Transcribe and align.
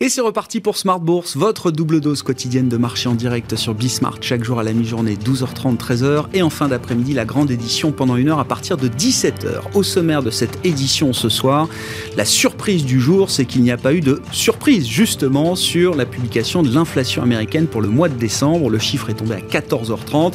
Et 0.00 0.08
c'est 0.08 0.20
reparti 0.20 0.60
pour 0.60 0.76
Smart 0.76 1.00
Bourse, 1.00 1.36
votre 1.36 1.72
double 1.72 2.00
dose 2.00 2.22
quotidienne 2.22 2.68
de 2.68 2.76
marché 2.76 3.08
en 3.08 3.16
direct 3.16 3.56
sur 3.56 3.74
Bismart, 3.74 4.18
chaque 4.20 4.44
jour 4.44 4.60
à 4.60 4.62
la 4.62 4.72
mi-journée, 4.72 5.16
12h30, 5.16 5.76
13h, 5.76 6.26
et 6.34 6.42
en 6.42 6.50
fin 6.50 6.68
d'après-midi, 6.68 7.14
la 7.14 7.24
grande 7.24 7.50
édition 7.50 7.90
pendant 7.90 8.14
une 8.14 8.28
heure 8.28 8.38
à 8.38 8.44
partir 8.44 8.76
de 8.76 8.86
17h. 8.86 9.74
Au 9.74 9.82
sommaire 9.82 10.22
de 10.22 10.30
cette 10.30 10.64
édition 10.64 11.12
ce 11.12 11.28
soir, 11.28 11.68
la 12.16 12.24
surprise 12.24 12.84
du 12.84 13.00
jour, 13.00 13.28
c'est 13.28 13.44
qu'il 13.44 13.62
n'y 13.62 13.72
a 13.72 13.76
pas 13.76 13.92
eu 13.92 14.00
de 14.00 14.22
surprise, 14.30 14.86
justement, 14.86 15.56
sur 15.56 15.96
la 15.96 16.06
publication 16.06 16.62
de 16.62 16.72
l'inflation 16.72 17.20
américaine 17.24 17.66
pour 17.66 17.82
le 17.82 17.88
mois 17.88 18.08
de 18.08 18.14
décembre. 18.14 18.70
Le 18.70 18.78
chiffre 18.78 19.10
est 19.10 19.14
tombé 19.14 19.34
à 19.34 19.40
14h30 19.40 20.34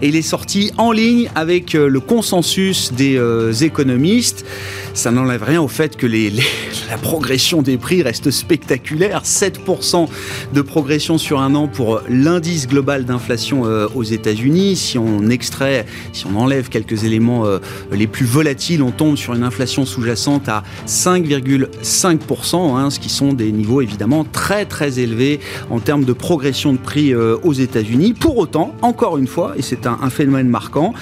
et 0.00 0.08
il 0.08 0.16
est 0.16 0.22
sorti 0.22 0.72
en 0.78 0.90
ligne 0.90 1.28
avec 1.34 1.74
euh, 1.74 1.86
le 1.86 2.00
consensus 2.00 2.94
des 2.94 3.18
euh, 3.18 3.52
économistes. 3.52 4.46
Ça 4.94 5.10
n'enlève 5.10 5.42
rien 5.42 5.60
au 5.60 5.68
fait 5.68 5.98
que 5.98 6.06
la 6.90 6.96
progression 6.96 7.60
des 7.60 7.76
prix 7.76 8.02
reste 8.02 8.30
spectaculaire 8.30 9.01
7% 9.10 10.08
de 10.52 10.62
progression 10.62 11.18
sur 11.18 11.40
un 11.40 11.54
an 11.54 11.68
pour 11.68 12.00
l'indice 12.08 12.68
global 12.68 13.04
d'inflation 13.04 13.64
euh, 13.64 13.88
aux 13.94 14.02
États-Unis. 14.02 14.76
Si 14.76 14.98
on 14.98 15.28
extrait, 15.28 15.86
si 16.12 16.26
on 16.26 16.38
enlève 16.38 16.68
quelques 16.68 17.04
éléments 17.04 17.46
euh, 17.46 17.58
les 17.90 18.06
plus 18.06 18.26
volatiles, 18.26 18.82
on 18.82 18.90
tombe 18.90 19.16
sur 19.16 19.34
une 19.34 19.42
inflation 19.42 19.84
sous-jacente 19.84 20.48
à 20.48 20.62
5,5%, 20.86 22.76
hein, 22.76 22.90
ce 22.90 23.00
qui 23.00 23.08
sont 23.08 23.32
des 23.32 23.50
niveaux 23.52 23.80
évidemment 23.80 24.24
très 24.24 24.64
très 24.64 24.98
élevés 24.98 25.40
en 25.70 25.80
termes 25.80 26.04
de 26.04 26.12
progression 26.12 26.72
de 26.72 26.78
prix 26.78 27.12
euh, 27.12 27.36
aux 27.42 27.52
États-Unis. 27.52 28.14
Pour 28.14 28.38
autant, 28.38 28.74
encore 28.82 29.18
une 29.18 29.26
fois, 29.26 29.54
et 29.56 29.62
c'est 29.62 29.86
un, 29.86 30.10
phénomène 30.10 30.48
marquant, 30.48 30.92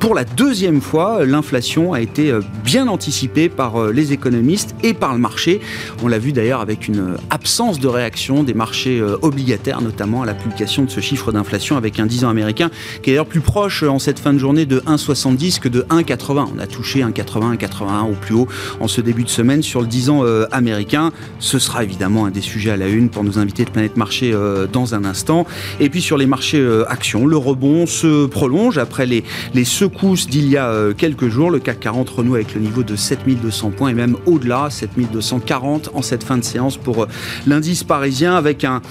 pour 0.00 0.14
la 0.14 0.24
deuxième 0.24 0.80
fois, 0.80 1.24
l'inflation 1.24 1.92
a 1.92 2.00
été 2.00 2.32
bien 2.64 2.88
anticipée 2.88 3.48
par 3.48 3.90
les 3.92 4.12
économistes 4.12 4.74
et 4.82 4.92
par 4.92 5.12
le 5.12 5.20
marché. 5.20 5.60
On 6.02 6.08
l'a 6.08 6.18
vu 6.18 6.32
d'ailleurs 6.32 6.60
avec 6.60 6.88
une 6.88 7.16
absence 7.46 7.78
de 7.78 7.86
réaction 7.86 8.42
des 8.42 8.54
marchés 8.54 8.98
euh, 8.98 9.18
obligataires, 9.22 9.80
notamment 9.80 10.22
à 10.22 10.26
la 10.26 10.34
publication 10.34 10.82
de 10.82 10.90
ce 10.90 10.98
chiffre 10.98 11.30
d'inflation 11.30 11.76
avec 11.76 12.00
un 12.00 12.06
10 12.06 12.24
ans 12.24 12.28
américain 12.28 12.72
qui 13.02 13.10
est 13.10 13.12
d'ailleurs 13.12 13.24
plus 13.24 13.40
proche 13.40 13.84
euh, 13.84 13.88
en 13.88 14.00
cette 14.00 14.18
fin 14.18 14.32
de 14.32 14.38
journée 14.38 14.66
de 14.66 14.80
1,70 14.80 15.60
que 15.60 15.68
de 15.68 15.82
1,80. 15.82 16.48
On 16.56 16.58
a 16.58 16.66
touché 16.66 17.02
1,80, 17.04 17.56
1,81 17.56 18.10
au 18.10 18.14
plus 18.14 18.34
haut 18.34 18.48
en 18.80 18.88
ce 18.88 19.00
début 19.00 19.22
de 19.22 19.28
semaine 19.28 19.62
sur 19.62 19.80
le 19.80 19.86
10 19.86 20.10
ans 20.10 20.24
euh, 20.24 20.46
américain. 20.50 21.12
Ce 21.38 21.60
sera 21.60 21.84
évidemment 21.84 22.26
un 22.26 22.32
des 22.32 22.40
sujets 22.40 22.72
à 22.72 22.76
la 22.76 22.88
une 22.88 23.10
pour 23.10 23.22
nos 23.22 23.38
invités 23.38 23.64
de 23.64 23.70
Planète 23.70 23.96
Marché 23.96 24.34
dans 24.72 24.96
un 24.96 25.04
instant. 25.04 25.46
Et 25.78 25.88
puis 25.88 26.02
sur 26.02 26.18
les 26.18 26.26
marchés 26.26 26.66
actions, 26.88 27.26
le 27.26 27.36
rebond 27.36 27.86
se 27.86 28.26
prolonge 28.26 28.76
après 28.78 29.06
les, 29.06 29.22
les 29.54 29.64
secousses 29.64 30.26
d'il 30.26 30.48
y 30.48 30.56
a 30.56 30.92
quelques 30.96 31.28
jours. 31.28 31.50
Le 31.50 31.60
CAC 31.60 31.78
40 31.78 32.10
renoue 32.10 32.34
avec 32.34 32.54
le 32.54 32.60
niveau 32.60 32.82
de 32.82 32.96
7200 32.96 33.70
points 33.70 33.90
et 33.90 33.94
même 33.94 34.16
au-delà, 34.26 34.68
7240 34.68 35.90
en 35.94 36.02
cette 36.02 36.24
fin 36.24 36.38
de 36.38 36.44
séance 36.44 36.76
pour 36.76 37.06
l'indice 37.46 37.84
parisien 37.84 38.36
avec 38.36 38.64
un, 38.64 38.82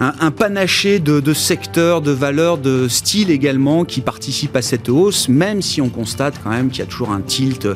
un, 0.00 0.30
panaché 0.30 0.98
de, 0.98 1.32
secteurs, 1.32 2.00
de 2.00 2.10
valeurs, 2.10 2.58
de 2.58 2.88
styles 2.88 3.30
également 3.30 3.84
qui 3.84 4.00
participent 4.00 4.56
à 4.56 4.62
cette 4.62 4.88
hausse, 4.88 5.28
même 5.28 5.62
si 5.62 5.80
on 5.80 5.88
constate 5.88 6.40
quand 6.42 6.50
même 6.50 6.70
qu'il 6.70 6.80
y 6.80 6.82
a 6.82 6.86
toujours 6.86 7.12
un 7.12 7.20
tilt 7.20 7.68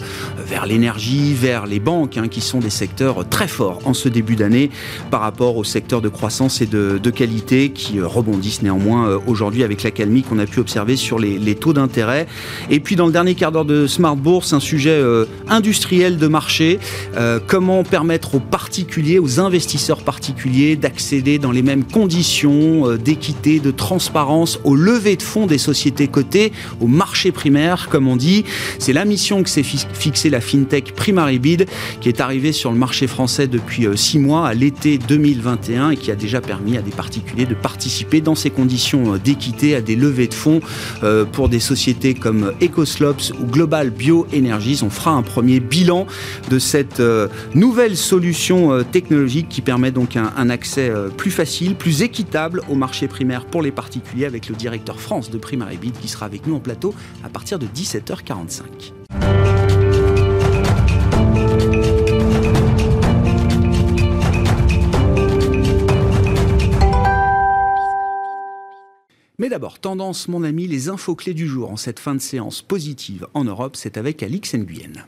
vers 0.47 0.67
l'énergie, 0.67 1.35
vers 1.35 1.67
les 1.67 1.81
banques, 1.81 2.17
hein, 2.17 2.29
qui 2.29 2.41
sont 2.41 2.59
des 2.59 2.71
secteurs 2.71 3.29
très 3.29 3.49
forts 3.49 3.81
en 3.85 3.95
ce 3.95 4.09
début 4.09 4.37
d'année 4.37 4.71
par 5.11 5.21
rapport 5.21 5.57
aux 5.57 5.65
secteurs 5.65 6.01
de 6.01 6.09
croissance 6.09 6.61
et 6.61 6.67
de, 6.67 6.99
qualité 7.09 7.71
qui 7.71 8.03
rebondissent 8.03 8.61
néanmoins 8.61 9.09
euh, 9.09 9.19
aujourd'hui 9.27 9.65
avec 9.65 9.83
la 9.83 9.91
calmie 9.91 10.23
qu'on 10.23 10.39
a 10.39 10.45
pu 10.45 10.61
observer 10.61 10.95
sur 10.95 11.19
les, 11.19 11.55
taux 11.55 11.73
d'intérêt. 11.73 12.27
Et 12.69 12.81
puis 12.81 12.97
dans 12.97 13.07
le 13.07 13.13
dernier 13.13 13.35
quart 13.35 13.51
d'heure 13.51 13.65
de 13.65 13.87
Smart 13.87 14.15
Bourse, 14.15 14.53
un 14.53 14.61
sujet 14.61 14.91
euh, 14.91 15.25
industriel 15.49 16.19
de 16.19 16.27
marché, 16.29 16.79
euh, 17.17 17.41
comment 17.45 17.83
permettre 17.83 18.35
aux 18.35 18.41
particuliers, 18.41 19.19
aux 19.19 19.41
investisseurs 19.41 20.03
particuliers 20.03 20.77
d'accéder 20.77 21.39
dans 21.39 21.51
les 21.51 21.63
mêmes 21.63 21.85
conditions 21.85 22.08
conditions 22.09 22.89
euh, 22.89 22.97
d'équité, 22.97 23.61
de 23.61 23.71
transparence 23.71 24.61
au 24.65 24.75
lever 24.75 25.17
de 25.17 25.23
fonds 25.23 25.45
des 25.45 25.59
sociétés 25.59 26.09
cotées, 26.09 26.53
au 26.81 26.87
marché 26.87 27.33
primaire, 27.33 27.91
comme 27.91 28.09
on 28.09 28.17
dit. 28.17 28.47
C'est 28.79 28.95
la 28.95 29.05
mission 29.05 29.43
que 29.43 29.51
s'est 29.51 29.63
fixée 29.63 30.31
la 30.31 30.41
FinTech 30.41 30.95
Primary 30.95 31.39
Bid, 31.39 31.67
qui 32.01 32.09
est 32.09 32.23
arrivée 32.23 32.53
sur 32.53 32.73
le 32.73 32.79
marché 32.79 33.09
français 33.09 33.47
depuis 33.47 33.87
euh, 33.87 33.95
six 33.95 34.19
mois, 34.19 34.49
à 34.49 34.55
l'été 34.55 34.97
2021, 34.97 35.91
et 35.91 35.97
qui 35.99 36.11
a 36.11 36.15
déjà 36.15 36.41
permis 36.41 36.79
à 36.79 36.81
des 36.81 36.93
particuliers 36.93 37.45
de 37.45 37.53
participer 37.53 38.23
dans 38.23 38.35
ces 38.35 38.49
conditions 38.49 39.13
euh, 39.13 39.19
d'équité 39.19 39.75
à 39.75 39.83
des 39.83 39.95
levées 39.95 40.29
de 40.29 40.35
fonds 40.35 40.61
pour 41.33 41.49
des 41.49 41.61
sociétés 41.61 42.15
comme 42.15 42.53
Ecoslops 42.63 43.33
ou 43.41 43.45
Global 43.45 43.91
Bioenergies. 43.91 44.81
On 44.83 44.89
fera 44.89 45.11
un 45.11 45.23
premier 45.23 45.61
bilan 45.61 46.07
de 46.51 46.59
cette 46.59 47.03
nouvelle 47.55 47.97
solution 47.97 48.83
technologique 48.85 49.49
qui 49.49 49.61
permet 49.61 49.91
donc 49.91 50.17
un 50.17 50.51
accès 50.51 50.91
plus 51.17 51.31
facile, 51.31 51.75
plus 51.75 51.98
équitable 52.03 52.63
au 52.69 52.75
marché 52.75 53.09
primaire 53.09 53.47
pour 53.47 53.63
les 53.63 53.73
particuliers 53.73 54.27
avec 54.27 54.49
le 54.49 54.55
directeur 54.55 55.01
France 55.01 55.31
de 55.31 55.39
Primary 55.39 55.77
Bid 55.77 55.99
qui 55.99 56.09
sera 56.09 56.27
avec 56.27 56.47
nous 56.47 56.55
en 56.55 56.61
plateau 56.61 56.95
à 57.25 57.29
partir 57.29 57.59
de 57.59 57.67
17h45. 57.67 58.93
Mais 69.41 69.49
d'abord, 69.49 69.79
tendance, 69.79 70.27
mon 70.27 70.43
ami, 70.43 70.67
les 70.67 70.89
infos 70.89 71.15
clés 71.15 71.33
du 71.33 71.47
jour 71.47 71.71
en 71.71 71.77
cette 71.77 72.01
fin 72.01 72.17
de 72.17 72.21
séance 72.21 72.61
positive 72.61 73.29
en 73.35 73.45
Europe, 73.45 73.77
c'est 73.77 73.97
avec 73.97 74.23
Alix 74.23 74.55
Nguyen. 74.55 75.07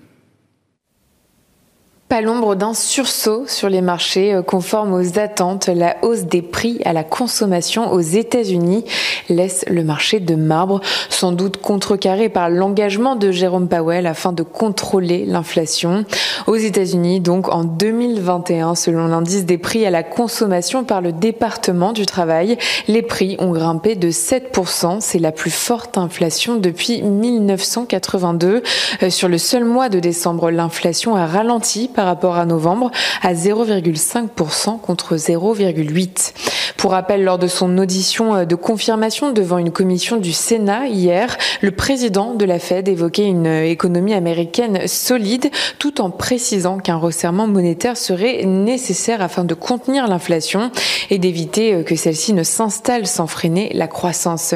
Pas 2.11 2.23
l'ombre 2.23 2.57
d'un 2.57 2.75
sursaut 2.75 3.45
sur 3.47 3.69
les 3.69 3.83
marchés 3.83 4.35
euh, 4.35 4.43
conforme 4.43 4.95
aux 4.95 5.21
attentes. 5.21 5.69
La 5.69 5.95
hausse 6.03 6.25
des 6.25 6.43
prix 6.43 6.81
à 6.85 6.93
la 6.93 7.05
consommation 7.05 7.93
aux 7.93 8.01
États-Unis 8.01 8.85
laisse 9.29 9.65
le 9.69 9.85
marché 9.85 10.19
de 10.19 10.35
marbre, 10.35 10.81
sans 11.09 11.31
doute 11.31 11.59
contrecarré 11.59 12.29
par 12.29 12.51
l'engagement 12.51 13.15
de 13.15 13.31
Jérôme 13.31 13.69
Powell 13.69 14.09
afin 14.09 14.33
de 14.33 14.43
contrôler 14.43 15.25
l'inflation. 15.25 16.05
Aux 16.49 16.57
États-Unis, 16.57 17.21
donc 17.21 17.49
en 17.49 17.63
2021, 17.63 18.75
selon 18.75 19.07
l'indice 19.07 19.45
des 19.45 19.59
prix 19.59 19.87
à 19.87 19.91
la 19.91 20.03
consommation 20.03 20.83
par 20.83 21.03
le 21.03 21.13
département 21.13 21.93
du 21.93 22.07
travail, 22.07 22.59
les 22.89 23.03
prix 23.03 23.37
ont 23.39 23.53
grimpé 23.53 23.95
de 23.95 24.11
7%. 24.11 24.97
C'est 24.99 25.21
la 25.21 25.31
plus 25.31 25.53
forte 25.53 25.97
inflation 25.97 26.57
depuis 26.57 27.03
1982. 27.03 28.65
Euh, 29.05 29.11
sur 29.11 29.29
le 29.29 29.39
seul 29.39 29.65
mois 29.65 29.89
de 29.89 30.01
décembre, 30.01 30.51
l'inflation 30.51 31.15
a 31.15 31.27
ralenti 31.27 31.87
par 32.01 32.07
rapport 32.07 32.37
à 32.37 32.47
novembre 32.47 32.91
à 33.23 33.35
0,5% 33.35 34.81
contre 34.81 35.17
0,8%. 35.17 36.33
Pour 36.81 36.93
rappel, 36.93 37.25
lors 37.25 37.39
de 37.39 37.47
son 37.47 37.77
audition 37.77 38.35
euh, 38.35 38.45
de 38.47 38.55
confirmation 38.55 39.33
devant 39.33 39.59
une 39.59 39.71
commission 39.71 40.17
du 40.17 40.33
Sénat 40.33 40.87
hier, 40.87 41.37
le 41.61 41.73
président 41.73 42.33
de 42.33 42.47
la 42.47 42.59
Fed 42.59 42.89
évoquait 42.89 43.27
une 43.27 43.47
euh, 43.47 43.67
économie 43.67 44.15
américaine 44.15 44.87
solide 44.87 45.51
tout 45.79 46.01
en 46.01 46.09
précisant 46.09 46.79
qu'un 46.79 46.97
resserrement 46.97 47.47
monétaire 47.47 47.99
serait 47.99 48.47
nécessaire 48.47 49.21
afin 49.21 49.45
de 49.45 49.53
contenir 49.53 50.09
l'inflation 50.09 50.71
et 51.11 51.19
d'éviter 51.19 51.75
euh, 51.75 51.83
que 51.83 51.97
celle-ci 51.97 52.33
ne 52.33 52.45
s'installe 52.45 53.07
sans 53.07 53.27
freiner 53.27 53.71
la 53.75 53.87
croissance. 53.87 54.55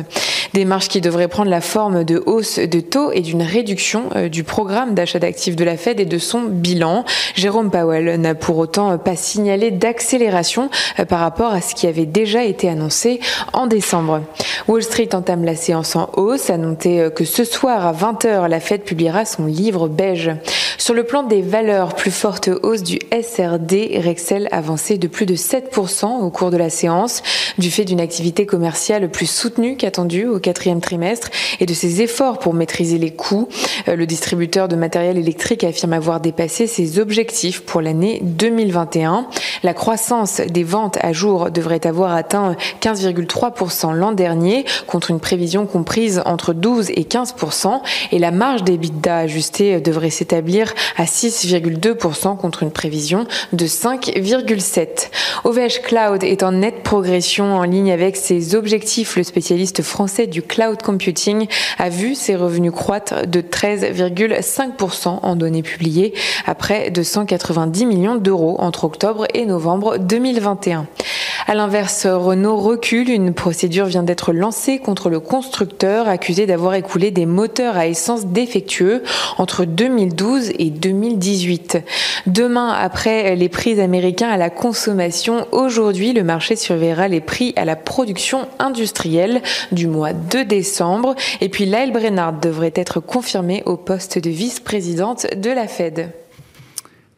Démarche 0.55 0.89
qui 0.89 1.03
devrait 1.03 1.29
prendre 1.29 1.51
la 1.51 1.61
forme 1.61 2.05
de 2.05 2.23
hausse 2.25 2.59
de 2.59 2.81
taux 2.81 3.13
et 3.13 3.21
d'une 3.21 3.43
réduction 3.43 4.05
du 4.31 4.45
programme 4.45 4.95
d'achat 4.95 5.19
d'actifs 5.19 5.57
de 5.57 5.65
la 5.65 5.77
Fed 5.77 5.99
et 5.99 6.05
de 6.05 6.19
son 6.19 6.43
bilan. 6.43 7.05
Jérôme 7.35 7.71
Powell 7.71 8.21
n'a 8.21 8.37
pour 8.37 8.54
autant 8.59 8.97
pas 8.99 9.17
signalé 9.17 9.71
d'accélération 9.71 10.71
euh, 10.99 11.05
par 11.05 11.21
rapport 11.21 11.53
à 11.53 11.61
ce 11.61 11.75
qui 11.75 11.87
avait 11.87 12.07
déjà 12.07 12.45
été 12.45 12.69
annoncé 12.69 13.21
en 13.53 13.67
décembre. 13.67 14.23
Wall 14.69 14.83
Street 14.83 15.15
entame 15.15 15.45
la 15.45 15.57
séance 15.57 15.97
en 15.97 16.11
hausse. 16.17 16.51
À 16.51 16.57
noter 16.57 17.01
euh, 17.01 17.11
que 17.11 17.25
ce 17.25 17.45
soir 17.45 17.87
à 17.87 17.93
20h, 17.93 18.49
la 18.49 18.61
Fed 18.61 18.83
publiera 18.83 19.25
son 19.25 19.47
livre 19.47 19.89
beige. 19.89 20.31
Sur 20.79 20.95
le 20.95 21.05
plan 21.05 21.23
des 21.23 21.41
valeurs, 21.41 21.95
plus 21.95 22.11
forte 22.11 22.51
hausse 22.63 22.83
du 22.83 22.99
SRD, 23.11 24.01
Rexel 24.05 24.49
avancé 24.51 24.99
de 24.99 25.07
plus 25.07 25.27
de 25.27 25.35
7% 25.35 26.21
au 26.21 26.31
cours 26.31 26.51
de 26.51 26.57
la 26.57 26.69
séance, 26.69 27.23
du 27.59 27.71
fait 27.71 27.85
d'une 27.85 28.01
activité 28.01 28.45
commerciale 28.45 29.11
plus 29.11 29.31
soutenue 29.31 29.77
qu'attendue 29.77 30.27
au 30.27 30.39
quatrième 30.39 30.81
trimestre 30.81 31.31
et 31.61 31.67
de 31.67 31.75
ses 31.75 32.03
efforts 32.03 32.39
pour 32.39 32.55
maîtriser 32.55 32.99
les 32.99 33.13
coûts. 33.13 33.49
Euh, 33.89 33.97
le 33.97 34.07
distributeur 34.07 34.69
de 34.69 34.77
matériel 34.77 35.17
électrique 35.17 35.65
affirme 35.65 35.93
avoir 35.93 36.21
dépassé 36.21 36.67
ses 36.67 36.99
objectifs 36.99 37.63
pour 37.63 37.81
l'année 37.81 38.21
2021. 38.45 39.27
La 39.63 39.73
croissance 39.73 40.43
des 40.43 40.65
ventes 40.65 40.99
à 41.01 41.15
jour 41.15 41.51
devrait 41.51 41.87
avoir 41.87 42.15
atteint 42.15 42.57
15,3% 42.83 43.95
l'an 43.95 44.13
dernier, 44.13 44.67
contre 44.87 45.11
une 45.11 45.19
prévision 45.19 45.65
comprise 45.65 46.21
entre 46.27 46.53
12 46.53 46.91
et 46.91 47.05
15%, 47.05 47.81
et 48.13 48.19
la 48.19 48.31
marge 48.31 48.63
d'EBITDA 48.63 49.17
ajustée 49.17 49.81
devrait 49.81 50.11
s'établir 50.11 50.75
à 50.99 51.05
6,2% 51.05 52.37
contre 52.37 52.63
une 52.63 52.71
prévision 52.71 53.27
de 53.55 53.65
5,7%. 53.65 55.09
OVH 55.45 55.81
Cloud 55.83 56.23
est 56.23 56.43
en 56.43 56.53
nette 56.53 56.83
progression 56.83 57.57
en 57.57 57.63
ligne 57.63 57.93
avec 57.93 58.17
ses 58.17 58.55
objectifs. 58.55 59.17
Le 59.17 59.23
spécialiste 59.23 59.81
français 59.83 60.27
du 60.27 60.43
cloud 60.43 60.83
computing 60.83 61.47
a 61.79 61.89
vu 61.89 62.15
ses 62.15 62.37
revenus 62.37 62.73
croître 62.73 63.27
de 63.27 63.41
13,5% 63.41 65.21
en 65.23 65.37
données 65.37 65.63
publiées 65.63 66.13
à 66.47 66.55
près 66.55 66.91
de 66.91 67.03
190 67.03 67.87
millions 67.87 68.17
d'euros 68.17 68.34
entre 68.35 68.85
octobre 68.85 69.27
et 69.35 69.47
novembre 69.47 69.99
2021. 69.99 70.87
À 71.47 71.55
l'inverse, 71.55 72.07
Renault 72.07 72.57
recule. 72.57 73.11
Une 73.11 73.35
procédure 73.35 73.85
vient 73.85 74.03
d'être 74.03 74.33
lancée 74.33 74.79
contre 74.79 75.11
le 75.11 75.21
constructeur 75.21 76.09
accusé 76.09 76.47
d'avoir 76.47 76.75
écoulé 76.75 77.11
des 77.11 77.27
moteurs 77.27 77.77
à 77.77 77.87
essence 77.87 78.27
défectueux 78.27 79.03
entre 79.37 79.67
2012 79.67 80.53
et 80.59 80.71
2018. 80.71 81.79
Demain, 82.27 82.71
après 82.71 83.37
les 83.37 83.51
prix 83.51 83.79
américains 83.79 84.31
à 84.31 84.39
la 84.39 84.49
consommation, 84.49 85.47
aujourd'hui, 85.53 86.15
le 86.15 86.25
marché 86.25 86.57
surveillera 86.57 87.09
les 87.09 87.21
prix 87.21 87.53
à 87.57 87.67
la 87.67 87.77
production 87.77 88.49
industrielle 88.59 89.43
du 89.71 89.87
mois 89.87 90.15
de 90.15 90.43
décembre. 90.43 91.15
Et 91.43 91.51
puis, 91.51 91.67
Lyle 91.67 91.93
Brennard 91.93 92.33
devrait 92.33 92.73
être 92.75 93.01
confirmée 93.01 93.63
au 93.67 93.77
poste 93.77 94.19
de 94.19 94.31
vice-présidente 94.31 95.27
de 95.37 95.51
la 95.51 95.69
Fed. 95.69 96.11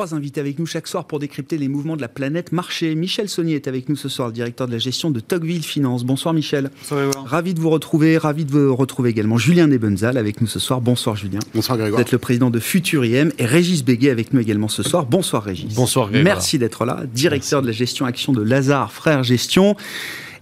Trois 0.00 0.14
invités 0.14 0.40
avec 0.40 0.58
nous 0.58 0.64
chaque 0.64 0.86
soir 0.86 1.04
pour 1.04 1.18
décrypter 1.18 1.58
les 1.58 1.68
mouvements 1.68 1.94
de 1.94 2.00
la 2.00 2.08
planète 2.08 2.52
marché. 2.52 2.94
Michel 2.94 3.28
Saunier 3.28 3.56
est 3.56 3.68
avec 3.68 3.90
nous 3.90 3.96
ce 3.96 4.08
soir, 4.08 4.28
le 4.28 4.32
directeur 4.32 4.66
de 4.66 4.72
la 4.72 4.78
gestion 4.78 5.10
de 5.10 5.20
Tocqueville 5.20 5.62
Finance. 5.62 6.04
Bonsoir 6.04 6.32
Michel. 6.32 6.70
Bonsoir 6.78 7.26
Ravi 7.26 7.52
de 7.52 7.60
vous 7.60 7.68
retrouver, 7.68 8.16
ravi 8.16 8.46
de 8.46 8.50
vous 8.50 8.74
retrouver 8.74 9.10
également 9.10 9.36
Julien 9.36 9.66
Nebenzal 9.66 10.16
avec 10.16 10.40
nous 10.40 10.46
ce 10.46 10.58
soir. 10.58 10.80
Bonsoir 10.80 11.16
Julien. 11.16 11.40
Bonsoir 11.54 11.76
Grégoire. 11.76 11.98
Vous 11.98 12.00
êtes 12.00 12.12
le 12.12 12.18
président 12.18 12.48
de 12.48 12.58
Futuriem 12.58 13.30
et 13.36 13.44
Régis 13.44 13.84
Béguet 13.84 14.08
avec 14.08 14.32
nous 14.32 14.40
également 14.40 14.68
ce 14.68 14.82
soir. 14.82 15.04
Bonsoir 15.04 15.44
Régis. 15.44 15.74
Bonsoir 15.74 16.08
Grégoire. 16.08 16.34
Merci 16.34 16.58
d'être 16.58 16.86
là, 16.86 17.02
directeur 17.12 17.60
de 17.60 17.66
la 17.66 17.74
gestion 17.74 18.06
action 18.06 18.32
de 18.32 18.40
Lazare 18.40 18.92
Frères 18.92 19.22
Gestion 19.22 19.76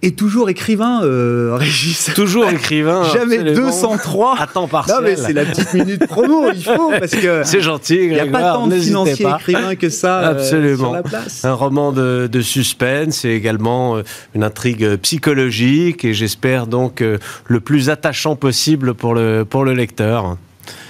et 0.03 0.13
toujours 0.13 0.49
écrivain, 0.49 1.03
euh, 1.03 1.55
Régis. 1.59 2.11
Toujours 2.15 2.49
écrivain. 2.49 3.03
Jamais 3.13 3.53
203. 3.53 4.37
À 4.39 4.47
temps 4.47 4.69
partiel. 4.69 4.97
Non, 4.97 5.03
mais 5.03 5.17
c'est 5.17 5.33
la 5.33 5.45
petite 5.45 5.75
minute 5.75 6.07
promo, 6.07 6.51
il 6.55 6.63
faut, 6.63 6.91
parce 6.91 7.13
que. 7.13 7.43
C'est 7.49 7.61
gentil, 7.61 7.97
Il 7.97 8.13
n'y 8.13 8.21
a 8.21 8.27
pas 8.27 8.53
tant 8.53 8.67
de 8.67 8.79
financiers 8.79 9.27
écrivains 9.27 9.75
que 9.75 9.89
ça 9.89 10.21
euh, 10.21 10.31
Absolument. 10.33 10.77
sur 10.77 10.93
la 10.93 11.03
place. 11.03 11.45
Un 11.45 11.55
roman 11.55 11.93
de, 11.93 12.29
de 12.31 12.41
suspense 12.41 13.25
et 13.25 13.31
également 13.31 13.97
euh, 13.97 14.03
une 14.35 14.45
intrigue 14.45 14.97
psychologique 14.97 16.05
et 16.05 16.15
j'espère 16.15 16.67
donc 16.67 17.01
euh, 17.01 17.19
le 17.47 17.61
plus 17.61 17.91
attachant 17.91 18.37
possible 18.37 18.95
pour 18.95 19.15
le, 19.15 19.45
pour 19.45 19.65
le 19.65 19.73
lecteur. 19.75 20.37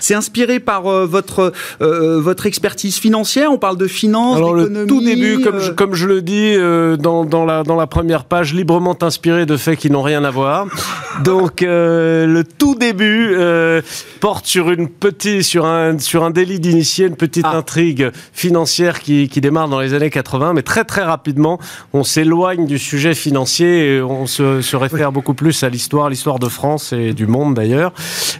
C'est 0.01 0.15
inspiré 0.15 0.61
par 0.61 0.87
euh, 0.87 1.07
votre, 1.07 1.53
euh, 1.81 2.21
votre 2.21 2.47
expertise 2.47 2.97
financière? 2.97 3.51
On 3.53 3.59
parle 3.59 3.77
de 3.77 3.87
finance, 3.87 4.37
Alors 4.37 4.55
le 4.55 4.87
tout 4.87 5.03
début, 5.03 5.41
comme, 5.43 5.57
euh, 5.57 5.61
je, 5.61 5.73
comme 5.73 5.95
je 5.95 6.07
le 6.07 6.23
dis 6.23 6.55
euh, 6.55 6.97
dans, 6.97 7.25
dans, 7.25 7.45
la, 7.45 7.63
dans 7.65 7.77
la 7.77 7.87
première 7.87 8.25
page, 8.25 8.55
librement 8.55 8.97
inspiré 9.03 9.47
de 9.47 9.57
faits 9.57 9.79
qui 9.79 9.91
n'ont 9.91 10.03
rien 10.03 10.25
à 10.25 10.31
voir. 10.31 10.67
Donc 11.25 11.63
euh, 11.63 12.27
le 12.27 12.45
tout 12.45 12.75
début 12.75 13.35
euh, 13.35 13.83
porte 14.21 14.47
sur 14.47 14.71
une 14.71 14.89
petite, 14.89 15.43
sur 15.43 15.67
un, 15.67 15.99
sur 15.99 16.23
un 16.25 16.31
délit 16.31 16.61
d'initié, 16.61 17.07
une 17.07 17.17
petite 17.17 17.47
Ah. 17.49 17.57
intrigue 17.57 18.11
financière 18.33 19.01
qui, 19.01 19.29
qui 19.29 19.41
démarre 19.41 19.69
dans 19.69 19.81
les 19.81 19.95
années 19.95 20.11
80, 20.11 20.53
mais 20.55 20.63
très 20.63 20.85
très 20.85 21.03
rapidement, 21.03 21.59
on 21.93 22.05
s'éloigne 22.05 22.67
du 22.67 22.79
sujet 22.79 23.15
financier 23.15 23.97
et 23.97 24.03
on 24.03 24.27
se, 24.27 24.61
se 24.61 24.77
réfère 24.77 25.13
beaucoup 25.13 25.35
plus 25.35 25.63
à 25.63 25.69
l'histoire, 25.69 26.09
l'histoire 26.09 26.39
de 26.39 26.49
France 26.49 26.93
et 26.93 27.13
du 27.15 27.27
monde 27.27 27.55
d'ailleurs, 27.55 27.93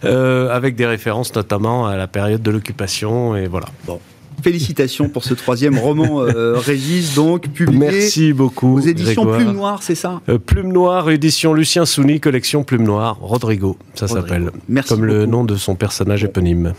euh, 0.05 0.55
avec 0.55 0.77
des 0.77 0.87
références 0.87 1.35
notamment 1.35 1.48
à 1.53 1.97
la 1.97 2.07
période 2.07 2.43
de 2.43 2.51
l'occupation 2.51 3.37
et 3.37 3.47
voilà. 3.47 3.67
Bon. 3.87 4.01
Félicitations 4.43 5.09
pour 5.09 5.25
ce 5.25 5.35
troisième 5.35 5.79
roman, 5.79 6.21
euh, 6.23 6.57
Régis, 6.65 7.15
donc 7.17 7.49
publié 7.49 7.79
Merci 7.79 8.33
beaucoup. 8.33 8.77
aux 8.77 8.81
éditions 8.81 9.25
Grégoire. 9.25 9.39
Plume 9.39 9.53
Noire, 9.53 9.83
c'est 9.83 9.97
ça? 9.97 10.21
Euh, 10.29 10.39
Plume 10.39 10.73
Noire, 10.73 11.11
édition 11.11 11.55
Lucien 11.55 11.85
Souni, 11.85 12.21
collection 12.21 12.63
Plume 12.63 12.85
Noire, 12.85 13.19
Rodrigo, 13.21 13.77
ça 13.95 14.07
s'appelle. 14.07 14.53
Merci 14.69 14.91
Comme 14.91 15.05
le 15.05 15.27
nom 15.27 15.43
de 15.45 15.57
son 15.57 15.75
personnage 15.75 16.23
éponyme. 16.23 16.75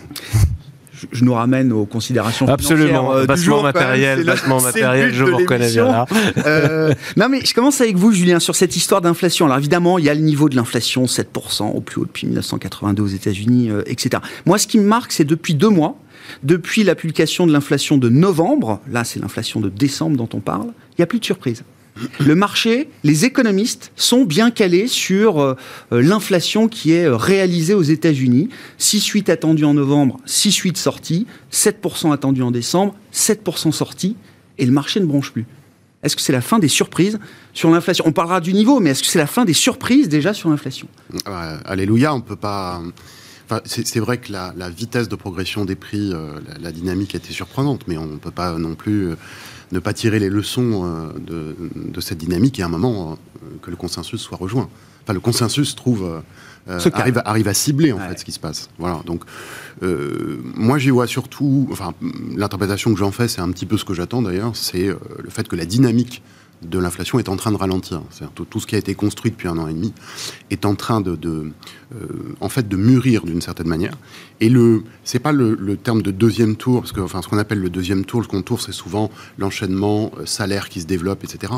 Je, 1.12 1.24
nous 1.24 1.34
ramène 1.34 1.72
aux 1.72 1.86
considérations 1.86 2.48
Absolument, 2.48 3.13
euh, 3.13 3.25
du 3.25 3.42
jour, 3.42 3.63
matériel, 3.63 4.25
matériel, 4.25 5.13
je 5.13 5.24
vous 5.24 5.38
reconnais 5.38 5.72
bien 5.72 5.86
là. 5.86 6.06
Euh, 6.46 6.94
non 7.18 7.28
mais 7.30 7.42
je 7.44 7.54
commence 7.54 7.81
avec 7.81 7.96
vous 7.96 8.12
Julien 8.12 8.40
sur 8.40 8.56
cette 8.56 8.75
histoire 8.75 9.01
d'inflation. 9.01 9.46
Alors 9.46 9.57
évidemment 9.57 9.98
il 9.98 10.06
y 10.06 10.10
a 10.10 10.13
le 10.13 10.22
niveau 10.22 10.48
de 10.50 10.56
l'inflation 10.56 11.06
7% 11.06 11.72
au 11.72 11.81
plus 11.81 12.01
haut 12.01 12.06
depuis 12.06 12.28
1982 12.28 13.04
aux 13.04 13.07
États-Unis, 13.07 13.69
euh, 13.69 13.81
etc. 13.86 14.22
Moi 14.46 14.57
ce 14.57 14.68
qui 14.68 14.78
me 14.78 14.86
marque 14.86 15.12
c'est 15.12 15.25
depuis 15.25 15.56
deux 15.56 15.69
mois, 15.69 15.98
depuis 16.44 16.84
la 16.84 16.96
publication 16.96 17.48
de 17.48 17.52
l'inflation 17.52 17.98
de 17.98 18.10
novembre, 18.10 18.80
là 18.90 19.04
c'est 19.04 19.19
l'inflation 19.19 19.60
de 19.60 19.69
décembre 19.69 20.18
dont 20.18 20.30
on 20.34 20.40
parle, 20.40 20.68
il 20.92 21.00
n'y 21.00 21.04
a 21.04 21.07
plus 21.07 21.19
de 21.19 21.25
surprise. 21.25 21.63
Le 22.19 22.36
marché, 22.36 22.90
les 23.04 23.25
économistes 23.25 23.92
sont 23.96 24.24
bien 24.24 24.51
calés 24.51 24.88
sur 24.88 25.40
euh, 25.40 25.56
euh, 25.92 26.01
l'inflation 26.01 26.68
qui 26.68 26.92
est 26.92 27.06
euh, 27.06 27.16
réalisée 27.16 27.74
aux 27.74 27.84
États-Unis. 27.84 28.50
6,8 28.80 29.31
attendus 29.31 29.66
en 29.66 29.74
novembre, 29.74 30.18
6,8 30.25 30.78
sortis, 30.78 31.28
7% 31.51 32.13
attendus 32.13 32.42
en 32.42 32.51
décembre, 32.51 32.96
7% 33.13 33.72
sortis, 33.72 34.16
et 34.57 34.66
le 34.66 34.72
marché 34.72 35.00
ne 35.00 35.06
bronche 35.06 35.31
plus. 35.31 35.46
Est-ce 36.01 36.16
que 36.16 36.22
c'est 36.22 36.34
la 36.34 36.42
fin 36.42 36.60
des 36.60 36.69
surprises 36.69 37.19
sur 37.54 37.69
l'inflation? 37.69 38.06
On 38.07 38.13
parlera 38.13 38.40
du 38.40 38.54
niveau, 38.54 38.80
mais 38.80 38.92
est-ce 38.92 39.02
que 39.02 39.10
c'est 39.10 39.19
la 39.19 39.28
fin 39.28 39.44
des 39.44 39.54
surprises 39.54 40.07
déjà 40.07 40.34
sur 40.34 40.50
l'inflation? 40.50 40.88
Alléluia, 41.25 42.13
on 42.13 42.22
peut 42.22 42.38
pas. 42.38 42.81
C'est 43.66 44.00
vrai 44.00 44.19
que 44.19 44.31
la, 44.31 44.69
vitesse 44.69 45.10
de 45.10 45.16
progression 45.16 45.66
des 45.66 45.75
prix, 45.75 46.12
la, 46.12 46.57
la 46.62 46.72
dynamique 46.72 47.16
était 47.16 47.34
surprenante, 47.34 47.81
mais 47.88 47.98
on 47.98 48.06
ne 48.06 48.18
peut 48.18 48.31
pas 48.31 48.57
non 48.57 48.75
plus 48.75 49.10
ne 49.71 49.80
pas 49.80 49.94
tirer 49.94 50.19
les 50.19 50.30
leçons 50.30 50.83
euh, 50.86 51.07
de, 51.19 51.56
de 51.75 52.01
cette 52.01 52.18
dynamique 52.18 52.60
et 52.60 52.63
à 52.63 52.66
un 52.66 52.69
moment 52.69 53.12
euh, 53.44 53.48
que 53.62 53.69
le 53.69 53.75
consensus 53.75 54.19
soit 54.21 54.38
rejoint. 54.38 54.69
Enfin, 55.04 55.13
le 55.13 55.19
consensus 55.19 55.75
trouve 55.75 56.04
euh, 56.68 56.80
arrive, 56.94 57.21
arrive 57.25 57.48
à 57.48 57.54
cibler 57.54 57.92
en 57.92 57.98
Ouais. 57.98 58.10
fait 58.10 58.19
ce 58.19 58.25
qui 58.25 58.31
se 58.31 58.39
passe. 58.39 58.69
Voilà. 58.77 59.01
Donc, 59.06 59.24
euh, 59.83 60.39
moi, 60.56 60.77
j'y 60.77 60.89
vois 60.92 61.07
surtout. 61.07 61.68
Enfin, 61.71 61.94
l'interprétation 62.36 62.92
que 62.94 63.00
j'en 63.00 63.12
fais, 63.12 63.27
c'est 63.27 63.42
un 63.42 63.50
petit 63.51 63.66
peu 63.66 63.77
ce 63.77 63.86
que 63.86 63.94
j'attends 63.94 64.21
d'ailleurs, 64.21 64.56
c'est 64.56 64.88
euh, 64.88 64.95
le 65.24 65.30
fait 65.30 65.48
que 65.48 65.56
la 65.56 65.66
dynamique 65.66 66.21
de 66.62 66.80
l'inflation 66.80 67.20
est 67.20 67.30
en 67.30 67.36
train 67.36 67.52
de 67.52 67.58
ralentir. 67.58 68.02
Tout, 68.36 68.46
tout 68.46 68.60
ce 68.60 68.68
qui 68.68 68.76
a 68.76 68.78
été 68.78 68.96
construit 68.96 69.32
depuis 69.32 69.48
un 69.48 69.58
an 69.58 69.68
et 69.68 69.74
demi 69.74 69.94
est 70.50 70.66
en 70.66 70.76
train 70.76 71.02
de, 71.02 71.18
euh, 71.26 72.08
en 72.42 72.50
fait, 72.50 72.68
de 72.68 72.76
mûrir 72.76 73.24
d'une 73.26 73.42
certaine 73.42 73.68
manière. 73.68 73.94
Et 74.42 74.50
le, 74.50 74.84
c'est 75.04 75.20
pas 75.20 75.31
le, 75.31 75.78
terme 75.78 76.02
de 76.02 76.12
deuxième 76.12 76.56
tour, 76.56 76.81
parce 76.81 76.92
que, 76.92 77.02
enfin, 77.02 77.22
ce 77.22 77.28
qu'on 77.28 77.38
appelle 77.38 77.60
le 77.60 77.69
deuxième 77.69 78.06
tour, 78.06 78.19
le 78.19 78.26
second 78.26 78.42
tour, 78.42 78.62
c'est 78.62 78.74
souvent 78.74 79.10
l'enchaînement 79.38 80.12
euh, 80.18 80.26
salaire 80.26 80.69
qui 80.69 80.81
se 80.81 80.86
développe, 80.86 81.24
etc. 81.24 81.54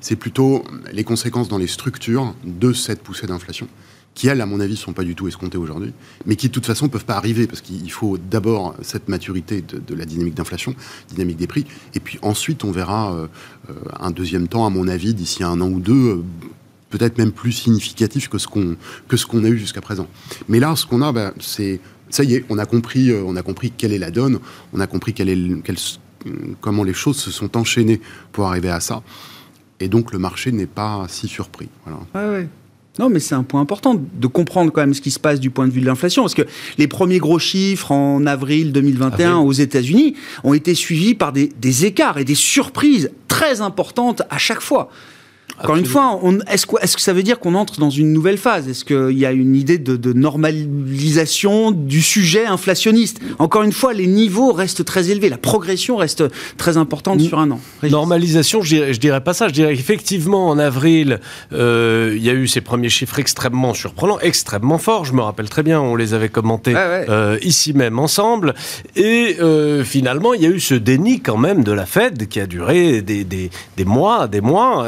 C'est 0.00 0.16
plutôt 0.16 0.64
les 0.92 1.04
conséquences 1.04 1.48
dans 1.48 1.58
les 1.58 1.66
structures 1.66 2.34
de 2.44 2.72
cette 2.72 3.02
poussée 3.02 3.26
d'inflation 3.26 3.68
qui, 4.16 4.28
elles, 4.28 4.40
à 4.40 4.46
mon 4.46 4.60
avis, 4.60 4.76
sont 4.76 4.94
pas 4.94 5.04
du 5.04 5.14
tout 5.14 5.28
escomptées 5.28 5.58
aujourd'hui, 5.58 5.92
mais 6.24 6.36
qui, 6.36 6.48
de 6.48 6.52
toute 6.52 6.64
façon, 6.64 6.88
peuvent 6.88 7.04
pas 7.04 7.16
arriver, 7.16 7.46
parce 7.46 7.60
qu'il 7.60 7.92
faut 7.92 8.16
d'abord 8.16 8.74
cette 8.80 9.08
maturité 9.08 9.62
de, 9.62 9.94
la 9.94 10.06
dynamique 10.06 10.34
d'inflation, 10.34 10.74
dynamique 11.08 11.36
des 11.36 11.46
prix, 11.46 11.66
et 11.94 12.00
puis 12.00 12.18
ensuite, 12.22 12.64
on 12.64 12.72
verra 12.72 13.12
euh, 13.12 13.26
euh, 13.68 13.74
un 14.00 14.10
deuxième 14.10 14.48
temps, 14.48 14.66
à 14.66 14.70
mon 14.70 14.88
avis, 14.88 15.12
d'ici 15.12 15.44
un 15.44 15.60
an 15.60 15.68
ou 15.68 15.80
deux, 15.80 15.92
euh, 15.92 16.22
peut-être 16.88 17.18
même 17.18 17.30
plus 17.30 17.52
significatif 17.52 18.30
que 18.30 18.38
ce 18.38 18.48
qu'on 18.48 18.76
que 19.06 19.18
ce 19.18 19.26
qu'on 19.26 19.44
a 19.44 19.48
eu 19.48 19.58
jusqu'à 19.58 19.82
présent. 19.82 20.08
Mais 20.48 20.60
là, 20.60 20.74
ce 20.76 20.86
qu'on 20.86 21.02
a, 21.02 21.12
ben, 21.12 21.34
c'est 21.38 21.78
ça 22.08 22.24
y 22.24 22.36
est, 22.36 22.44
on 22.48 22.56
a 22.56 22.64
compris, 22.64 23.12
on 23.12 23.36
a 23.36 23.42
compris 23.42 23.70
quelle 23.70 23.92
est 23.92 23.98
la 23.98 24.10
donne, 24.10 24.38
on 24.72 24.80
a 24.80 24.86
compris 24.86 25.14
comment 26.62 26.84
les 26.84 26.94
choses 26.94 27.18
se 27.18 27.30
sont 27.30 27.54
enchaînées 27.54 28.00
pour 28.32 28.46
arriver 28.46 28.70
à 28.70 28.80
ça, 28.80 29.02
et 29.78 29.88
donc 29.88 30.12
le 30.12 30.18
marché 30.18 30.52
n'est 30.52 30.64
pas 30.64 31.04
si 31.08 31.28
surpris. 31.28 31.68
Ouais, 32.14 32.28
ouais. 32.28 32.48
Non, 32.98 33.10
mais 33.10 33.20
c'est 33.20 33.34
un 33.34 33.42
point 33.42 33.60
important 33.60 33.94
de 33.94 34.26
comprendre 34.26 34.72
quand 34.72 34.80
même 34.80 34.94
ce 34.94 35.00
qui 35.00 35.10
se 35.10 35.18
passe 35.18 35.40
du 35.40 35.50
point 35.50 35.66
de 35.66 35.72
vue 35.72 35.80
de 35.80 35.86
l'inflation, 35.86 36.22
parce 36.22 36.34
que 36.34 36.46
les 36.78 36.88
premiers 36.88 37.18
gros 37.18 37.38
chiffres 37.38 37.92
en 37.92 38.26
avril 38.26 38.72
2021 38.72 39.32
Avril. 39.32 39.48
aux 39.48 39.52
États-Unis 39.52 40.14
ont 40.44 40.54
été 40.54 40.74
suivis 40.74 41.14
par 41.14 41.32
des, 41.32 41.52
des 41.60 41.84
écarts 41.84 42.18
et 42.18 42.24
des 42.24 42.34
surprises 42.34 43.10
très 43.28 43.60
importantes 43.60 44.22
à 44.30 44.38
chaque 44.38 44.62
fois. 44.62 44.90
Encore 45.58 45.76
une 45.76 45.86
fois, 45.86 46.20
est-ce 46.50 46.66
que, 46.66 46.76
est 46.82 46.94
que, 46.94 47.00
ça 47.00 47.12
veut 47.12 47.22
dire 47.22 47.38
qu'on 47.38 47.54
entre 47.54 47.80
dans 47.80 47.90
une 47.90 48.12
nouvelle 48.12 48.36
phase? 48.36 48.68
Est-ce 48.68 48.84
qu'il 48.84 49.18
y 49.18 49.24
a 49.24 49.32
une 49.32 49.54
idée 49.56 49.78
de, 49.78 50.12
normalisation 50.12 51.70
du 51.70 52.02
sujet 52.02 52.46
inflationniste? 52.46 53.20
Encore 53.38 53.62
une 53.62 53.72
fois, 53.72 53.92
les 53.92 54.06
niveaux 54.06 54.52
restent 54.52 54.84
très 54.84 55.10
élevés, 55.10 55.28
la 55.28 55.38
progression 55.38 55.96
reste 55.96 56.24
très 56.56 56.76
importante 56.76 57.20
sur 57.20 57.38
un 57.38 57.50
an. 57.50 57.60
Normalisation, 57.82 58.60
je 58.62 58.68
dirais, 58.68 58.92
dirais 58.92 59.20
pas 59.22 59.34
ça. 59.34 59.48
Je 59.48 59.52
dirais 59.52 59.74
qu'effectivement, 59.74 60.48
en 60.48 60.58
avril, 60.58 61.20
euh, 61.52 62.14
il 62.16 62.22
y 62.22 62.30
a 62.30 62.34
eu 62.34 62.46
ces 62.48 62.60
premiers 62.60 62.88
chiffres 62.88 63.18
extrêmement 63.18 63.72
surprenants, 63.72 64.18
extrêmement 64.20 64.78
forts. 64.78 65.04
Je 65.04 65.12
me 65.12 65.22
rappelle 65.22 65.48
très 65.48 65.62
bien, 65.62 65.80
on 65.80 65.96
les 65.96 66.12
avait 66.12 66.28
commentés 66.28 66.74
euh, 66.76 67.38
ici 67.42 67.72
même 67.72 67.98
ensemble. 67.98 68.54
Et 68.94 69.36
euh, 69.40 69.84
finalement, 69.84 70.34
il 70.34 70.42
y 70.42 70.46
a 70.46 70.50
eu 70.50 70.60
ce 70.60 70.74
déni 70.74 71.20
quand 71.20 71.38
même 71.38 71.64
de 71.64 71.72
la 71.72 71.86
Fed 71.86 72.28
qui 72.28 72.40
a 72.40 72.46
duré 72.46 73.00
des, 73.02 73.24
des, 73.24 73.50
des 73.76 73.84
mois, 73.84 74.28
des 74.28 74.40
mois 74.40 74.86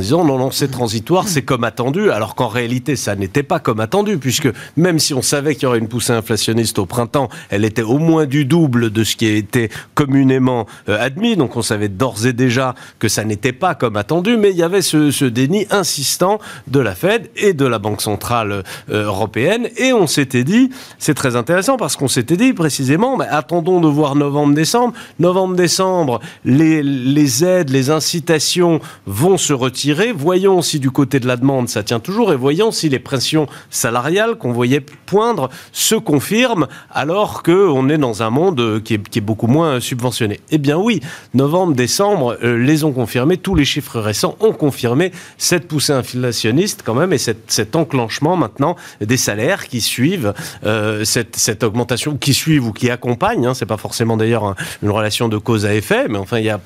disant 0.00 0.24
non, 0.24 0.38
non, 0.38 0.50
c'est 0.50 0.70
transitoire, 0.70 1.28
c'est 1.28 1.42
comme 1.42 1.64
attendu, 1.64 2.10
alors 2.10 2.34
qu'en 2.34 2.48
réalité, 2.48 2.96
ça 2.96 3.16
n'était 3.16 3.42
pas 3.42 3.60
comme 3.60 3.80
attendu, 3.80 4.18
puisque 4.18 4.48
même 4.76 4.98
si 4.98 5.14
on 5.14 5.22
savait 5.22 5.54
qu'il 5.54 5.64
y 5.64 5.66
aurait 5.66 5.78
une 5.78 5.88
poussée 5.88 6.12
inflationniste 6.12 6.78
au 6.78 6.86
printemps, 6.86 7.28
elle 7.48 7.64
était 7.64 7.82
au 7.82 7.98
moins 7.98 8.26
du 8.26 8.44
double 8.44 8.90
de 8.90 9.04
ce 9.04 9.16
qui 9.16 9.26
était 9.26 9.70
communément 9.94 10.66
euh, 10.88 10.98
admis, 11.00 11.36
donc 11.36 11.56
on 11.56 11.62
savait 11.62 11.88
d'ores 11.88 12.26
et 12.26 12.32
déjà 12.32 12.74
que 12.98 13.08
ça 13.08 13.24
n'était 13.24 13.52
pas 13.52 13.74
comme 13.74 13.96
attendu, 13.96 14.36
mais 14.36 14.50
il 14.50 14.56
y 14.56 14.62
avait 14.62 14.82
ce, 14.82 15.24
déni 15.24 15.66
insistant 15.70 16.38
de 16.66 16.80
la 16.80 16.94
Fed 16.94 17.30
et 17.36 17.52
de 17.52 17.66
la 17.66 17.78
Banque 17.78 18.02
Centrale 18.02 18.64
euh, 18.90 19.04
Européenne, 19.04 19.68
et 19.76 19.92
on 19.92 20.06
s'était 20.06 20.44
dit, 20.44 20.70
c'est 20.98 21.14
très 21.14 21.36
intéressant 21.36 21.76
parce 21.76 21.96
qu'on 21.96 22.08
s'était 22.08 22.36
dit 22.36 22.52
précisément, 22.52 23.18
attendons 23.20 23.80
de 23.80 23.88
voir 23.88 24.14
novembre-décembre. 24.14 24.94
Novembre-décembre, 25.18 26.20
les 26.44 27.44
aides, 27.44 27.70
les 27.70 27.90
incitations 27.90 28.80
vont 29.06 29.36
se 29.36 29.52
retirer 29.52 29.89
Voyons 30.14 30.62
si 30.62 30.78
du 30.78 30.90
côté 30.90 31.20
de 31.20 31.26
la 31.26 31.36
demande 31.36 31.68
ça 31.68 31.82
tient 31.82 32.00
toujours 32.00 32.32
et 32.32 32.36
voyons 32.36 32.70
si 32.70 32.88
les 32.88 32.98
pressions 32.98 33.46
salariales 33.70 34.36
qu'on 34.36 34.52
voyait 34.52 34.80
poindre 34.80 35.48
se 35.72 35.94
confirment 35.94 36.66
alors 36.90 37.42
qu'on 37.42 37.88
est 37.88 37.98
dans 37.98 38.22
un 38.22 38.30
monde 38.30 38.82
qui 38.82 38.94
est, 38.94 39.20
beaucoup 39.20 39.48
moins 39.48 39.80
subventionné. 39.80 40.40
Eh 40.50 40.58
bien 40.58 40.78
oui, 40.78 41.00
novembre, 41.34 41.74
décembre, 41.74 42.38
euh, 42.42 42.56
les 42.56 42.84
ont 42.84 42.92
confirmés, 42.92 43.36
tous 43.36 43.54
les 43.54 43.64
chiffres 43.64 44.00
récents 44.00 44.36
ont 44.40 44.52
confirmé 44.52 45.12
cette 45.36 45.68
poussée 45.68 45.92
inflationniste 45.92 46.82
quand 46.84 46.94
même 46.94 47.12
et 47.12 47.18
cet 47.18 47.76
enclenchement 47.76 48.36
maintenant 48.36 48.76
des 49.00 49.16
salaires 49.16 49.68
qui 49.68 49.80
suivent 49.80 50.32
euh, 50.64 51.04
cette, 51.04 51.62
augmentation, 51.62 52.16
qui 52.16 52.34
suivent 52.34 52.66
ou 52.66 52.72
qui 52.72 52.90
accompagnent. 52.90 53.46
Hein, 53.46 53.54
c'est 53.54 53.66
pas 53.66 53.76
forcément 53.76 54.16
d'ailleurs 54.16 54.54
une 54.82 54.90
relation 54.90 55.28
de 55.28 55.36
cause 55.38 55.66
à 55.66 55.74
effet, 55.74 56.06
mais 56.08 56.18
enfin 56.18 56.38
il 56.38 56.44
y 56.44 56.50
a 56.50 56.60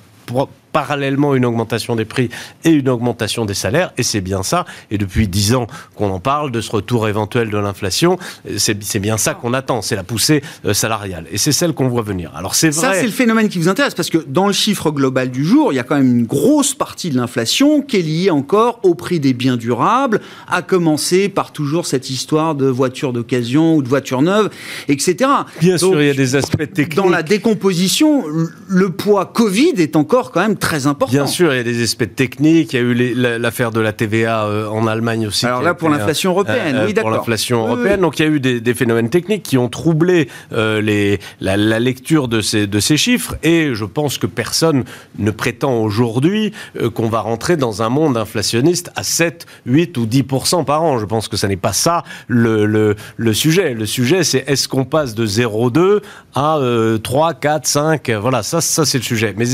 parallèlement 0.75 1.37
une 1.37 1.45
augmentation 1.47 1.95
des 1.95 2.05
prix 2.05 2.29
et 2.65 2.71
une 2.71 2.89
augmentation 2.89 3.45
des 3.45 3.55
salaires, 3.55 3.93
et 3.97 4.03
c'est 4.03 4.21
bien 4.21 4.43
ça. 4.43 4.67
Et 4.91 4.99
depuis 4.99 5.29
dix 5.29 5.55
ans 5.55 5.69
qu'on 5.95 6.11
en 6.11 6.19
parle 6.19 6.51
de 6.51 6.61
ce 6.61 6.73
retour 6.73 7.07
éventuel 7.07 7.49
de 7.49 7.57
l'inflation, 7.57 8.19
c'est 8.59 8.99
bien 8.99 9.17
ça 9.17 9.35
qu'on 9.35 9.55
attend, 9.55 9.83
c'est 9.83 9.95
la 9.95 10.03
poussée 10.03 10.43
euh, 10.67 10.75
salariale. 10.75 11.27
Et 11.31 11.39
c'est 11.39 11.53
celle 11.53 11.75
qu'on 11.75 11.89
voit 11.89 12.03
venir. 12.03 12.33
Alors 12.35 12.57
c'est 12.57 12.71
vrai. 12.71 12.81
Ça, 12.81 12.95
c'est 12.95 13.07
le 13.07 13.13
phénomène 13.13 13.49
qui 13.49 13.59
vous 13.59 13.69
intéresse, 13.69 13.95
parce 13.95 14.11
que 14.11 14.19
dans 14.19 14.49
le 14.49 14.53
chiffre 14.53 14.91
global 14.91 15.31
du 15.31 15.45
jour, 15.45 15.73
il 15.73 15.77
y 15.77 15.79
a 15.79 15.85
quand 15.85 15.95
même 15.95 16.19
une 16.19 16.27
grosse 16.27 16.75
partie 16.75 17.11
de 17.11 17.17
l'inflation 17.17 17.81
qui 17.81 17.99
est 17.99 18.03
liée 18.03 18.31
encore 18.31 18.81
au 18.83 18.97
prix 18.97 19.21
des 19.21 19.33
biens 19.33 19.57
durables, 19.57 20.21
à 20.49 20.63
commencer 20.63 21.29
par 21.29 21.53
toujours 21.53 21.87
cette 21.87 22.11
histoire 22.11 22.57
de 22.57 22.67
voitures 22.67 23.13
d'occasion 23.13 23.77
ou 23.77 23.83
de 23.83 23.89
voitures 23.89 24.23
neuves, 24.23 24.51
etc. 24.89 25.31
Bien 25.61 25.79
sûr, 25.79 26.03
il 26.03 26.09
y 26.09 26.11
a 26.11 26.15
des 26.15 26.35
aspects 26.35 26.57
techniques. 26.57 26.97
Dans 26.97 27.09
la 27.09 27.23
décomposition, 27.23 28.25
le 28.67 28.91
poids 28.91 29.27
Covid 29.27 29.75
est 29.77 29.95
encore 29.95 30.33
quand 30.33 30.41
même 30.41 30.57
très 30.65 30.87
important. 30.87 31.13
Bien 31.13 31.27
sûr, 31.27 31.53
il 31.53 31.57
y 31.57 31.61
a 31.61 31.65
des 31.65 31.83
aspects 31.83 32.15
techniques. 32.15 32.73
Il 32.73 32.77
y 32.77 32.79
a 32.79 32.83
eu 32.83 33.15
l'affaire 33.39 33.71
de 33.71 33.81
la 33.81 33.93
TVA 33.93 34.45
euh, 34.45 34.69
en 34.69 34.87
Allemagne 34.87 35.27
aussi. 35.27 35.47
Alors 35.47 35.63
là, 35.63 35.75
pour 35.75 35.89
l'inflation 35.89 36.31
européenne, 36.31 36.77
euh, 36.77 36.87
oui, 36.87 36.95
d'accord. 36.95 37.11
Pour 37.11 37.19
l'inflation 37.19 37.67
européenne. 37.67 38.01
Donc 38.01 38.19
il 38.19 38.25
y 38.25 38.29
a 38.29 38.31
eu 38.31 38.41
des, 38.41 38.75
phénomènes 38.75 39.11
techniques 39.11 39.43
qui 39.43 39.57
ont 39.57 39.69
troublé 39.69 40.29
euh, 40.53 40.81
les, 40.81 41.21
la, 41.41 41.57
lecture 41.79 42.29
de 42.29 42.41
ces, 42.41 42.67
de 42.67 42.81
ces 42.81 42.97
chiffres. 42.97 43.37
Et 43.43 43.75
je 43.75 43.85
pense 43.85 44.19
que 44.19 44.27
personne 44.27 44.85
ne 45.19 45.31
prétend 45.31 45.77
aujourd'hui 45.77 46.53
qu'on 46.95 47.09
va 47.09 47.21
rentrer 47.21 47.57
dans 47.57 47.83
un 47.83 47.89
monde 47.89 48.17
inflationniste 48.17 48.91
à 48.97 49.03
7, 49.03 49.47
8 49.67 49.97
ou 49.99 50.07
10 50.07 50.25
par 50.67 50.83
an. 50.83 50.99
Je 50.99 51.05
pense 51.05 51.29
que 51.29 51.37
ce 51.37 51.47
n'est 51.47 51.57
pas 51.57 51.73
ça 51.73 52.03
le, 52.27 52.67
le, 52.67 52.97
le, 53.17 53.33
sujet. 53.33 53.75
Le 53.75 53.87
sujet, 53.87 54.25
c'est 54.25 54.45
est-ce 54.47 54.69
qu'on 54.69 54.85
passe 54.85 55.15
de 55.15 55.27
0,2 55.27 56.01
à 56.35 56.59
3, 57.03 57.35
4, 57.35 57.67
5 57.67 58.11
Voilà, 58.11 58.43
ça, 58.43 58.61
ça 58.61 58.85
c'est 58.85 58.99
le 58.99 59.05
sujet. 59.05 59.35
Mais 59.37 59.45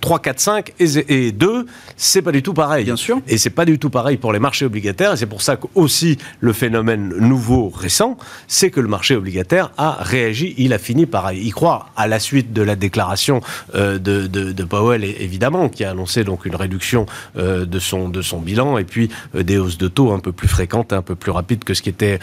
3, 0.00 0.18
4, 0.18 0.29
5 0.38 0.72
et, 0.78 1.32
2, 1.32 1.66
c'est 1.96 2.22
pas 2.22 2.32
du 2.32 2.42
tout 2.42 2.54
pareil. 2.54 2.84
Bien 2.84 2.96
sûr. 2.96 3.20
Et 3.26 3.38
c'est 3.38 3.50
pas 3.50 3.64
du 3.64 3.78
tout 3.78 3.90
pareil 3.90 4.16
pour 4.16 4.32
les 4.32 4.38
marchés 4.38 4.64
obligataires. 4.64 5.14
Et 5.14 5.16
c'est 5.16 5.26
pour 5.26 5.42
ça 5.42 5.56
qu'aussi 5.56 6.18
le 6.40 6.52
phénomène 6.52 7.08
nouveau, 7.18 7.70
récent, 7.74 8.16
c'est 8.46 8.70
que 8.70 8.80
le 8.80 8.88
marché 8.88 9.16
obligataire 9.16 9.72
a 9.76 9.98
réagi. 10.00 10.54
Il 10.58 10.72
a 10.72 10.78
fini 10.78 11.06
par 11.06 11.32
y 11.32 11.50
croire 11.50 11.92
à 11.96 12.06
la 12.06 12.20
suite 12.20 12.52
de 12.52 12.62
la 12.62 12.76
déclaration 12.76 13.40
euh, 13.74 13.98
de, 13.98 14.26
de, 14.26 14.64
Powell, 14.64 15.04
évidemment, 15.04 15.68
qui 15.68 15.84
a 15.84 15.90
annoncé 15.90 16.22
donc 16.22 16.44
une 16.44 16.54
réduction 16.54 17.06
euh, 17.36 17.64
de, 17.64 17.78
son, 17.78 18.08
de 18.08 18.22
son 18.22 18.38
bilan 18.38 18.78
et 18.78 18.84
puis 18.84 19.10
euh, 19.34 19.42
des 19.42 19.58
hausses 19.58 19.78
de 19.78 19.88
taux 19.88 20.12
un 20.12 20.20
peu 20.20 20.32
plus 20.32 20.48
fréquentes, 20.48 20.92
un 20.92 21.02
peu 21.02 21.14
plus 21.14 21.32
rapides 21.32 21.64
que 21.64 21.74
ce 21.74 21.82
qui 21.82 21.88
était 21.88 22.18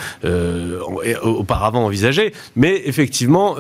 auparavant 1.24 1.86
envisagé. 1.86 2.34
Mais 2.56 2.82
effectivement, 2.86 3.56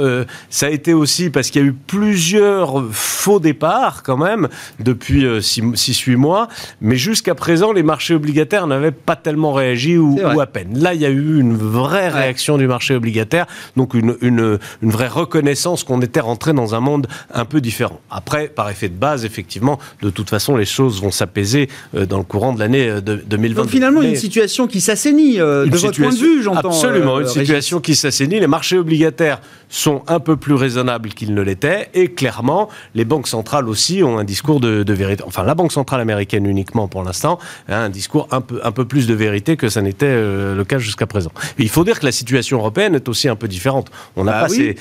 ça 0.49 0.67
a 0.67 0.69
été 0.69 0.93
aussi 0.93 1.29
parce 1.29 1.49
qu'il 1.49 1.61
y 1.61 1.65
a 1.65 1.67
eu 1.67 1.73
plusieurs 1.73 2.83
faux 2.91 3.39
départs 3.39 4.03
quand 4.03 4.17
même 4.17 4.36
depuis 4.79 5.25
6-8 5.25 6.13
euh, 6.13 6.17
mois. 6.17 6.47
Mais 6.81 6.95
jusqu'à 6.95 7.35
présent, 7.35 7.71
les 7.71 7.83
marchés 7.83 8.13
obligataires 8.13 8.67
n'avaient 8.67 8.91
pas 8.91 9.15
tellement 9.15 9.53
réagi 9.53 9.97
ou, 9.97 10.19
à 10.39 10.45
peine. 10.45 10.79
Là, 10.79 10.93
il 10.93 11.01
y 11.01 11.05
a 11.05 11.09
eu 11.09 11.39
une 11.39 11.55
vraie 11.55 12.09
réaction 12.09 12.57
du 12.57 12.67
marché 12.67 12.95
obligataire, 12.95 13.47
donc 13.75 13.93
une, 13.93 14.15
une, 14.21 14.59
une 14.81 14.91
vraie 14.91 15.07
reconnaissance 15.07 15.83
qu'on 15.83 16.01
était 16.01 16.19
rentré 16.19 16.53
dans 16.53 16.75
un 16.75 16.79
monde 16.79 17.07
un 17.33 17.45
peu 17.45 17.61
différent. 17.61 17.99
Après, 18.11 18.47
par 18.47 18.69
effet 18.69 18.89
de 18.89 18.95
base, 18.95 19.25
effectivement, 19.25 19.79
de 20.01 20.09
toute 20.09 20.29
façon, 20.29 20.55
les 20.55 20.65
choses 20.65 21.01
vont 21.01 21.11
s'apaiser 21.11 21.69
euh, 21.95 22.05
dans 22.05 22.17
le 22.17 22.23
courant 22.23 22.53
de 22.53 22.59
l'année 22.59 23.01
2020. 23.01 23.61
Euh, 23.61 23.63
donc 23.63 23.71
finalement, 23.71 24.01
une 24.01 24.15
situation 24.15 24.67
qui 24.67 24.81
s'assainit 24.81 25.37
de 25.37 25.77
votre 25.77 25.99
point 25.99 26.11
de 26.11 26.15
vue, 26.15 26.43
j'entends. 26.43 26.69
Absolument, 26.69 27.19
une 27.19 27.27
situation 27.27 27.79
qui 27.79 27.95
s'assainit. 27.95 28.39
Les 28.39 28.47
marchés 28.47 28.77
obligataires 28.77 29.41
sont 29.69 30.03
un 30.07 30.19
peu 30.19 30.37
plus 30.37 30.53
raisonnables 30.53 31.09
qu'ils 31.09 31.33
ne 31.33 31.41
l'étaient, 31.41 31.89
et 31.93 32.09
clairement, 32.09 32.69
les 32.95 33.05
banques 33.05 33.27
centrales 33.27 33.67
aussi 33.67 34.03
ont 34.03 34.19
discours 34.27 34.59
de, 34.59 34.93
vérité. 34.93 35.23
Enfin, 35.25 35.43
la 35.43 35.55
Banque 35.55 35.71
centrale 35.71 36.01
américaine 36.01 36.45
uniquement 36.45 36.87
pour 36.87 37.03
l'instant, 37.03 37.39
a 37.67 37.77
un 37.77 37.89
discours 37.89 38.27
un 38.29 38.41
peu, 38.41 38.59
un 38.63 38.71
peu 38.71 38.85
plus 38.85 39.07
de 39.07 39.15
vérité 39.15 39.57
que 39.57 39.69
ça 39.69 39.81
n'était 39.81 40.05
euh, 40.07 40.55
le 40.55 40.63
cas 40.63 40.77
jusqu'à 40.77 41.07
présent. 41.07 41.31
il 41.57 41.69
faut 41.69 41.83
dire 41.83 41.99
que 41.99 42.05
la 42.05 42.11
situation 42.11 42.59
européenne 42.59 42.93
est 42.93 43.09
aussi 43.09 43.27
un 43.27 43.35
peu 43.35 43.47
différente. 43.47 43.89
On 44.15 44.25
n'a 44.25 44.33
bah 44.33 44.41
pas 44.41 44.49
ces, 44.49 44.75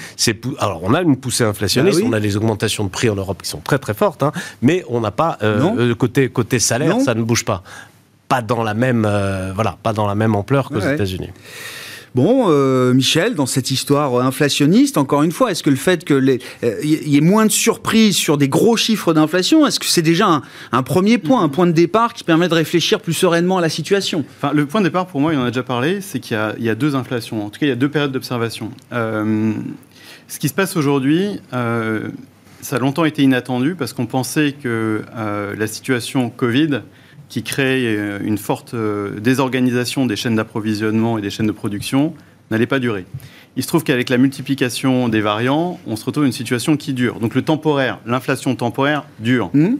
alors 0.59 0.81
on 0.83 0.93
a 0.93 1.01
une 1.01 1.17
poussée 1.17 1.45
inflationniste, 1.45 2.01
bah 2.01 2.07
on 2.09 2.13
a 2.13 2.19
les 2.19 2.37
augmentations 2.37 2.85
de 2.85 2.91
prix 2.91 3.09
en 3.09 3.15
Europe 3.15 3.43
qui 3.43 3.49
sont 3.49 3.61
très 3.61 3.79
très 3.79 3.95
fortes, 3.95 4.23
hein, 4.23 4.33
mais 4.61 4.85
on 4.89 5.01
n'a 5.01 5.13
pas 5.13 5.39
euh, 5.43 5.63
euh, 5.79 5.95
côté 5.95 6.29
côté 6.29 6.59
salaire, 6.59 7.01
ça 7.01 7.15
ne 7.15 7.23
bouge 7.23 7.45
pas 7.45 7.63
pas 8.29 8.43
dans 8.43 8.65
la 8.65 8.75
même 8.75 9.09
voilà 9.55 9.77
pas 9.83 9.93
dans 9.93 10.07
la 10.07 10.15
même 10.15 10.35
ampleur 10.35 10.69
qu'aux 10.69 10.81
États-Unis. 10.81 11.31
Bon, 12.17 12.47
euh, 12.49 12.95
Michel, 12.95 13.35
dans 13.35 13.45
cette 13.45 13.71
histoire 13.71 14.19
inflationniste, 14.25 14.97
encore 14.97 15.23
une 15.23 15.33
fois, 15.33 15.51
est-ce 15.51 15.63
que 15.63 15.69
le 15.69 15.77
fait 15.77 16.03
qu'il 16.03 16.17
euh, 16.17 16.81
y 16.83 17.15
ait 17.15 17.21
moins 17.21 17.45
de 17.45 17.51
surprises 17.51 18.17
sur 18.17 18.39
des 18.39 18.49
gros 18.49 18.79
chiffres 18.79 19.13
d'inflation, 19.13 19.67
est-ce 19.67 19.79
que 19.79 19.85
c'est 19.85 20.01
déjà 20.01 20.41
un, 20.73 20.83
premier 20.83 21.19
point, 21.19 21.43
un 21.43 21.51
point 21.51 21.67
de 21.67 21.73
départ 21.73 22.15
qui 22.15 22.25
permet 22.25 22.49
de 22.49 22.55
réfléchir 22.55 23.01
plus 23.01 23.13
sereinement 23.13 23.59
à 23.59 23.61
la 23.61 23.69
situation? 23.69 24.25
Enfin, 24.39 24.55
Le 24.55 24.65
point 24.65 24.81
de 24.81 24.87
départ, 24.87 25.07
pour 25.09 25.21
moi, 25.21 25.35
il 25.35 25.39
en 25.39 25.45
a 25.45 25.51
déjà 25.51 25.63
parlé, 25.63 26.01
c'est 26.01 26.19
qu'il 26.19 26.39
y, 26.59 26.71
a 26.71 26.75
deux 26.75 26.97
inflations. 26.97 27.45
En 27.45 27.51
tout 27.51 27.61
cas, 27.61 27.67
il 27.67 27.69
y 27.69 27.73
a 27.73 27.77
deux 27.77 27.91
périodes 27.91 28.13
d'observation. 28.13 28.71
Euh, 28.95 29.53
ce 30.27 30.39
qui 30.39 30.49
se 30.49 30.55
passe 30.55 30.75
aujourd'hui, 30.79 31.39
ça 31.53 32.77
a 32.77 32.79
longtemps 32.79 33.05
été 33.05 33.25
inattendu 33.25 33.75
parce 33.75 33.93
qu'on 33.93 34.07
pensait 34.07 34.53
que 34.53 35.03
la 35.15 35.67
situation 35.67 36.31
Covid 36.31 36.81
qui 37.29 37.43
crée 37.43 37.97
euh, 37.97 38.19
une 38.23 38.39
forte 38.39 38.75
euh, 38.75 39.19
désorganisation 39.21 40.07
des 40.07 40.17
chaînes 40.17 40.37
d'approvisionnement 40.37 41.19
et 41.19 41.23
des 41.23 41.31
chaînes 41.31 41.47
de 41.47 41.53
production 41.53 42.15
n'allait 42.51 42.67
pas 42.67 42.79
durer. 42.79 43.05
Il 43.57 43.63
se 43.63 43.69
trouve 43.69 43.83
qu'avec 43.83 44.11
la 44.11 44.19
multiplication 44.19 45.09
des 45.09 45.21
variants, 45.21 45.81
on 45.87 45.97
se 45.97 46.05
retrouve 46.05 46.25
dans 46.25 46.29
une 46.29 46.33
situation 46.33 46.77
qui 46.77 46.93
dure. 46.93 47.19
Donc 47.19 47.35
le 47.35 47.43
temporaire, 47.43 47.99
l'inflation 48.07 48.55
temporaire 48.55 49.05
dure. 49.19 49.51
Mmh. 49.55 49.77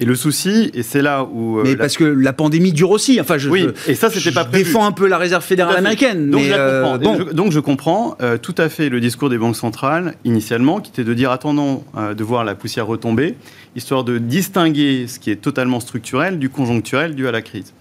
Et 0.00 0.04
le 0.04 0.14
souci, 0.14 0.70
et 0.74 0.84
c'est 0.84 1.02
là 1.02 1.24
où. 1.24 1.58
Euh, 1.58 1.62
mais 1.64 1.76
parce 1.76 1.96
que 1.96 2.04
la 2.04 2.32
pandémie 2.32 2.72
dure 2.72 2.90
aussi. 2.90 3.20
Enfin, 3.20 3.36
je, 3.36 3.48
oui, 3.48 3.66
et 3.88 3.94
ça, 3.94 4.10
c'était 4.10 4.30
pas 4.30 4.44
prévu. 4.44 4.64
défends 4.64 4.86
un 4.86 4.92
peu 4.92 5.08
la 5.08 5.18
réserve 5.18 5.44
fédérale 5.44 5.76
américaine. 5.76 6.30
Donc, 6.30 6.42
je, 6.42 6.52
comprends. 6.52 6.98
Bon. 6.98 7.32
donc 7.32 7.52
je 7.52 7.60
comprends 7.60 8.16
tout 8.40 8.54
à 8.58 8.68
fait 8.68 8.88
le 8.88 9.00
discours 9.00 9.28
des 9.28 9.38
banques 9.38 9.56
centrales, 9.56 10.14
initialement, 10.24 10.80
qui 10.80 10.92
était 10.92 11.04
de 11.04 11.14
dire 11.14 11.32
attendons 11.32 11.82
de 12.16 12.24
voir 12.24 12.44
la 12.44 12.54
poussière 12.54 12.86
retomber 12.86 13.34
histoire 13.78 14.04
de 14.04 14.18
distinguer 14.18 15.06
ce 15.06 15.18
qui 15.18 15.30
est 15.30 15.36
totalement 15.36 15.80
structurel 15.80 16.38
du 16.38 16.50
conjoncturel 16.50 17.14
dû 17.14 17.26
à 17.26 17.32
la 17.32 17.42
crise. 17.42 17.72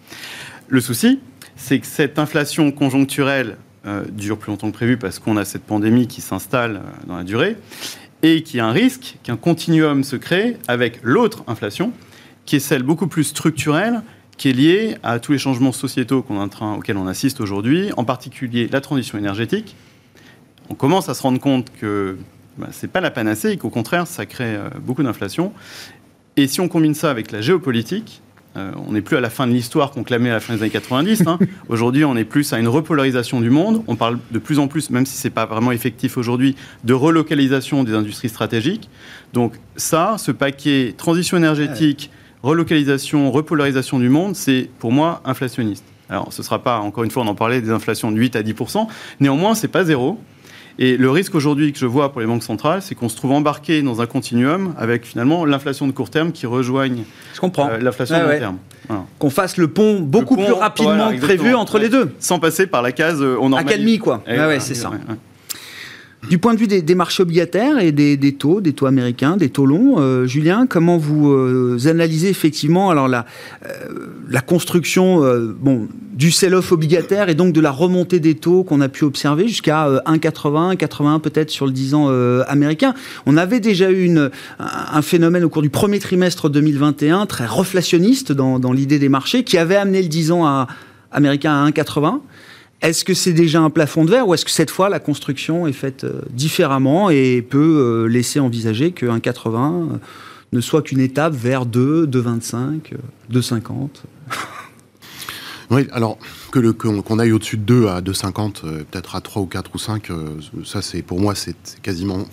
Le 0.67 0.79
souci, 0.79 1.19
c'est 1.55 1.79
que 1.79 1.87
cette 1.87 2.19
inflation 2.19 2.71
conjoncturelle 2.71 3.57
euh, 3.85 4.03
dure 4.11 4.37
plus 4.37 4.51
longtemps 4.51 4.69
que 4.69 4.75
prévu 4.75 4.97
parce 4.97 5.19
qu'on 5.19 5.37
a 5.37 5.45
cette 5.45 5.63
pandémie 5.63 6.07
qui 6.07 6.21
s'installe 6.21 6.77
euh, 6.77 7.07
dans 7.07 7.17
la 7.17 7.23
durée 7.23 7.57
et 8.23 8.43
qu'il 8.43 8.57
y 8.57 8.59
a 8.59 8.65
un 8.65 8.71
risque 8.71 9.17
qu'un 9.23 9.37
continuum 9.37 10.03
se 10.03 10.15
crée 10.15 10.57
avec 10.67 10.99
l'autre 11.03 11.43
inflation, 11.47 11.91
qui 12.47 12.55
est 12.55 12.59
celle 12.59 12.81
beaucoup 12.81 13.05
plus 13.07 13.25
structurelle 13.25 14.01
qui 14.37 14.49
est 14.49 14.53
lié 14.53 14.97
à 15.03 15.19
tous 15.19 15.33
les 15.33 15.37
changements 15.37 15.71
sociétaux 15.71 16.21
qu'on 16.23 16.41
auxquels 16.43 16.97
on 16.97 17.07
assiste 17.07 17.41
aujourd'hui, 17.41 17.91
en 17.97 18.05
particulier 18.05 18.69
la 18.71 18.81
transition 18.81 19.17
énergétique. 19.17 19.75
On 20.69 20.73
commence 20.73 21.09
à 21.09 21.13
se 21.13 21.21
rendre 21.21 21.39
compte 21.39 21.71
que 21.79 22.17
bah, 22.57 22.67
ce 22.71 22.85
n'est 22.85 22.91
pas 22.91 23.01
la 23.01 23.11
panacée 23.11 23.51
et 23.51 23.57
qu'au 23.57 23.69
contraire, 23.69 24.07
ça 24.07 24.25
crée 24.25 24.55
euh, 24.55 24.69
beaucoup 24.79 25.03
d'inflation. 25.03 25.53
Et 26.37 26.47
si 26.47 26.61
on 26.61 26.67
combine 26.67 26.93
ça 26.93 27.09
avec 27.09 27.31
la 27.31 27.41
géopolitique, 27.41 28.21
euh, 28.55 28.71
on 28.87 28.93
n'est 28.93 29.01
plus 29.01 29.17
à 29.17 29.21
la 29.21 29.29
fin 29.29 29.47
de 29.47 29.51
l'histoire 29.51 29.91
qu'on 29.91 30.03
clamait 30.03 30.29
à 30.29 30.33
la 30.33 30.39
fin 30.39 30.53
des 30.55 30.61
années 30.61 30.71
90. 30.71 31.23
Hein. 31.25 31.39
aujourd'hui, 31.69 32.05
on 32.05 32.15
est 32.15 32.23
plus 32.23 32.53
à 32.53 32.59
une 32.59 32.67
repolarisation 32.67 33.41
du 33.41 33.49
monde. 33.49 33.83
On 33.87 33.95
parle 33.95 34.19
de 34.31 34.39
plus 34.39 34.59
en 34.59 34.67
plus, 34.67 34.89
même 34.89 35.05
si 35.05 35.17
ce 35.17 35.27
n'est 35.27 35.33
pas 35.33 35.45
vraiment 35.45 35.71
effectif 35.71 36.17
aujourd'hui, 36.17 36.55
de 36.83 36.93
relocalisation 36.93 37.83
des 37.83 37.93
industries 37.93 38.29
stratégiques. 38.29 38.89
Donc 39.33 39.55
ça, 39.75 40.15
ce 40.17 40.31
paquet 40.31 40.93
transition 40.97 41.37
énergétique, 41.37 42.11
relocalisation, 42.47 43.29
repolarisation 43.29 43.99
du 43.99 44.09
monde, 44.09 44.35
c'est 44.35 44.69
pour 44.79 44.91
moi 44.91 45.21
inflationniste. 45.25 45.83
Alors, 46.09 46.31
ce 46.31 46.41
ne 46.41 46.45
sera 46.45 46.63
pas, 46.63 46.79
encore 46.79 47.03
une 47.03 47.11
fois, 47.11 47.23
on 47.23 47.27
en 47.27 47.35
parlait, 47.35 47.59
des 47.61 47.71
inflations 47.71 48.11
de 48.11 48.17
8 48.17 48.37
à 48.37 48.41
10% 48.41 48.87
Néanmoins, 49.19 49.53
ce 49.53 49.63
n'est 49.63 49.71
pas 49.71 49.83
zéro. 49.83 50.17
Et 50.79 50.95
le 50.95 51.09
risque 51.09 51.33
aujourd'hui 51.35 51.73
que 51.73 51.79
je 51.79 51.87
vois 51.87 52.11
pour 52.11 52.21
les 52.21 52.27
banques 52.27 52.43
centrales, 52.43 52.81
c'est 52.81 52.95
qu'on 52.95 53.09
se 53.09 53.17
trouve 53.17 53.31
embarqué 53.31 53.81
dans 53.81 53.99
un 53.99 54.05
continuum 54.05 54.73
avec 54.77 55.05
finalement 55.05 55.43
l'inflation 55.43 55.87
de 55.87 55.91
court 55.91 56.11
terme 56.11 56.31
qui 56.31 56.45
rejoigne 56.45 57.03
euh, 57.43 57.79
l'inflation 57.79 58.17
de 58.17 58.23
long 58.23 58.39
terme. 58.39 58.57
Qu'on 59.19 59.29
fasse 59.31 59.57
le 59.57 59.67
pont 59.67 59.99
beaucoup 59.99 60.37
plus 60.37 60.53
rapidement 60.53 61.11
que 61.11 61.19
prévu 61.19 61.55
entre 61.55 61.79
les 61.79 61.89
deux. 61.89 62.13
Sans 62.19 62.39
passer 62.39 62.67
par 62.67 62.83
la 62.83 62.91
case 62.91 63.21
euh, 63.21 63.37
on 63.41 63.49
normalise. 63.49 63.73
Accalmie, 63.73 63.97
quoi. 63.97 64.23
ouais, 64.27 64.59
c'est 64.59 64.75
ça. 64.75 64.91
Du 66.29 66.39
point 66.39 66.53
de 66.53 66.59
vue 66.59 66.67
des, 66.67 66.95
marchés 66.95 67.23
obligataires 67.23 67.79
et 67.79 67.93
des, 67.93 68.33
taux, 68.33 68.59
des 68.59 68.73
taux 68.73 68.85
américains, 68.85 69.37
des 69.37 69.49
taux 69.49 69.65
longs, 69.65 69.95
euh, 69.99 70.25
Julien, 70.25 70.67
comment 70.67 70.97
vous 70.97 71.31
euh, 71.31 71.77
analysez 71.85 72.27
effectivement 72.27 72.89
alors 72.89 73.07
la, 73.07 73.25
euh, 73.65 73.69
la 74.29 74.41
construction 74.41 75.21
bon, 75.57 75.87
du 76.13 76.31
sell-off 76.31 76.73
obligataire 76.73 77.29
et 77.29 77.35
donc 77.35 77.53
de 77.53 77.61
la 77.61 77.71
remontée 77.71 78.19
des 78.19 78.35
taux 78.35 78.63
qu'on 78.63 78.81
a 78.81 78.89
pu 78.89 79.05
observer 79.05 79.47
jusqu'à 79.47 79.87
1,80, 80.05 80.75
1,81 80.75 81.21
peut-être 81.21 81.49
sur 81.49 81.65
le 81.65 81.71
10 81.71 81.93
ans 81.93 82.09
américain? 82.47 82.93
On 83.25 83.37
avait 83.37 83.61
déjà 83.61 83.89
eu 83.89 84.03
une, 84.03 84.29
un 84.59 85.01
phénomène 85.01 85.45
au 85.45 85.49
cours 85.49 85.61
du 85.61 85.69
premier 85.69 85.99
trimestre 85.99 86.49
2021 86.49 87.25
très 87.25 87.45
reflationniste 87.45 88.33
dans, 88.33 88.59
dans 88.59 88.73
l'idée 88.73 88.99
des 88.99 89.09
marchés 89.09 89.45
qui 89.45 89.57
avait 89.57 89.77
amené 89.77 90.01
le 90.01 90.09
10 90.09 90.31
ans 90.31 90.45
à, 90.45 90.67
américain 91.11 91.53
à 91.53 91.69
1,80. 91.69 92.19
Est-ce 92.81 93.03
que 93.03 93.13
c'est 93.13 93.33
déjà 93.33 93.61
un 93.61 93.71
plafond 93.71 94.05
de 94.05 94.11
verre 94.11 94.27
ou 94.27 94.33
est-ce 94.33 94.45
que 94.45 94.51
cette 94.51 94.69
fois 94.69 94.89
la 94.89 94.99
construction 94.99 95.65
est 95.65 95.73
faite 95.73 96.03
euh, 96.03 96.21
différemment 96.29 97.09
et 97.09 97.41
peut 97.41 97.57
euh, 97.59 98.05
laisser 98.07 98.39
envisager 98.39 98.91
qu'un 98.91 99.19
80 99.19 99.89
euh, 99.93 99.97
ne 100.53 100.61
soit 100.61 100.83
qu'une 100.83 100.99
étape 100.99 101.33
vers 101.33 101.65
2, 101.65 102.05
2,25, 102.05 102.93
2,50 103.31 103.89
Oui, 105.69 105.87
alors 105.91 106.17
que 106.51 106.71
qu'on, 106.71 107.19
aille 107.19 107.33
au-dessus 107.33 107.57
de 107.57 107.63
2 107.63 107.87
à 107.87 108.01
2,50, 108.01 108.61
peut-être 108.61 109.15
à 109.15 109.21
3 109.21 109.41
ou 109.41 109.47
4 109.47 109.71
ou 109.73 109.77
5, 109.77 110.07
ça 110.63 110.81
c'est 110.81 111.01
pour 111.01 111.19
moi 111.19 111.35
c'est, 111.35 111.57
quasiment, 111.81 112.25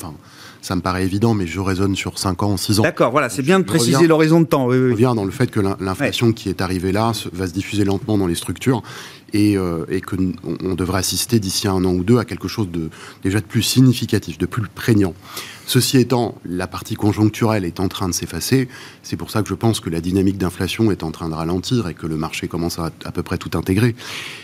ça 0.64 0.75
me 0.76 0.80
paraît 0.80 1.04
évident, 1.04 1.35
mais 1.35 1.47
je 1.47 1.61
raisonne 1.61 1.94
sur 1.94 2.18
5 2.18 2.42
ans, 2.42 2.56
6 2.56 2.80
ans. 2.80 2.85
D'accord, 2.85 3.11
voilà, 3.11 3.28
c'est 3.28 3.42
bien 3.42 3.59
de 3.59 3.64
préciser 3.64 4.06
l'horizon 4.06 4.40
de 4.40 4.47
temps. 4.47 4.66
Oui, 4.66 4.78
oui. 4.78 4.88
Je 4.88 4.92
reviens 4.92 5.14
dans 5.14 5.26
le 5.26 5.30
fait 5.30 5.50
que 5.50 5.61
l'inflation 5.61 6.33
qui 6.33 6.49
est 6.49 6.62
arrivée 6.62 6.90
là 6.90 7.12
va 7.35 7.47
se 7.47 7.52
diffuser 7.52 7.85
lentement 7.85 8.16
dans 8.16 8.26
les 8.26 8.35
structures 8.35 8.83
et, 9.35 9.59
euh, 9.59 9.85
et 9.90 10.00
on 10.62 10.75
devrait 10.75 11.00
assister 11.00 11.38
d'ici 11.38 11.68
un 11.68 11.85
an 11.85 11.92
ou 11.92 12.02
deux 12.02 12.18
à 12.18 12.25
quelque 12.25 12.49
chose 12.49 12.71
de 12.71 12.88
déjà 13.23 13.40
de 13.40 13.44
plus 13.44 13.62
significatif, 13.62 14.38
de 14.38 14.47
plus 14.47 14.62
prégnant. 14.75 15.12
Ceci 15.66 15.99
étant, 15.99 16.37
la 16.44 16.66
partie 16.66 16.94
conjoncturelle 16.94 17.64
est 17.64 17.80
en 17.80 17.88
train 17.88 18.09
de 18.09 18.12
s'effacer. 18.12 18.68
C'est 19.02 19.16
pour 19.16 19.30
ça 19.30 19.42
que 19.42 19.49
je 19.49 19.54
pense 19.54 19.80
que 19.80 19.88
la 19.88 20.00
dynamique 20.00 20.37
d'inflation 20.37 20.90
est 20.90 21.02
en 21.02 21.11
train 21.11 21.28
de 21.30 21.35
ralentir 21.35 21.88
et 21.88 21.94
que 21.94 22.06
le 22.06 22.16
marché 22.16 22.49
commence 22.49 22.78
à 22.78 22.90
à 23.04 23.12
peu 23.12 23.23
près 23.23 23.38
tout 23.38 23.50
intégrer. 23.56 23.97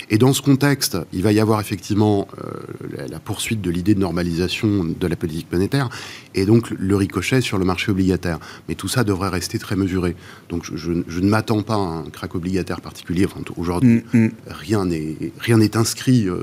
Et 0.08 0.18
dans 0.18 0.32
ce 0.32 0.40
contexte, 0.40 0.96
il 1.12 1.22
va 1.22 1.32
y 1.32 1.40
avoir 1.40 1.60
effectivement 1.60 2.26
euh, 2.38 3.06
la 3.08 3.20
poursuite 3.20 3.60
de 3.60 3.70
l'idée 3.70 3.94
de 3.94 4.00
normalisation 4.00 4.84
de 4.84 5.06
la 5.06 5.16
politique 5.16 5.52
monétaire 5.52 5.90
et 6.34 6.46
donc 6.46 6.70
le 6.70 6.96
ricochet 6.96 7.40
sur 7.40 7.58
le 7.58 7.64
marché 7.64 7.90
obligataire. 7.90 8.38
Mais 8.68 8.74
tout 8.74 8.88
ça 8.88 9.04
devrait 9.04 9.28
rester 9.28 9.58
très 9.58 9.76
mesuré. 9.76 10.16
Donc 10.48 10.64
je, 10.74 10.90
ne 10.92 11.28
m'attends 11.28 11.62
pas 11.62 11.74
à 11.74 11.78
un 11.78 12.10
crack 12.10 12.34
obligataire 12.34 12.80
particulier. 12.80 13.26
Enfin, 13.26 13.40
Aujourd'hui, 13.56 14.02
mm, 14.12 14.18
mm. 14.26 14.30
rien 14.46 14.84
n'est 14.86 15.16
rien 15.38 15.58
n'est 15.58 15.76
inscrit 15.76 16.28
euh, 16.28 16.42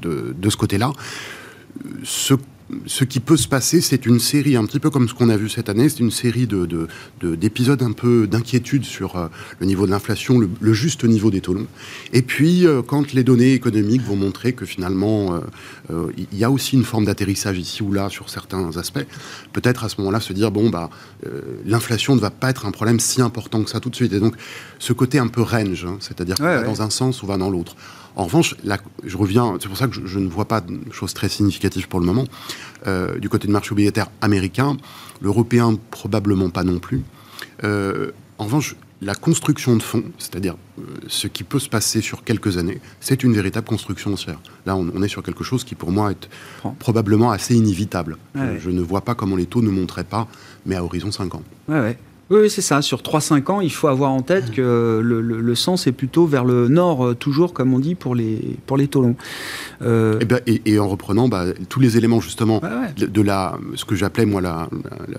de, 0.00 0.34
de 0.36 0.50
ce 0.50 0.56
côté-là. 0.56 0.92
Ce 2.02 2.34
ce 2.86 3.04
qui 3.04 3.20
peut 3.20 3.36
se 3.36 3.48
passer, 3.48 3.80
c'est 3.80 4.04
une 4.04 4.20
série, 4.20 4.56
un 4.56 4.64
petit 4.66 4.78
peu 4.78 4.90
comme 4.90 5.08
ce 5.08 5.14
qu'on 5.14 5.30
a 5.30 5.36
vu 5.36 5.48
cette 5.48 5.68
année, 5.68 5.88
c'est 5.88 6.00
une 6.00 6.10
série 6.10 6.46
d'épisodes 6.46 7.78
de, 7.78 7.84
de, 7.84 7.88
un 7.88 7.92
peu 7.92 8.26
d'inquiétude 8.26 8.84
sur 8.84 9.16
euh, 9.16 9.28
le 9.58 9.66
niveau 9.66 9.86
de 9.86 9.90
l'inflation, 9.90 10.38
le, 10.38 10.72
juste 10.72 11.04
niveau 11.04 11.30
des 11.30 11.40
taux 11.40 11.54
longs. 11.54 11.66
Et 12.12 12.22
puis, 12.22 12.66
euh, 12.66 12.82
quand 12.82 13.12
les 13.12 13.24
données 13.24 13.54
économiques 13.54 14.02
vont 14.02 14.16
montrer 14.16 14.52
que 14.52 14.66
finalement, 14.66 15.40
euh, 15.90 16.10
il 16.16 16.38
y 16.38 16.44
a 16.44 16.50
aussi 16.50 16.76
une 16.76 16.84
forme 16.84 17.06
d'atterrissage 17.06 17.58
ici 17.58 17.82
ou 17.82 17.92
là 17.92 18.10
sur 18.10 18.28
certains 18.28 18.76
aspects, 18.76 19.06
peut-être 19.52 19.84
à 19.84 19.88
ce 19.88 19.96
moment-là 19.98 20.20
se 20.20 20.32
dire, 20.32 20.50
bon, 20.50 20.68
bah, 20.68 20.90
l'inflation 21.64 22.14
ne 22.14 22.20
va 22.20 22.30
pas 22.30 22.50
être 22.50 22.66
un 22.66 22.70
problème 22.70 23.00
si 23.00 23.22
important 23.22 23.62
que 23.62 23.70
ça 23.70 23.80
tout 23.80 23.90
de 23.90 23.96
suite. 23.96 24.12
Et 24.12 24.20
donc, 24.20 24.34
ce 24.78 24.92
côté 24.92 25.18
un 25.18 25.28
peu 25.28 25.42
range, 25.42 25.86
hein, 25.86 25.96
c'est-à-dire 26.00 26.36
qu'on 26.36 26.44
va 26.44 26.62
dans 26.62 26.82
un 26.82 26.90
sens 26.90 27.22
ou 27.22 27.26
va 27.26 27.36
dans 27.36 27.50
l'autre. 27.50 27.76
En 28.18 28.24
revanche, 28.24 28.56
je 29.04 29.16
reviens, 29.16 29.56
c'est 29.60 29.68
pour 29.68 29.76
ça 29.76 29.86
que 29.86 29.94
je, 30.04 30.18
ne 30.18 30.28
vois 30.28 30.46
pas 30.46 30.60
de 30.60 30.76
choses 30.90 31.14
très 31.14 31.28
significatives 31.28 31.86
pour 31.86 32.00
le 32.00 32.06
moment. 32.06 32.24
Euh, 32.88 33.16
du 33.20 33.28
côté 33.28 33.46
du 33.46 33.52
marché 33.52 33.70
obligataire 33.70 34.08
américain, 34.20 34.76
l'européen 35.20 35.78
probablement 35.92 36.50
pas 36.50 36.64
non 36.64 36.80
plus. 36.80 37.04
Euh, 37.62 38.10
en 38.38 38.46
revanche, 38.46 38.74
la 39.02 39.14
construction 39.14 39.76
de 39.76 39.82
fonds, 39.82 40.02
c'est-à-dire 40.18 40.56
euh, 40.80 40.82
ce 41.06 41.28
qui 41.28 41.44
peut 41.44 41.60
se 41.60 41.68
passer 41.68 42.00
sur 42.00 42.24
quelques 42.24 42.58
années, 42.58 42.80
c'est 42.98 43.22
une 43.22 43.34
véritable 43.34 43.68
construction 43.68 44.12
haussière. 44.14 44.40
Là, 44.66 44.74
on, 44.74 45.00
est 45.00 45.08
sur 45.08 45.22
quelque 45.22 45.44
chose 45.44 45.62
qui, 45.62 45.76
pour 45.76 45.92
moi, 45.92 46.10
est 46.10 46.28
probablement 46.80 47.30
assez 47.30 47.54
inévitable. 47.54 48.18
je, 48.34 48.70
ne 48.70 48.80
vois 48.80 49.02
pas 49.02 49.14
comment 49.14 49.36
les 49.36 49.46
taux 49.46 49.62
ne 49.62 49.70
monteraient 49.70 50.02
pas, 50.02 50.26
mais 50.66 50.74
à 50.74 50.82
horizon 50.82 51.12
5 51.12 51.36
ans. 51.36 51.44
Ouais, 51.68 51.96
oui, 52.30 52.50
c'est 52.50 52.62
ça. 52.62 52.82
Sur 52.82 53.00
3-5 53.00 53.50
ans, 53.50 53.60
il 53.62 53.72
faut 53.72 53.88
avoir 53.88 54.10
en 54.10 54.20
tête 54.20 54.50
que 54.50 55.00
le, 55.02 55.54
sens 55.54 55.86
est 55.86 55.92
plutôt 55.92 56.26
vers 56.26 56.44
le 56.44 56.68
nord, 56.68 57.06
euh, 57.06 57.14
toujours, 57.14 57.54
comme 57.54 57.72
on 57.72 57.78
dit, 57.78 57.94
pour 57.94 58.14
les, 58.14 58.56
pour 58.66 58.76
les 58.76 58.86
taux 58.86 59.00
longs. 59.00 59.16
Euh, 59.80 60.20
eh 60.46 60.62
et, 60.66 60.78
en 60.78 60.88
reprenant 60.88 61.28
bah, 61.28 61.46
tous 61.68 61.80
les 61.80 61.96
éléments, 61.96 62.20
justement, 62.20 62.60
De, 62.98 63.22
la, 63.22 63.58
ce 63.74 63.84
que 63.86 63.94
j'appelais, 63.94 64.26
moi, 64.26 64.42
la, 64.42 64.68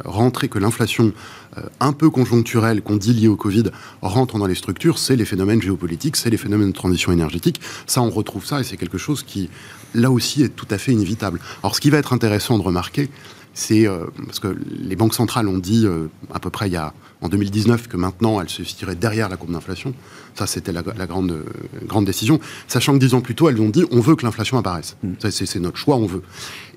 rentrée, 0.06 0.50
que 0.50 0.60
l'inflation 0.60 1.12
euh, 1.58 1.62
un 1.80 1.94
peu 1.94 2.12
conjoncturelle 2.12 2.82
qu'on 2.84 2.98
dit 2.98 3.14
liée 3.14 3.28
au 3.28 3.36
Covid 3.36 3.66
rentre 4.04 4.38
dans 4.38 4.48
les 4.48 4.56
structures, 4.56 5.00
c'est 5.00 5.16
les 5.16 5.26
phénomènes 5.26 5.62
géopolitiques, 5.62 6.16
c'est 6.16 6.30
les 6.30 6.38
phénomènes 6.38 6.70
de 6.70 6.74
transition 6.74 7.12
énergétique. 7.12 7.60
Ça, 7.88 8.02
on 8.04 8.12
retrouve 8.12 8.46
ça 8.46 8.60
et 8.60 8.64
c'est 8.64 8.78
quelque 8.78 9.00
chose 9.00 9.24
qui, 9.24 9.50
là 9.96 10.12
aussi, 10.12 10.44
est 10.44 10.50
tout 10.50 10.68
à 10.70 10.78
fait 10.78 10.92
inévitable. 10.92 11.40
Alors, 11.64 11.76
ce 11.76 11.82
qui 11.82 11.90
va 11.90 11.98
être 11.98 12.14
intéressant 12.14 12.58
de 12.60 12.64
remarquer, 12.64 13.10
c'est 13.60 13.86
euh, 13.86 14.06
parce 14.26 14.40
que 14.40 14.56
les 14.80 14.96
banques 14.96 15.14
centrales 15.14 15.50
ont 15.50 15.58
dit 15.58 15.86
euh, 15.86 16.08
à 16.34 16.40
peu 16.40 16.50
près 16.50 16.68
il 16.68 16.74
y 16.74 16.78
a 16.78 16.94
en 17.20 17.28
2019 17.28 17.90
que 17.90 17.98
maintenant 17.98 18.40
elles 18.40 18.50
se 18.50 18.64
situeraient 18.64 18.96
derrière 18.96 19.28
la 19.28 19.36
courbe 19.36 19.52
d'inflation. 19.52 19.94
Ça, 20.36 20.48
c'était 20.48 20.72
la, 20.72 20.82
grande, 20.82 21.32
euh, 21.32 21.44
grande 21.86 22.06
décision. 22.06 22.40
Sachant 22.70 22.94
que 22.94 23.00
dix 23.00 23.14
ans 23.14 23.20
plus 23.20 23.36
tôt, 23.36 23.50
elles 23.50 23.60
ont 23.60 23.68
dit 23.68 23.84
on 23.92 24.00
veut 24.00 24.16
que 24.16 24.26
l'inflation 24.26 24.58
apparaisse. 24.58 24.96
Mm. 25.04 25.30
C'est 25.30 25.60
notre 25.60 25.76
choix, 25.76 25.98
on 25.98 26.06
veut. 26.06 26.24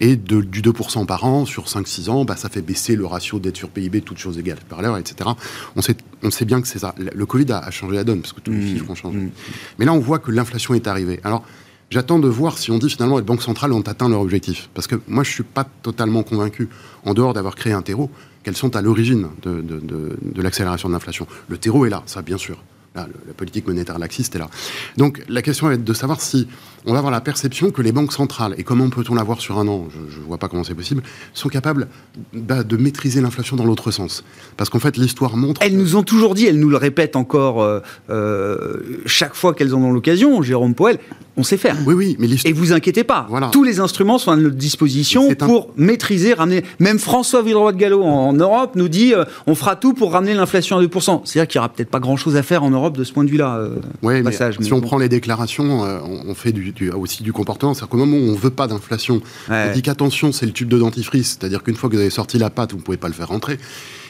Et 0.00 0.16
de, 0.16 0.40
du 0.40 0.60
2% 0.60 1.06
par 1.06 1.24
an 1.24 1.46
sur 1.46 1.66
5-6 1.66 2.10
ans, 2.10 2.24
bah, 2.24 2.34
ça 2.34 2.48
fait 2.48 2.62
baisser 2.62 2.96
le 2.96 3.06
ratio 3.06 3.38
dette 3.38 3.56
sur 3.56 3.68
PIB, 3.68 4.00
toutes 4.00 4.18
choses 4.18 4.36
égales 4.36 4.58
par 4.68 4.82
l'heure, 4.82 4.98
etc. 4.98 5.30
On 5.76 5.82
sait, 5.82 5.96
on 6.24 6.32
sait 6.32 6.44
bien 6.44 6.60
que 6.60 6.66
c'est 6.66 6.80
ça. 6.80 6.96
Le 6.98 7.26
Covid 7.26 7.52
a, 7.52 7.70
changé 7.70 7.94
la 7.94 8.02
donne 8.02 8.22
parce 8.22 8.32
que 8.32 8.40
tous 8.40 8.50
les 8.50 8.58
mm. 8.58 8.68
chiffres 8.68 8.90
ont 8.90 8.96
changé. 8.96 9.18
Mm. 9.18 9.30
Mais 9.78 9.84
là, 9.84 9.92
on 9.92 10.00
voit 10.00 10.18
que 10.18 10.32
l'inflation 10.32 10.74
est 10.74 10.88
arrivée. 10.88 11.20
Alors, 11.22 11.44
J'attends 11.92 12.18
de 12.18 12.26
voir 12.26 12.56
si 12.56 12.70
on 12.70 12.78
dit 12.78 12.88
finalement 12.88 13.18
les 13.18 13.22
banques 13.22 13.42
centrales 13.42 13.70
ont 13.70 13.82
atteint 13.82 14.08
leur 14.08 14.22
objectif. 14.22 14.70
Parce 14.72 14.86
que 14.86 14.94
moi, 15.08 15.24
je 15.24 15.28
ne 15.28 15.34
suis 15.34 15.42
pas 15.42 15.64
totalement 15.82 16.22
convaincu, 16.22 16.70
en 17.04 17.12
dehors 17.12 17.34
d'avoir 17.34 17.54
créé 17.54 17.74
un 17.74 17.82
terreau, 17.82 18.10
qu'elles 18.42 18.56
sont 18.56 18.74
à 18.76 18.80
l'origine 18.80 19.28
de, 19.42 19.60
de 19.60 20.42
l'accélération 20.42 20.88
de 20.88 20.94
l'inflation. 20.94 21.26
Le 21.48 21.58
terreau 21.58 21.84
est 21.84 21.90
là, 21.90 22.02
ça 22.06 22.22
bien 22.22 22.38
sûr 22.38 22.56
la 22.94 23.34
politique 23.36 23.66
monétaire 23.66 23.98
laxiste 23.98 24.36
est 24.36 24.38
là. 24.38 24.48
Donc 24.96 25.22
la 25.28 25.42
question 25.42 25.70
est 25.70 25.78
de 25.78 25.92
savoir 25.92 26.20
si 26.20 26.46
on 26.84 26.92
va 26.92 26.98
avoir 26.98 27.12
la 27.12 27.20
perception 27.20 27.70
que 27.70 27.80
les 27.80 27.92
banques 27.92 28.12
centrales, 28.12 28.54
et 28.58 28.64
comment 28.64 28.88
peut-on 28.90 29.14
l'avoir 29.14 29.40
sur 29.40 29.58
un 29.58 29.68
an, 29.68 29.86
je 30.10 30.18
ne 30.18 30.24
vois 30.24 30.38
pas 30.38 30.48
comment 30.48 30.64
c'est 30.64 30.74
possible, 30.74 31.02
sont 31.32 31.48
capables 31.48 31.88
bah, 32.32 32.64
de 32.64 32.76
maîtriser 32.76 33.20
l'inflation 33.20 33.56
dans 33.56 33.64
l'autre 33.64 33.90
sens. 33.90 34.24
Parce 34.56 34.68
qu'en 34.68 34.80
fait, 34.80 34.96
l'histoire 34.96 35.36
montre... 35.36 35.60
Elles 35.62 35.76
nous 35.76 35.96
ont 35.96 36.02
toujours 36.02 36.34
dit, 36.34 36.46
elles 36.46 36.58
nous 36.58 36.70
le 36.70 36.76
répètent 36.76 37.14
encore 37.14 37.62
euh, 37.62 37.80
euh, 38.10 38.80
chaque 39.06 39.34
fois 39.34 39.54
qu'elles 39.54 39.74
en 39.74 39.82
ont 39.82 39.92
l'occasion, 39.92 40.42
Jérôme 40.42 40.74
Poel, 40.74 40.98
on 41.36 41.44
sait 41.44 41.56
faire. 41.56 41.76
Oui, 41.86 41.94
oui, 41.94 42.16
mais 42.18 42.28
Et 42.44 42.52
vous 42.52 42.72
inquiétez 42.72 43.04
pas, 43.04 43.26
voilà. 43.30 43.48
tous 43.48 43.64
les 43.64 43.80
instruments 43.80 44.18
sont 44.18 44.32
à 44.32 44.36
notre 44.36 44.56
disposition 44.56 45.34
pour 45.34 45.70
maîtriser, 45.76 46.34
ramener... 46.34 46.64
Même 46.80 46.98
François 46.98 47.42
Villeroy 47.42 47.72
de 47.72 47.78
Gallo 47.78 48.02
en, 48.02 48.32
Europe 48.32 48.72
nous 48.74 48.88
dit, 48.88 49.14
euh, 49.14 49.24
on 49.46 49.54
fera 49.54 49.76
tout 49.76 49.94
pour 49.94 50.12
ramener 50.12 50.34
l'inflation 50.34 50.78
à 50.78 50.82
2%. 50.82 51.22
C'est-à-dire 51.24 51.48
qu'il 51.48 51.58
n'y 51.58 51.60
aura 51.60 51.68
peut-être 51.68 51.90
pas 51.90 52.00
grand-chose 52.00 52.36
à 52.36 52.42
faire 52.42 52.64
en 52.64 52.70
Europe 52.70 52.81
de 52.90 53.04
ce 53.04 53.12
point 53.12 53.24
de 53.24 53.30
vue-là. 53.30 53.68
oui, 54.02 54.22
passage, 54.22 54.56
si 54.60 54.72
on 54.72 54.80
prend 54.80 54.98
les 54.98 55.08
déclarations, 55.08 55.82
on 55.82 56.34
fait 56.34 56.52
du, 56.52 56.72
aussi 56.90 57.22
du 57.22 57.32
comportement. 57.32 57.74
C'est-à-dire 57.74 57.90
qu'au 57.90 57.96
moment 57.98 58.16
où 58.16 58.30
on 58.30 58.32
ne 58.32 58.38
veut 58.38 58.50
pas 58.50 58.66
d'inflation, 58.66 59.20
on 59.48 59.72
dit 59.72 59.82
qu'attention, 59.82 60.32
c'est 60.32 60.46
le 60.46 60.52
tube 60.52 60.68
de 60.68 60.78
dentifrice, 60.78 61.38
c'est-à-dire 61.38 61.62
qu'une 61.62 61.76
fois 61.76 61.88
que 61.88 61.94
vous 61.94 62.00
avez 62.00 62.10
sorti 62.10 62.38
la 62.38 62.50
pâte, 62.50 62.72
vous 62.72 62.78
ne 62.78 62.82
pouvez 62.82 62.96
pas 62.96 63.08
le 63.08 63.14
faire 63.14 63.28
rentrer. 63.28 63.58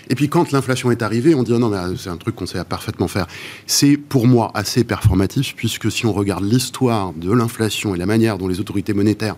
Et 0.09 0.15
puis 0.15 0.29
quand 0.29 0.53
l'inflation 0.53 0.91
est 0.91 1.03
arrivée, 1.03 1.35
on 1.35 1.43
dit 1.43 1.53
oh 1.55 1.59
non 1.59 1.69
mais 1.69 1.97
c'est 1.97 2.11
un 2.11 2.17
truc 2.17 2.37
qu'on 2.37 2.47
sait 2.47 2.63
parfaitement 2.65 3.09
faire. 3.09 3.27
C'est 3.67 3.97
pour 3.97 4.27
moi 4.27 4.51
assez 4.55 4.85
performatif 4.85 5.55
puisque 5.57 5.91
si 5.91 6.07
on 6.07 6.13
regarde 6.13 6.45
l'histoire 6.45 7.13
de 7.15 7.33
l'inflation 7.33 7.95
et 7.95 7.99
la 7.99 8.07
manière 8.07 8.39
dont 8.39 8.49
les 8.49 8.61
autorités 8.61 8.95
monétaires 8.95 9.37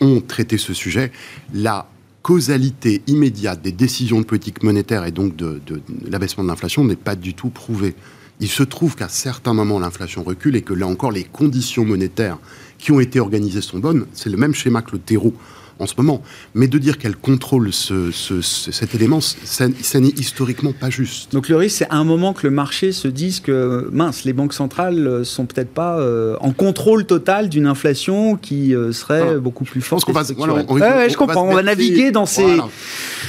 ont 0.00 0.20
traité 0.20 0.58
ce 0.58 0.74
sujet, 0.74 1.12
la 1.52 1.86
causalité 2.22 3.02
immédiate 3.06 3.60
des 3.60 3.72
décisions 3.72 4.18
de 4.20 4.24
politique 4.24 4.62
monétaire 4.62 5.04
et 5.04 5.12
donc 5.12 5.36
de, 5.36 5.60
de 5.66 5.82
l'abaissement 6.08 6.42
de 6.42 6.48
l'inflation 6.48 6.84
n'est 6.84 6.96
pas 6.96 7.16
du 7.16 7.34
tout 7.34 7.50
prouvée. 7.50 7.94
Il 8.40 8.48
se 8.48 8.62
trouve 8.62 8.96
qu'à 8.96 9.08
certains 9.08 9.54
moments, 9.54 9.78
l'inflation 9.78 10.22
recule 10.22 10.56
et 10.56 10.62
que 10.62 10.74
là 10.74 10.86
encore, 10.86 11.12
les 11.12 11.24
conditions 11.24 11.84
monétaires 11.84 12.38
qui 12.84 12.92
ont 12.92 13.00
été 13.00 13.18
organisées 13.18 13.62
sont 13.62 13.78
bonnes. 13.78 14.04
C'est 14.12 14.28
le 14.28 14.36
même 14.36 14.54
schéma 14.54 14.82
que 14.82 14.92
le 14.92 14.98
terreau 14.98 15.32
en 15.78 15.86
ce 15.86 15.94
moment. 15.96 16.22
Mais 16.54 16.68
de 16.68 16.76
dire 16.76 16.98
qu'elle 16.98 17.16
contrôle 17.16 17.72
ce, 17.72 18.10
cet 18.42 18.94
élément, 18.94 19.20
ça, 19.22 19.68
n'est 19.68 20.08
historiquement 20.08 20.72
pas 20.72 20.90
juste. 20.90 21.32
Donc 21.32 21.48
le 21.48 21.56
risque, 21.56 21.78
c'est 21.78 21.88
à 21.88 21.96
un 21.96 22.04
moment 22.04 22.34
que 22.34 22.46
le 22.46 22.50
marché 22.50 22.92
se 22.92 23.08
dise 23.08 23.40
que, 23.40 23.88
mince, 23.90 24.24
les 24.24 24.34
banques 24.34 24.52
centrales 24.52 25.24
sont 25.24 25.46
peut-être 25.46 25.72
pas 25.72 25.98
euh, 25.98 26.36
en 26.40 26.52
contrôle 26.52 27.06
total 27.06 27.48
d'une 27.48 27.66
inflation 27.66 28.36
qui 28.36 28.74
euh, 28.74 28.92
serait 28.92 29.38
beaucoup 29.38 29.64
plus 29.64 29.80
forte. 29.80 30.04
Je 30.06 30.12
pense 30.12 30.30
qu'on 30.32 30.46
va, 30.76 31.08
je 31.08 31.16
comprends, 31.16 31.48
on 31.48 31.54
va 31.54 31.62
naviguer 31.62 32.10
dans 32.10 32.26
ces... 32.26 32.58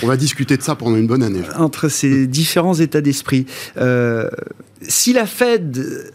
On 0.04 0.08
va 0.08 0.18
discuter 0.18 0.58
de 0.58 0.62
ça 0.64 0.76
pendant 0.76 0.98
une 0.98 1.08
bonne 1.08 1.24
année. 1.24 1.42
Entre 1.58 1.88
ces 1.88 2.28
différents 2.28 2.76
états 2.76 3.02
d'esprit. 3.02 3.46
Euh, 3.78 4.30
si 4.82 5.14
la 5.14 5.26
Fed 5.26 6.12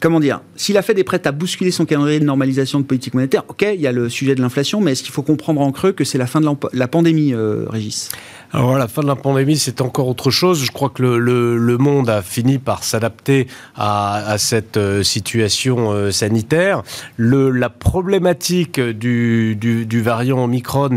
comment 0.00 0.20
dire, 0.20 0.40
si 0.56 0.72
la 0.72 0.82
Fed 0.82 0.98
est 0.98 1.04
prête 1.04 1.26
à 1.26 1.32
bousculer 1.32 1.70
son 1.70 1.84
calendrier 1.84 2.20
de 2.20 2.24
normalisation 2.24 2.80
de 2.80 2.84
politique 2.84 3.14
monétaire, 3.14 3.44
ok, 3.48 3.66
il 3.74 3.80
y 3.80 3.86
a 3.86 3.92
le 3.92 4.08
sujet 4.08 4.34
de 4.34 4.40
l'inflation, 4.40 4.80
mais 4.80 4.92
est-ce 4.92 5.02
qu'il 5.02 5.12
faut 5.12 5.22
comprendre 5.22 5.60
en 5.60 5.72
creux 5.72 5.92
que 5.92 6.04
c'est 6.04 6.18
la 6.18 6.26
fin 6.26 6.40
de 6.40 6.48
la 6.72 6.88
pandémie, 6.88 7.32
euh, 7.34 7.66
Régis? 7.68 8.10
Alors 8.50 8.78
la 8.78 8.88
fin 8.88 9.02
de 9.02 9.06
la 9.06 9.16
pandémie, 9.16 9.58
c'est 9.58 9.82
encore 9.82 10.08
autre 10.08 10.30
chose. 10.30 10.64
Je 10.64 10.70
crois 10.70 10.88
que 10.88 11.02
le, 11.02 11.78
monde 11.78 12.08
a 12.08 12.22
fini 12.22 12.58
par 12.58 12.82
s'adapter 12.82 13.46
à, 13.76 14.36
cette 14.38 14.78
euh, 14.78 15.02
situation 15.02 15.92
euh, 15.92 16.10
sanitaire. 16.10 16.82
la 17.18 17.68
problématique 17.68 18.80
du, 18.80 20.02
variant 20.02 20.44
Omicron 20.44 20.96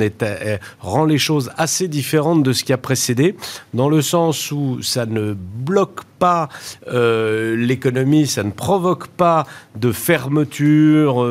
rend 0.80 1.06
les 1.06 1.18
choses 1.18 1.52
assez 1.58 1.88
différentes 1.88 2.44
de 2.44 2.54
ce 2.54 2.64
qui 2.64 2.72
a 2.72 2.78
précédé, 2.78 3.36
dans 3.74 3.90
le 3.90 4.02
sens 4.02 4.52
où 4.52 4.82
ça 4.82 5.06
ne 5.06 5.34
bloque 5.34 6.02
pas 6.22 6.50
euh, 6.88 7.56
l'économie, 7.56 8.28
ça 8.28 8.44
ne 8.44 8.52
provoque 8.52 9.08
pas 9.08 9.46
de 9.76 9.92
fermeture, 9.92 11.26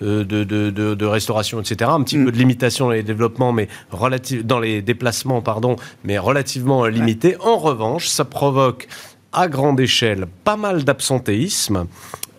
de, 0.00 1.06
restauration, 1.06 1.60
etc. 1.60 1.90
Un 1.92 2.02
petit 2.02 2.18
mm. 2.18 2.24
peu 2.26 2.32
de 2.32 2.36
limitation 2.36 2.84
dans 2.86 2.92
les 2.92 3.02
développements, 3.02 3.52
mais 3.52 3.68
relative, 3.90 4.44
dans 4.44 4.60
les 4.60 4.82
déplacements, 4.82 5.40
pardon 5.40 5.76
mais 6.04 6.18
relativement 6.18 6.84
limité. 6.86 7.36
En 7.40 7.56
revanche, 7.56 8.06
ça 8.08 8.24
provoque 8.24 8.86
à 9.32 9.48
grande 9.48 9.80
échelle 9.80 10.26
pas 10.44 10.56
mal 10.56 10.84
d'absentéisme. 10.84 11.86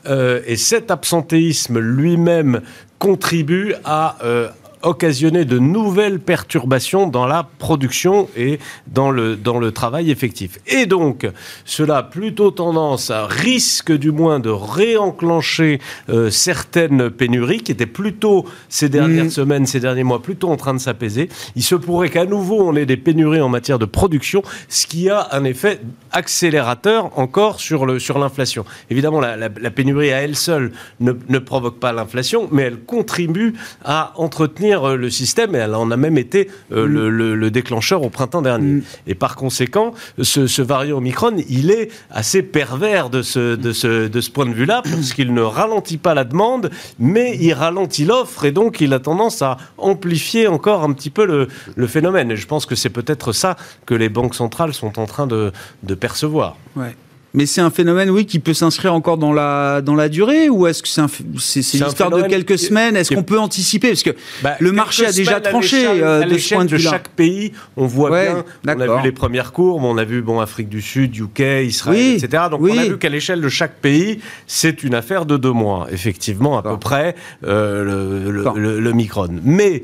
Euh, 0.08 0.42
et 0.46 0.56
cet 0.56 0.92
absentéisme 0.92 1.80
lui-même 1.80 2.62
contribue 3.00 3.74
à 3.84 4.18
euh, 4.24 4.50
occasionner 4.86 5.46
de 5.46 5.60
nouvelles 5.60 6.20
perturbations 6.20 7.08
dans 7.08 7.26
la 7.26 7.44
production 7.44 8.30
et 8.38 8.60
dans 8.88 9.12
le, 9.12 9.36
dans 9.36 9.60
le 9.60 9.72
travail 9.72 10.12
effectif. 10.12 10.60
Et 10.68 10.86
donc, 10.86 11.28
cela 11.66 11.98
a 11.98 12.04
plutôt 12.04 12.52
tendance 12.52 13.10
à 13.10 13.26
risque 13.26 13.92
du 13.92 14.12
moins 14.12 14.40
de 14.40 14.50
réenclencher 14.50 15.80
euh, 16.10 16.30
certaines 16.30 17.10
pénuries 17.10 17.60
qui 17.60 17.72
étaient 17.72 17.86
plutôt 17.86 18.46
ces 18.70 18.90
dernières 18.90 19.26
mmh. 19.26 19.30
semaines, 19.30 19.66
ces 19.66 19.80
derniers 19.80 20.04
mois, 20.04 20.22
plutôt 20.22 20.50
en 20.50 20.58
train 20.58 20.74
de 20.74 20.80
s'apaiser. 20.80 21.30
Il 21.56 21.64
se 21.64 21.76
pourrait 21.76 22.10
qu'à 22.10 22.26
nouveau 22.26 22.62
on 22.62 22.76
ait 22.76 22.86
des 22.86 22.98
pénuries 22.98 23.42
en 23.42 23.50
matière 23.50 23.80
de 23.80 23.86
production, 23.86 24.44
ce 24.70 24.88
qui 24.88 25.10
a 25.10 25.28
un 25.32 25.44
effet 25.44 25.80
accélérateur 26.12 27.18
encore 27.18 27.60
sur 27.60 27.86
l'inflation. 27.86 28.64
Sur 28.64 28.66
Évidemment, 28.90 29.20
la, 29.20 29.36
la, 29.36 29.72
pénurie 29.72 30.12
à 30.12 30.22
elle 30.22 30.36
seule 30.36 30.72
ne, 31.00 31.14
ne 31.30 31.40
provoque 31.40 31.80
pas 31.80 31.92
l'inflation, 31.92 32.48
mais 32.52 32.64
elle 32.64 32.80
contribue 32.80 33.54
à 33.84 34.14
entretenir 34.16 34.75
euh, 34.84 34.96
le 34.96 35.10
système 35.10 35.56
et 35.56 35.60
elle 35.60 35.76
en 35.76 35.92
a 35.92 35.98
même 35.98 36.18
été 36.18 36.50
euh, 36.72 36.86
mm. 36.88 37.08
le, 37.08 37.52
déclencheur 37.52 38.04
au 38.04 38.10
printemps 38.10 38.42
dernier. 38.42 38.74
Mm. 38.74 38.84
Et 39.08 39.16
par 39.16 39.36
conséquent, 39.36 39.94
ce, 40.22 40.62
variant 40.62 40.98
Omicron, 40.98 41.36
il 41.50 41.72
est 41.72 41.90
assez 42.12 42.44
pervers 42.44 43.10
de 43.10 43.22
ce, 43.22 43.56
de 43.56 43.72
ce, 43.72 44.08
de 44.08 44.22
ce 44.22 44.30
point 44.30 44.46
de 44.46 44.54
vue-là, 44.54 44.82
parce 44.90 45.14
qu'il 45.14 45.34
ne 45.34 45.42
ralentit 45.42 45.98
pas 45.98 46.14
la 46.14 46.24
demande, 46.24 46.70
mais 47.00 47.38
il 47.40 47.54
ralentit 47.54 48.06
l'offre 48.06 48.46
et 48.46 48.52
donc 48.52 48.82
il 48.82 48.94
a 48.94 49.00
tendance 49.00 49.42
à 49.42 49.58
amplifier 49.78 50.48
encore 50.48 50.84
un 50.84 50.94
petit 50.94 51.10
peu 51.10 51.26
le, 51.26 51.48
le 51.76 51.88
phénomène. 51.88 52.32
Et 52.32 52.36
je 52.36 52.48
pense 52.48 52.66
que 52.66 52.76
c'est 52.76 52.90
peut-être 52.90 53.32
ça 53.32 53.56
que 53.86 53.94
les 53.94 54.10
banques 54.10 54.36
centrales 54.36 54.74
sont 54.74 55.00
en 55.00 55.06
train 55.06 55.28
de, 55.28 55.52
de 55.84 55.96
percevoir. 55.96 56.58
Ouais. 56.76 56.96
Mais 57.36 57.46
c'est 57.46 57.62
un 57.62 57.70
phénomène, 57.70 58.10
oui, 58.10 58.26
qui 58.26 58.40
peut 58.40 58.54
s'inscrire 58.54 58.94
encore 58.94 59.18
dans 59.18 59.34
la, 59.34 59.82
dans 59.82 59.96
la 59.96 60.10
durée 60.10 60.50
ou 60.50 60.68
est-ce 60.68 60.82
que 60.82 60.88
c'est 60.88 61.02
c'est 61.40 61.78
l'histoire 61.84 62.10
de 62.10 62.24
quelques 62.24 62.58
semaines 62.58 62.96
Est-ce 62.96 63.14
qu'on 63.14 63.24
peut 63.24 63.40
anticiper? 63.40 63.90
Parce 63.90 64.04
que 64.04 64.16
bah, 64.42 64.56
le 64.60 64.72
marché 64.72 65.06
a 65.06 65.12
déjà 65.12 65.42
tranché 65.42 65.86
euh, 65.86 66.24
de 66.26 66.38
ce 66.38 66.54
point 66.54 66.66
de 66.66 66.76
vue. 66.76 66.80
chaque 66.80 67.10
pays, 67.10 67.52
on 67.76 67.86
voit 67.86 68.10
bien, 68.10 68.46
on 68.66 68.80
a 68.80 68.98
vu 68.98 69.04
les 69.04 69.12
premières 69.12 69.52
courbes, 69.52 69.84
on 69.84 69.98
a 69.98 70.04
vu 70.04 70.22
bon, 70.22 70.40
Afrique 70.40 70.70
du 70.70 70.82
Sud, 70.82 71.16
UK, 71.16 71.66
Israël, 71.66 72.16
etc. 72.16 72.44
Donc 72.50 72.62
on 72.62 72.78
a 72.78 72.86
vu 72.86 72.98
qu'à 72.98 73.10
l'échelle 73.10 73.42
de 73.42 73.50
chaque 73.50 73.76
pays, 73.76 74.20
c'est 74.48 74.84
une 74.84 74.96
affaire 74.96 75.26
de 75.26 75.38
deux 75.38 75.52
mois, 75.52 75.88
effectivement, 75.92 76.58
à 76.58 76.64
peu 76.64 76.78
près, 76.78 77.16
euh, 77.44 77.84
le, 77.84 78.32
le, 78.32 78.80
le, 78.80 78.94
Micron. 78.94 79.28
Mais 79.44 79.84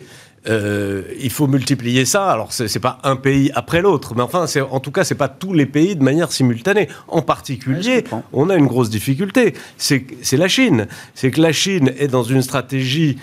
euh, 0.50 1.04
il 1.20 1.30
faut 1.30 1.48
multiplier 1.48 2.06
ça. 2.06 2.32
Alors, 2.32 2.52
c'est 2.52 2.80
pas 2.80 3.00
un 3.04 3.16
pays 3.16 3.52
après 3.54 3.82
l'autre, 3.82 4.14
mais 4.16 4.22
enfin, 4.22 4.46
en 4.70 4.80
tout 4.80 4.92
cas, 4.92 5.04
c'est 5.04 5.16
pas 5.16 5.28
tous 5.28 5.54
les 5.54 5.66
pays 5.66 5.96
de 5.96 6.04
manière 6.04 6.32
simultanée. 6.32 6.88
En 7.08 7.22
particulier, 7.22 8.04
on 8.34 8.50
a 8.50 8.56
une 8.56 8.68
grosse 8.68 8.90
difficulté. 8.90 9.54
C'est 9.78 10.04
la 10.34 10.48
Chine. 10.48 10.88
C'est 11.14 11.32
que 11.32 11.42
la 11.42 11.54
Chine 11.54 11.94
est 11.98 12.08
dans 12.08 12.24
une 12.24 12.42
stratégie 12.42 13.18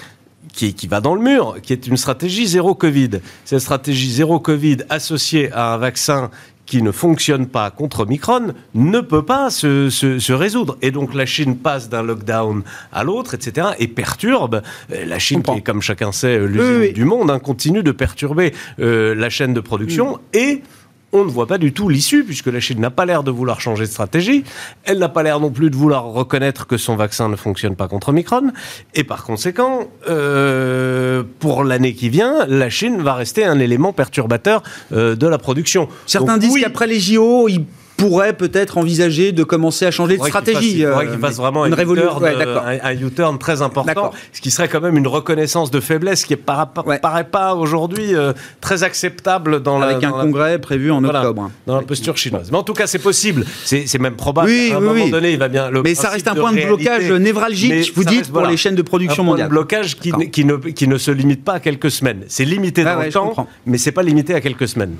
qui, 0.52 0.74
qui, 0.74 0.86
va 0.86 1.00
dans 1.00 1.14
le 1.14 1.20
mur, 1.20 1.56
qui 1.62 1.72
est 1.72 1.86
une 1.86 1.96
stratégie 1.96 2.46
zéro 2.46 2.74
Covid. 2.74 3.20
Cette 3.44 3.60
stratégie 3.60 4.10
zéro 4.10 4.40
Covid 4.40 4.78
associée 4.88 5.52
à 5.52 5.74
un 5.74 5.78
vaccin 5.78 6.30
qui 6.68 6.82
ne 6.82 6.92
fonctionne 6.92 7.46
pas 7.46 7.70
contre 7.70 8.00
Omicron 8.00 8.52
ne 8.74 9.00
peut 9.00 9.24
pas 9.24 9.48
se, 9.48 9.88
se, 9.88 10.32
résoudre. 10.32 10.76
Et 10.82 10.90
donc 10.90 11.14
la 11.14 11.24
Chine 11.24 11.56
passe 11.56 11.88
d'un 11.88 12.02
lockdown 12.02 12.62
à 12.92 13.04
l'autre, 13.04 13.34
etc., 13.34 13.68
et 13.78 13.88
perturbe. 13.88 14.62
Euh, 14.92 15.06
la 15.06 15.18
Chine, 15.18 15.42
qui 15.42 15.50
est, 15.50 15.62
comme 15.62 15.80
chacun 15.80 16.12
sait, 16.12 16.38
l'usine 16.38 16.92
du 16.92 17.04
monde, 17.04 17.30
hein, 17.30 17.38
continue 17.38 17.82
de 17.82 17.90
perturber 17.90 18.52
euh, 18.80 19.14
la 19.14 19.30
chaîne 19.30 19.54
de 19.54 19.60
production 19.60 20.16
mm. 20.16 20.18
et 20.34 20.62
on 21.12 21.24
ne 21.24 21.30
voit 21.30 21.46
pas 21.46 21.58
du 21.58 21.72
tout 21.72 21.88
l'issue, 21.88 22.24
puisque 22.24 22.46
la 22.46 22.60
Chine 22.60 22.80
n'a 22.80 22.90
pas 22.90 23.06
l'air 23.06 23.22
de 23.22 23.30
vouloir 23.30 23.60
changer 23.60 23.84
de 23.84 23.90
stratégie. 23.90 24.44
Elle 24.84 24.98
n'a 24.98 25.08
pas 25.08 25.22
l'air 25.22 25.40
non 25.40 25.50
plus 25.50 25.70
de 25.70 25.76
vouloir 25.76 26.04
reconnaître 26.04 26.66
que 26.66 26.76
son 26.76 26.96
vaccin 26.96 27.28
ne 27.28 27.36
fonctionne 27.36 27.76
pas 27.76 27.88
contre 27.88 28.10
Omicron. 28.10 28.52
Et 28.94 29.04
par 29.04 29.24
conséquent, 29.24 29.88
euh, 30.08 31.22
pour 31.38 31.64
l'année 31.64 31.94
qui 31.94 32.08
vient, 32.10 32.46
la 32.46 32.68
Chine 32.68 33.00
va 33.00 33.14
rester 33.14 33.44
un 33.44 33.58
élément 33.58 33.92
perturbateur 33.92 34.62
euh, 34.92 35.16
de 35.16 35.26
la 35.26 35.38
production. 35.38 35.88
Certains 36.06 36.36
disent 36.36 36.60
qu'après 36.60 36.86
les 36.86 37.00
JO, 37.00 37.48
il 37.48 37.64
pourrait 37.98 38.32
peut-être 38.32 38.78
envisager 38.78 39.32
de 39.32 39.42
commencer 39.42 39.84
à 39.84 39.90
changer 39.90 40.16
de 40.16 40.24
stratégie. 40.24 40.78
il 40.78 40.86
faudrait 40.86 41.06
qu'il 41.06 41.16
euh, 41.16 41.18
fasse 41.18 41.36
vraiment 41.36 41.66
une 41.66 41.74
révolution, 41.74 42.10
un 42.22 42.92
U-turn 42.92 43.38
très 43.38 43.60
important, 43.60 44.12
ce 44.32 44.40
qui 44.40 44.50
serait 44.50 44.68
quand 44.68 44.80
même 44.80 44.96
une 44.96 45.08
reconnaissance 45.08 45.70
de 45.70 45.80
faiblesse 45.80 46.24
qui 46.24 46.34
ne 46.34 46.96
paraît 46.98 47.24
pas 47.24 47.54
aujourd'hui 47.56 48.14
euh, 48.14 48.32
très 48.60 48.84
acceptable 48.84 49.62
dans 49.62 49.82
Avec 49.82 50.04
un 50.04 50.12
congrès 50.12 50.58
prévu 50.58 50.90
en 50.90 51.04
octobre. 51.04 51.50
Dans 51.66 51.76
la 51.76 51.82
posture 51.82 52.16
chinoise. 52.16 52.50
Mais 52.50 52.56
en 52.56 52.62
tout 52.62 52.72
cas, 52.72 52.86
c'est 52.86 53.00
possible, 53.00 53.44
c'est 53.64 53.98
même 53.98 54.14
probable. 54.14 54.48
Oui, 54.48 54.70
à 54.72 54.76
un 54.76 54.80
moment 54.80 55.08
donné, 55.08 55.32
il 55.32 55.38
va 55.38 55.48
bien. 55.48 55.70
Mais 55.82 55.94
ça 55.94 56.10
reste 56.10 56.28
un 56.28 56.34
point 56.34 56.52
de, 56.52 56.64
blocage 56.64 57.10
névralgique, 57.10 57.92
vous 57.94 58.04
dites, 58.04 58.30
pour 58.30 58.46
les 58.46 58.56
chaînes 58.56 58.76
de 58.76 58.82
production 58.82 59.24
mondiales. 59.24 59.46
Un 59.46 59.48
point 59.48 59.56
de 59.56 59.60
blocage 59.60 59.96
qui, 59.96 60.12
qui, 60.30 60.44
ne, 60.44 60.56
qui 60.56 60.86
ne 60.86 60.98
se 60.98 61.10
limite 61.10 61.44
pas 61.44 61.54
à 61.54 61.60
quelques 61.60 61.90
semaines. 61.90 62.22
C'est 62.28 62.44
limité 62.44 62.84
dans 62.84 63.02
le 63.02 63.10
temps, 63.10 63.48
mais 63.66 63.76
c'est 63.76 63.92
pas 63.92 64.04
limité 64.04 64.34
à 64.34 64.40
quelques 64.40 64.68
semaines. 64.68 64.94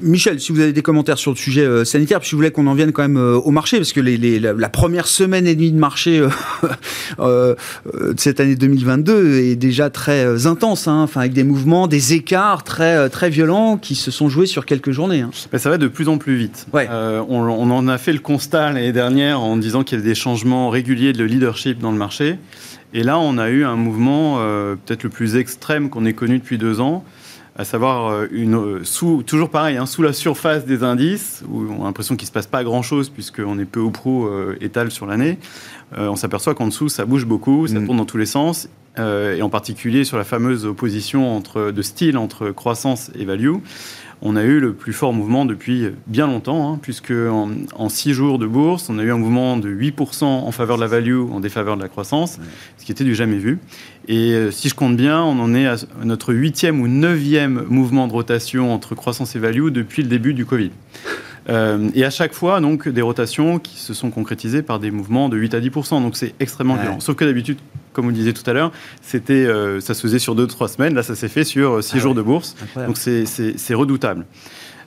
Michel, 0.00 0.38
si 0.38 0.52
vous 0.52 0.60
avez 0.60 0.72
des 0.72 0.82
commentaires 0.82 1.18
sur 1.18 1.32
le 1.32 1.36
sujet 1.36 1.62
euh, 1.62 1.84
sanitaire, 1.84 2.20
puis 2.20 2.28
si 2.28 2.34
vous 2.36 2.43
qu'on 2.50 2.66
en 2.66 2.74
vienne 2.74 2.92
quand 2.92 3.02
même 3.02 3.16
euh, 3.16 3.36
au 3.36 3.50
marché, 3.50 3.76
parce 3.78 3.92
que 3.92 4.00
les, 4.00 4.38
la, 4.40 4.68
première 4.68 5.06
semaine 5.06 5.46
et 5.46 5.54
demie 5.54 5.72
de 5.72 5.78
marché 5.78 6.18
euh, 6.18 6.28
euh, 7.20 7.54
de 8.12 8.18
cette 8.18 8.40
année 8.40 8.56
2022 8.56 9.38
est 9.38 9.56
déjà 9.56 9.90
très 9.90 10.46
intense, 10.46 10.88
hein, 10.88 11.02
enfin, 11.02 11.20
avec 11.20 11.32
des 11.32 11.44
mouvements, 11.44 11.86
des 11.86 12.14
écarts 12.14 12.64
très, 12.64 13.08
très 13.08 13.30
violents 13.30 13.76
qui 13.76 13.94
se 13.94 14.10
sont 14.10 14.28
joués 14.28 14.46
sur 14.46 14.66
quelques 14.66 14.90
journées. 14.90 15.20
Hein. 15.20 15.30
ça 15.56 15.70
va 15.70 15.78
de 15.78 15.88
plus 15.88 16.08
en 16.08 16.18
plus 16.18 16.36
vite. 16.36 16.66
Ouais. 16.72 16.88
on, 16.90 17.40
on, 17.40 17.70
en 17.70 17.88
a 17.88 17.98
fait 17.98 18.12
le 18.12 18.18
constat 18.18 18.72
l'année 18.72 18.92
dernière 18.92 19.40
en 19.40 19.56
disant 19.56 19.84
qu'il 19.84 19.98
y 19.98 20.00
avait 20.00 20.08
des 20.08 20.14
changements 20.14 20.70
réguliers 20.70 21.12
de 21.12 21.24
leadership 21.24 21.78
dans 21.78 21.92
le 21.92 21.98
marché. 21.98 22.38
Et 22.92 23.02
là, 23.02 23.18
on 23.18 23.38
a 23.38 23.48
eu 23.48 23.64
un 23.64 23.76
mouvement 23.76 24.38
peut-être 24.86 25.02
le 25.02 25.10
plus 25.10 25.36
extrême 25.36 25.90
qu'on 25.90 26.04
ait 26.04 26.12
connu 26.12 26.38
depuis 26.38 26.58
deux 26.58 26.80
ans, 26.80 27.04
à 27.56 27.64
savoir 27.64 28.08
euh, 28.08 28.26
une, 28.32 28.56
euh, 28.56 28.84
sous, 28.84 29.22
toujours 29.22 29.48
pareil, 29.48 29.76
hein, 29.76 29.86
sous 29.86 30.02
la 30.02 30.12
surface 30.12 30.64
des 30.64 30.82
indices, 30.82 31.42
où 31.48 31.64
on 31.70 31.82
a 31.82 31.84
l'impression 31.84 32.16
qu'il 32.16 32.24
ne 32.24 32.28
se 32.28 32.32
passe 32.32 32.46
pas 32.46 32.64
grand-chose 32.64 33.10
puisqu'on 33.10 33.58
est 33.58 33.64
peu 33.64 33.80
ou 33.80 33.90
prou 33.90 34.26
euh, 34.26 34.56
étal 34.60 34.90
sur 34.90 35.06
l'année, 35.06 35.38
on 35.96 36.16
s'aperçoit 36.16 36.56
qu'en 36.56 36.66
dessous, 36.66 36.88
ça 36.88 37.04
bouge 37.04 37.24
beaucoup, 37.24 37.68
ça 37.68 37.78
mm. 37.78 37.86
tourne 37.86 37.98
dans 37.98 38.04
tous 38.04 38.16
les 38.16 38.26
sens, 38.26 38.68
et 38.98 39.42
en 39.42 39.48
particulier 39.48 40.02
sur 40.02 40.18
la 40.18 40.24
fameuse 40.24 40.66
opposition 40.66 41.36
entre, 41.36 41.70
de 41.70 41.82
style 41.82 42.18
entre 42.18 42.50
croissance 42.50 43.12
et 43.16 43.24
value. 43.24 43.54
On 44.22 44.36
a 44.36 44.42
eu 44.42 44.60
le 44.60 44.72
plus 44.72 44.92
fort 44.92 45.12
mouvement 45.12 45.44
depuis 45.44 45.88
bien 46.06 46.26
longtemps, 46.26 46.72
hein, 46.72 46.78
puisque 46.80 47.12
en, 47.12 47.88
six 47.88 48.12
jours 48.12 48.38
de 48.38 48.46
bourse, 48.46 48.88
on 48.88 48.98
a 48.98 49.02
eu 49.02 49.10
un 49.10 49.18
mouvement 49.18 49.56
de 49.56 49.68
8% 49.68 50.24
en 50.24 50.50
faveur 50.52 50.76
de 50.76 50.82
la 50.82 50.88
value, 50.88 51.20
en 51.30 51.40
défaveur 51.40 51.76
de 51.76 51.82
la 51.82 51.88
croissance, 51.88 52.38
ce 52.78 52.84
qui 52.84 52.92
était 52.92 53.04
du 53.04 53.14
jamais 53.14 53.38
vu. 53.38 53.58
Et 54.08 54.32
euh, 54.32 54.50
si 54.50 54.68
je 54.68 54.74
compte 54.74 54.96
bien, 54.96 55.22
on 55.22 55.40
en 55.40 55.54
est 55.54 55.66
à 55.66 55.76
notre 56.02 56.34
huitième 56.34 56.80
ou 56.80 56.88
neuvième 56.88 57.64
mouvement 57.68 58.06
de 58.06 58.12
rotation 58.12 58.72
entre 58.72 58.94
croissance 58.94 59.34
et 59.36 59.38
value 59.38 59.68
depuis 59.68 60.02
le 60.02 60.08
début 60.08 60.34
du 60.34 60.44
Covid. 60.44 60.70
Euh, 61.48 61.90
et 61.94 62.04
à 62.04 62.10
chaque 62.10 62.32
fois, 62.32 62.60
donc, 62.60 62.88
des 62.88 63.02
rotations 63.02 63.58
qui 63.58 63.78
se 63.78 63.94
sont 63.94 64.10
concrétisées 64.10 64.62
par 64.62 64.78
des 64.78 64.90
mouvements 64.90 65.28
de 65.28 65.36
8 65.36 65.54
à 65.54 65.60
10% 65.60 66.02
Donc 66.02 66.16
c'est 66.16 66.34
extrêmement 66.40 66.76
violent. 66.76 67.00
Sauf 67.00 67.16
que 67.16 67.24
d'habitude, 67.24 67.58
comme 67.92 68.04
vous 68.04 68.10
le 68.10 68.16
disiez 68.16 68.32
tout 68.32 68.48
à 68.48 68.52
l'heure, 68.52 68.72
c'était, 69.02 69.32
euh, 69.46 69.80
ça 69.80 69.94
se 69.94 70.02
faisait 70.02 70.18
sur 70.18 70.34
2-3 70.34 70.68
semaines. 70.68 70.94
Là, 70.94 71.02
ça 71.02 71.14
s'est 71.14 71.28
fait 71.28 71.44
sur 71.44 71.82
6 71.82 71.92
ah 71.94 71.98
jours 71.98 72.14
de 72.14 72.22
bourse. 72.22 72.56
Donc 72.76 72.96
c'est 72.96 73.74
redoutable. 73.74 74.26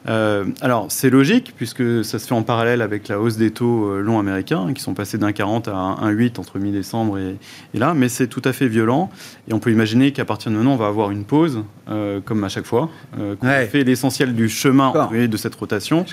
Euh, 0.07 0.45
alors, 0.61 0.87
c'est 0.89 1.09
logique, 1.09 1.53
puisque 1.55 2.03
ça 2.03 2.19
se 2.19 2.27
fait 2.27 2.33
en 2.33 2.43
parallèle 2.43 2.81
avec 2.81 3.07
la 3.07 3.19
hausse 3.19 3.37
des 3.37 3.51
taux 3.51 3.91
euh, 3.91 4.01
longs 4.01 4.19
américains, 4.19 4.71
qui 4.73 4.81
sont 4.81 4.93
passés 4.93 5.17
d'un 5.17 5.31
40 5.31 5.67
à 5.67 5.73
un 5.73 6.09
8 6.09 6.39
entre 6.39 6.59
mi-décembre 6.59 7.17
et, 7.17 7.35
là, 7.73 7.93
mais 7.93 8.07
c'est 8.09 8.27
tout 8.27 8.41
à 8.45 8.53
fait 8.53 8.67
violent. 8.67 9.09
Et 9.49 9.53
on 9.53 9.59
peut 9.59 9.71
imaginer 9.71 10.11
qu'à 10.11 10.25
partir 10.25 10.51
de 10.51 10.55
maintenant, 10.55 10.73
on 10.73 10.77
va 10.77 10.87
avoir 10.87 11.11
une 11.11 11.25
pause, 11.25 11.63
euh, 11.89 12.21
comme 12.23 12.43
à 12.43 12.49
chaque 12.49 12.65
fois, 12.65 12.89
qu'on 13.15 13.47
fait 13.69 13.83
l'essentiel 13.83 14.33
du 14.33 14.49
chemin 14.49 14.93
de 15.11 15.37
cette 15.37 15.55
rotation. 15.55 16.05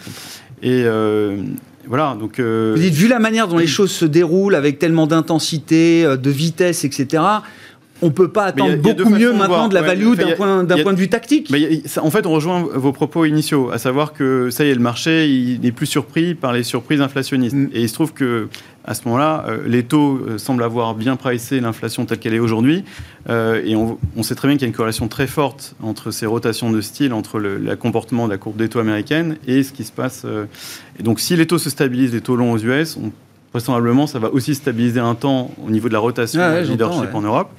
Et 0.62 0.85
voilà, 1.87 2.16
donc. 2.18 2.40
Vous 2.40 2.78
dites, 2.78 2.94
vu 2.94 3.09
la 3.09 3.18
manière 3.18 3.46
dont 3.46 3.59
les 3.59 3.66
choses 3.66 3.92
se 3.92 4.07
déroulent, 4.07 4.54
avec 4.54 4.78
tellement 4.78 5.07
d'intensité, 5.07 6.04
de 6.04 6.30
vitesse, 6.30 6.85
etc., 6.85 7.22
on 8.05 8.11
peut 8.11 8.29
pas 8.29 8.45
attendre 8.45 8.77
beaucoup 8.77 9.09
mieux 9.09 9.33
maintenant 9.33 9.69
de 9.69 9.75
la 9.75 9.83
value 9.83 10.14
d'un 10.14 10.35
point, 10.37 10.62
de 10.62 10.99
vue 10.99 11.09
tactique. 11.09 11.53
en 11.97 12.11
fait, 12.11 12.27
on 12.27 12.33
rejoint 12.33 12.61
vos 12.75 12.93
propos 12.93 13.25
initiaux, 13.25 13.71
à 13.73 13.79
savoir 13.79 14.12
que 14.12 14.51
ça 14.51 14.64
y 14.64 14.71
est, 14.71 14.75
le 14.75 14.81
marché 14.81 15.29
il 15.29 15.61
n'est 15.61 15.73
plus 15.73 15.87
surpris 15.87 16.35
par 16.35 16.53
les 16.53 16.62
surprises 16.62 17.01
inflationnistes. 17.01 17.57
Mm. 17.57 17.71
Et 17.73 17.81
il 17.83 17.88
se 17.88 17.95
trouve 17.95 18.12
que 18.12 18.49
à 18.87 18.93
ce 18.93 19.07
moment-là, 19.07 19.47
euh, 19.49 19.62
les 19.67 19.83
taux 19.83 20.19
euh, 20.19 20.37
semblent 20.37 20.62
avoir 20.62 20.95
bien 20.95 21.17
pricé 21.17 21.59
l'inflation 21.59 22.05
telle 22.05 22.19
qu'elle 22.19 22.35
est 22.35 22.38
aujourd'hui. 22.38 22.85
Euh, 23.31 23.62
et 23.64 23.75
on, 23.75 23.97
sait 24.23 24.35
très 24.35 24.47
bien 24.47 24.59
qu'il 24.59 24.64
y 24.64 24.67
a 24.67 24.69
une 24.69 24.75
corrélation 24.75 25.09
très 25.09 25.27
forte 25.27 25.75
entre 25.83 26.11
ces 26.11 26.27
rotations 26.27 26.71
de 26.71 26.83
style, 26.83 27.14
entre 27.14 27.38
le, 27.38 27.77
comportement 27.77 28.27
de 28.27 28.33
la 28.33 28.37
courbe 28.37 28.57
des 28.57 28.69
taux 28.69 28.81
américaine 28.81 29.38
et 29.47 29.62
ce 29.62 29.73
qui 29.73 29.85
se 29.85 29.93
passe. 29.93 30.27
et 30.99 31.03
donc, 31.03 31.19
si 31.19 31.35
les 31.35 31.47
taux 31.47 31.57
se 31.57 31.71
stabilisent, 31.71 32.12
les 32.12 32.21
taux 32.21 32.37
longs 32.37 32.53
aux 32.53 32.59
US, 32.59 32.99
on 33.03 33.11
vraisemblablement, 33.55 34.09
ça 34.09 34.19
va 34.19 34.31
aussi 34.31 34.55
stabiliser 34.55 34.99
un 34.99 35.14
temps 35.14 35.53
au 35.64 35.71
niveau 35.71 35.87
de 35.87 35.93
la 35.93 36.01
rotation 36.01 36.40
ah 36.43 36.61
leadership 36.61 37.14
en 37.14 37.23
Europe. 37.23 37.51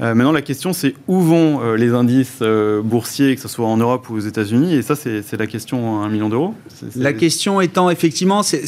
Euh, 0.00 0.14
maintenant, 0.14 0.32
la 0.32 0.42
question, 0.42 0.72
c'est 0.72 0.94
où 1.06 1.20
vont 1.20 1.60
euh, 1.62 1.76
les 1.76 1.90
indices 1.90 2.38
euh, 2.42 2.80
boursiers, 2.82 3.34
que 3.34 3.40
ce 3.40 3.48
soit 3.48 3.66
en 3.66 3.76
Europe 3.76 4.08
ou 4.10 4.16
aux 4.16 4.20
États-Unis? 4.20 4.74
Et 4.74 4.82
ça, 4.82 4.94
c'est 4.96 5.36
la 5.38 5.46
question 5.46 6.00
à 6.00 6.06
un 6.06 6.08
million 6.08 6.28
d'euros? 6.28 6.54
La 6.96 7.12
question 7.12 7.60
étant, 7.60 7.90
effectivement, 7.90 8.42
c'est 8.42 8.62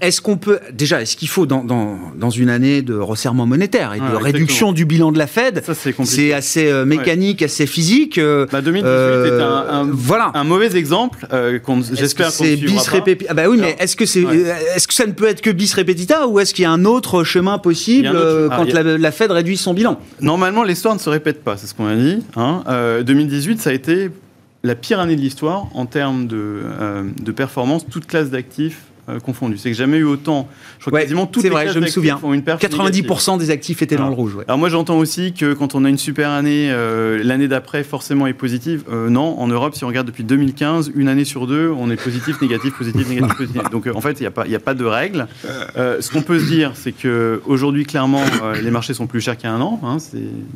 est-ce 0.00 0.20
qu'on 0.20 0.36
peut. 0.36 0.58
Déjà, 0.72 1.00
est-ce 1.02 1.16
qu'il 1.16 1.28
faut, 1.28 1.46
dans, 1.46 1.64
dans, 1.64 2.30
une 2.30 2.50
année 2.50 2.82
de 2.82 2.94
resserrement 2.94 3.46
monétaire 3.46 3.94
et 3.94 4.00
de 4.00 4.16
réduction 4.16 4.72
du 4.72 4.84
bilan 4.84 5.12
de 5.12 5.18
la 5.18 5.26
Fed, 5.26 5.62
c'est 6.04 6.32
assez 6.32 6.72
mécanique, 6.84 7.42
assez 7.42 7.66
physique. 7.66 8.20
Bah, 8.20 8.60
2018 8.60 8.82
est 8.82 9.42
un, 9.42 9.88
voilà. 9.90 10.30
un 10.34 10.44
mauvais 10.44 10.76
exemple, 10.76 11.26
j'espère 11.92 12.26
qu'on 12.26 12.44
c'est 12.44 12.56
bis 12.56 12.86
répétita. 12.88 13.30
Ah 13.30 13.34
bah 13.34 13.48
oui, 13.48 13.58
mais 13.60 13.76
est-ce 13.78 13.96
que, 13.96 14.06
c'est 14.06 14.22
est-ce 14.74 14.86
que 14.86 14.94
ça 14.94 15.06
ne 15.06 15.12
peut 15.12 15.26
être 15.26 15.40
que 15.40 15.50
bis 15.50 15.72
repetita 15.74 16.26
ou 16.26 16.40
est-ce 16.40 16.54
qu'il 16.54 16.62
y 16.62 16.66
a 16.66 16.70
un 16.70 16.84
autre 16.84 17.24
chemin 17.24 17.58
possible 17.58 18.10
quand 18.50 18.72
la, 18.72 18.82
la 18.82 19.12
Fed 19.12 19.19
réduit 19.28 19.56
son 19.56 19.74
bilan. 19.74 19.98
Normalement, 20.20 20.62
l'histoire 20.62 20.94
ne 20.94 21.00
se 21.00 21.10
répète 21.10 21.42
pas, 21.44 21.56
c'est 21.56 21.66
ce 21.66 21.74
qu'on 21.74 21.86
a 21.86 21.96
dit. 21.96 22.22
Hein. 22.36 22.64
2018, 23.04 23.52
euh, 23.52 23.56
ça 23.60 23.70
a 23.70 23.72
été 23.72 24.10
la 24.62 24.74
pire 24.74 25.00
année 25.00 25.16
de 25.16 25.20
l'histoire 25.20 25.66
en 25.74 25.86
termes 25.86 26.26
de, 26.26 26.36
euh, 26.36 27.04
de 27.22 27.32
performance, 27.32 27.86
toute 27.88 28.06
classe 28.06 28.30
d'actifs 28.30 28.82
euh, 29.10 29.20
confondus. 29.20 29.58
C'est 29.58 29.70
que 29.70 29.76
jamais 29.76 29.98
eu 29.98 30.04
autant. 30.04 30.48
Je 30.78 30.86
crois 30.86 31.00
quasiment 31.00 31.26
toutes 31.26 31.44
les 31.44 31.50
vrai, 31.50 31.68
je 31.68 31.78
me 31.78 31.86
souviens. 31.86 32.18
Ont 32.22 32.32
une 32.32 32.42
90% 32.42 33.38
des 33.38 33.50
actifs 33.50 33.82
étaient 33.82 33.96
dans 33.96 34.08
le 34.08 34.14
rouge. 34.14 34.36
Alors 34.46 34.58
moi 34.58 34.68
j'entends 34.68 34.98
aussi 34.98 35.32
que 35.32 35.52
quand 35.52 35.74
on 35.74 35.84
a 35.84 35.88
une 35.88 35.98
super 35.98 36.30
année, 36.30 36.70
euh, 36.70 37.20
l'année 37.22 37.48
d'après 37.48 37.84
forcément 37.84 38.26
est 38.26 38.32
positive. 38.32 38.84
Euh, 38.90 39.08
non, 39.08 39.38
en 39.38 39.46
Europe, 39.46 39.74
si 39.74 39.84
on 39.84 39.88
regarde 39.88 40.06
depuis 40.06 40.24
2015, 40.24 40.92
une 40.94 41.08
année 41.08 41.24
sur 41.24 41.46
deux, 41.46 41.72
on 41.76 41.90
est 41.90 42.02
positif, 42.02 42.40
négatif, 42.42 42.74
positif, 42.76 43.08
négatif, 43.08 43.36
positif. 43.36 43.62
Donc 43.70 43.88
en 43.92 44.00
fait, 44.00 44.20
il 44.20 44.22
n'y 44.22 44.26
a, 44.26 44.30
pas, 44.30 44.44
a 44.44 44.58
pas 44.58 44.74
de 44.74 44.84
règle. 44.84 45.26
ce 45.76 46.10
qu'on 46.10 46.22
peut 46.22 46.38
se 46.38 46.46
dire, 46.46 46.72
c'est 46.74 46.92
que 46.92 47.40
aujourd'hui 47.46 47.84
clairement, 47.84 48.22
les 48.62 48.70
marchés 48.70 48.94
sont 48.94 49.06
plus 49.06 49.20
chers 49.20 49.36
qu'il 49.36 49.48
y 49.48 49.52
a 49.52 49.54
un 49.54 49.60
an. 49.60 49.80
Hein, 49.84 49.98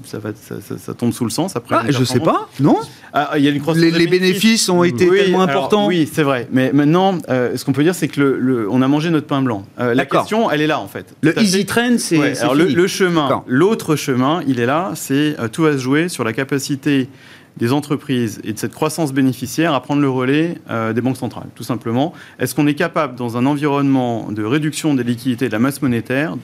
ça, 0.05 0.19
va, 0.19 0.31
ça, 0.35 0.95
tombe 0.95 1.13
sous 1.13 1.25
le 1.25 1.31
sens. 1.31 1.57
Après, 1.57 1.77
ah, 1.79 1.85
je 1.89 2.05
sais 2.05 2.21
pas, 2.21 2.49
non 2.61 2.79
ah, 3.13 3.39
y 3.39 3.47
a 3.47 3.51
une 3.51 3.63
les, 3.77 3.91
les 3.91 4.07
bénéfices. 4.07 4.69
ont 4.69 4.83
été 4.83 5.09
tellement 5.09 5.43
importants. 5.43 5.87
Oui, 5.87 6.09
c'est 6.13 6.23
vrai. 6.23 6.49
Mais 6.51 6.73
maintenant, 6.73 7.19
ce 7.29 7.65
qu'on 7.65 7.73
peut 7.73 7.83
dire, 7.83 7.95
c'est 7.95 8.09
que 8.09 8.21
le, 8.21 8.44
on 8.71 8.83
a 8.83 8.89
mangé 8.89 9.11
notre 9.11 9.27
pain 9.27 9.43
blanc. 9.43 9.65
Euh, 9.79 9.95
la 9.95 10.07
question, 10.07 10.51
elle 10.51 10.61
est 10.61 10.67
là 10.67 10.81
en 10.81 10.89
fait. 10.89 11.15
Le 11.23 11.39
easy 11.41 11.67
trend, 11.67 11.99
c'est. 11.99 12.17
le, 12.55 12.87
chemin, 12.87 13.43
l'autre 13.47 13.97
chemin, 13.97 14.43
il 14.47 14.61
est 14.61 14.67
là. 14.67 14.93
C'est 14.95 15.39
euh, 15.39 15.49
tout 15.49 15.63
va 15.63 15.73
se 15.73 15.79
jouer 15.79 16.09
sur 16.09 16.25
la 16.25 16.33
capacité 16.33 17.09
des 17.57 17.73
entreprises 17.73 18.41
et 18.43 18.53
de 18.53 18.59
cette 18.59 18.75
croissance 18.75 19.13
bénéficiaire 19.13 19.75
à 19.75 19.83
prendre 19.83 20.03
le 20.03 20.11
relais 20.11 20.59
euh, 20.71 20.93
des 20.93 21.01
banques 21.01 21.17
centrales, 21.17 21.49
tout 21.55 21.63
simplement. 21.63 22.13
Est-ce 22.41 22.55
qu'on 22.55 22.67
est 22.67 22.75
capable, 22.75 23.15
dans 23.15 23.37
un 23.37 23.47
environnement 23.47 24.33
de 24.33 24.45
réduction 24.45 24.95
des 24.95 25.05
liquidités 25.05 25.47
de 25.47 25.53
la 25.53 25.61
masse 25.61 25.81
monétaire, 25.81 26.37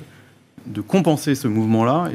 de 0.66 0.80
compenser 0.80 1.34
ce 1.34 1.48
mouvement-là 1.48 2.10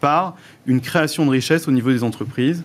par 0.00 0.36
une 0.66 0.80
création 0.80 1.26
de 1.26 1.30
richesse 1.30 1.66
au 1.66 1.72
niveau 1.72 1.90
des 1.90 2.04
entreprises 2.04 2.62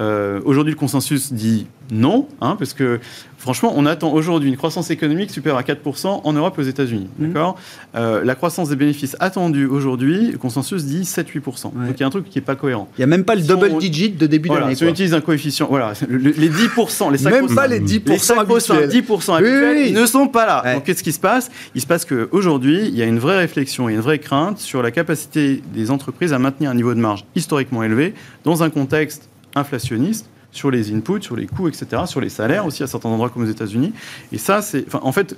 Aujourd'hui, 0.00 0.72
le 0.72 0.78
consensus 0.78 1.32
dit 1.32 1.66
non, 1.92 2.26
hein, 2.40 2.56
parce 2.58 2.72
que 2.72 3.00
franchement, 3.36 3.74
on 3.76 3.84
attend 3.84 4.12
aujourd'hui 4.12 4.48
une 4.48 4.56
croissance 4.56 4.90
économique 4.90 5.30
supérieure 5.30 5.58
à 5.58 5.62
4% 5.62 6.22
en 6.24 6.32
Europe 6.32 6.54
et 6.56 6.62
aux 6.62 6.64
États-Unis. 6.64 7.08
Mmh. 7.18 7.26
D'accord? 7.26 7.56
Euh, 7.94 8.24
La 8.24 8.34
croissance 8.34 8.70
des 8.70 8.76
bénéfices 8.76 9.14
attendue 9.20 9.66
aujourd'hui, 9.66 10.32
le 10.32 10.38
consensus 10.38 10.84
dit 10.84 11.02
7-8%. 11.02 11.62
Donc 11.64 11.72
il 11.90 12.00
y 12.00 12.02
a 12.02 12.06
un 12.06 12.10
truc 12.10 12.28
qui 12.30 12.38
n'est 12.38 12.44
pas 12.44 12.56
cohérent. 12.56 12.88
Il 12.96 13.00
n'y 13.00 13.04
a 13.04 13.08
même 13.08 13.24
pas 13.24 13.34
le 13.34 13.42
double 13.42 13.76
digit 13.78 14.10
de 14.10 14.26
début 14.26 14.48
d'année. 14.48 14.74
Si 14.74 14.84
on 14.84 14.88
utilise 14.88 15.12
un 15.12 15.20
coefficient, 15.20 15.66
voilà, 15.68 15.92
les 16.08 16.48
10%, 16.48 17.12
les 17.12 17.30
Même 17.30 17.54
pas 17.54 17.66
les 17.66 17.80
10% 17.80 18.38
habituels. 18.38 18.88
10% 18.88 19.36
habituels, 19.36 19.88
ils 19.88 19.94
ne 19.94 20.06
sont 20.06 20.28
pas 20.28 20.46
là. 20.46 20.74
Donc 20.74 20.84
qu'est-ce 20.84 21.02
qui 21.02 21.12
se 21.12 21.20
passe? 21.20 21.50
Il 21.74 21.80
se 21.80 21.86
passe 21.86 22.06
qu'aujourd'hui, 22.06 22.86
il 22.86 22.96
y 22.96 23.02
a 23.02 23.06
une 23.06 23.18
vraie 23.18 23.38
réflexion 23.38 23.88
et 23.88 23.94
une 23.94 24.00
vraie 24.00 24.18
crainte 24.18 24.58
sur 24.58 24.82
la 24.82 24.90
capacité 24.90 25.62
des 25.74 25.90
entreprises 25.90 26.32
à 26.32 26.38
maintenir 26.38 26.70
un 26.70 26.74
niveau 26.74 26.94
de 26.94 27.00
marge 27.00 27.24
historiquement 27.34 27.82
élevé 27.82 28.14
dans 28.44 28.62
un 28.62 28.70
contexte 28.70 29.28
inflationniste 29.54 30.26
sur 30.52 30.70
les 30.70 30.92
inputs, 30.92 31.22
sur 31.22 31.34
les 31.34 31.46
coûts, 31.46 31.68
etc., 31.68 32.02
sur 32.06 32.20
les 32.20 32.28
salaires 32.28 32.66
aussi 32.66 32.82
à 32.82 32.86
certains 32.86 33.08
endroits 33.08 33.30
comme 33.30 33.42
aux 33.42 33.50
États-Unis. 33.50 33.92
Et 34.32 34.38
ça, 34.38 34.62
c'est, 34.62 34.84
en 34.94 35.12
fait, 35.12 35.36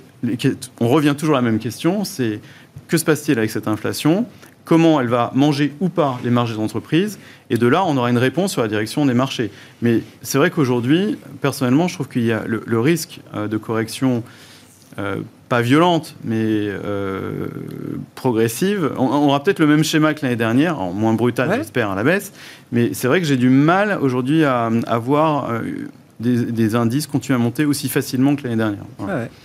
on 0.79 0.89
revient 0.89 1.15
toujours 1.17 1.35
à 1.35 1.41
la 1.41 1.49
même 1.49 1.59
question, 1.59 2.03
c'est 2.03 2.41
que 2.87 2.97
se 2.97 3.05
passe-t-il 3.05 3.37
avec 3.37 3.49
cette 3.49 3.67
inflation? 3.67 4.25
Comment 4.65 4.99
elle 4.99 5.07
va 5.07 5.31
manger 5.35 5.73
ou 5.79 5.89
pas 5.89 6.19
les 6.23 6.31
marges 6.31 6.53
des 6.53 6.59
entreprises? 6.59 7.19
Et 7.49 7.57
de 7.57 7.67
là, 7.67 7.85
on 7.85 7.95
aura 7.97 8.09
une 8.09 8.17
réponse 8.17 8.51
sur 8.51 8.61
la 8.61 8.67
direction 8.67 9.05
des 9.05 9.13
marchés. 9.13 9.51
Mais 9.81 10.01
c'est 10.21 10.37
vrai 10.37 10.49
qu'aujourd'hui, 10.49 11.17
personnellement, 11.39 11.87
je 11.87 11.93
trouve 11.93 12.09
qu'il 12.09 12.25
y 12.25 12.31
a 12.31 12.43
le, 12.45 12.79
risque 12.79 13.21
euh, 13.35 13.47
de 13.47 13.57
correction 13.57 14.23
euh, 14.97 15.21
pas 15.49 15.61
violente, 15.61 16.15
mais 16.23 16.37
euh, 16.39 17.47
progressive. 18.15 18.91
On, 18.97 19.07
aura 19.07 19.43
peut-être 19.43 19.59
le 19.59 19.67
même 19.67 19.83
schéma 19.83 20.13
que 20.13 20.21
l'année 20.23 20.35
dernière, 20.35 20.79
en 20.81 20.91
moins 20.91 21.13
brutal, 21.13 21.51
j'espère, 21.55 21.91
à 21.91 21.95
la 21.95 22.03
baisse. 22.03 22.33
Mais 22.71 22.93
c'est 22.93 23.07
vrai 23.07 23.21
que 23.21 23.27
j'ai 23.27 23.37
du 23.37 23.49
mal 23.49 23.97
aujourd'hui 24.01 24.43
à, 24.43 24.69
voir 24.97 25.51
euh, 25.51 25.61
des, 26.19 26.75
indices 26.75 27.07
continuer 27.07 27.35
à 27.39 27.41
monter 27.41 27.65
aussi 27.65 27.89
facilement 27.89 28.35
que 28.35 28.43
l'année 28.43 28.55
dernière. 28.55 28.85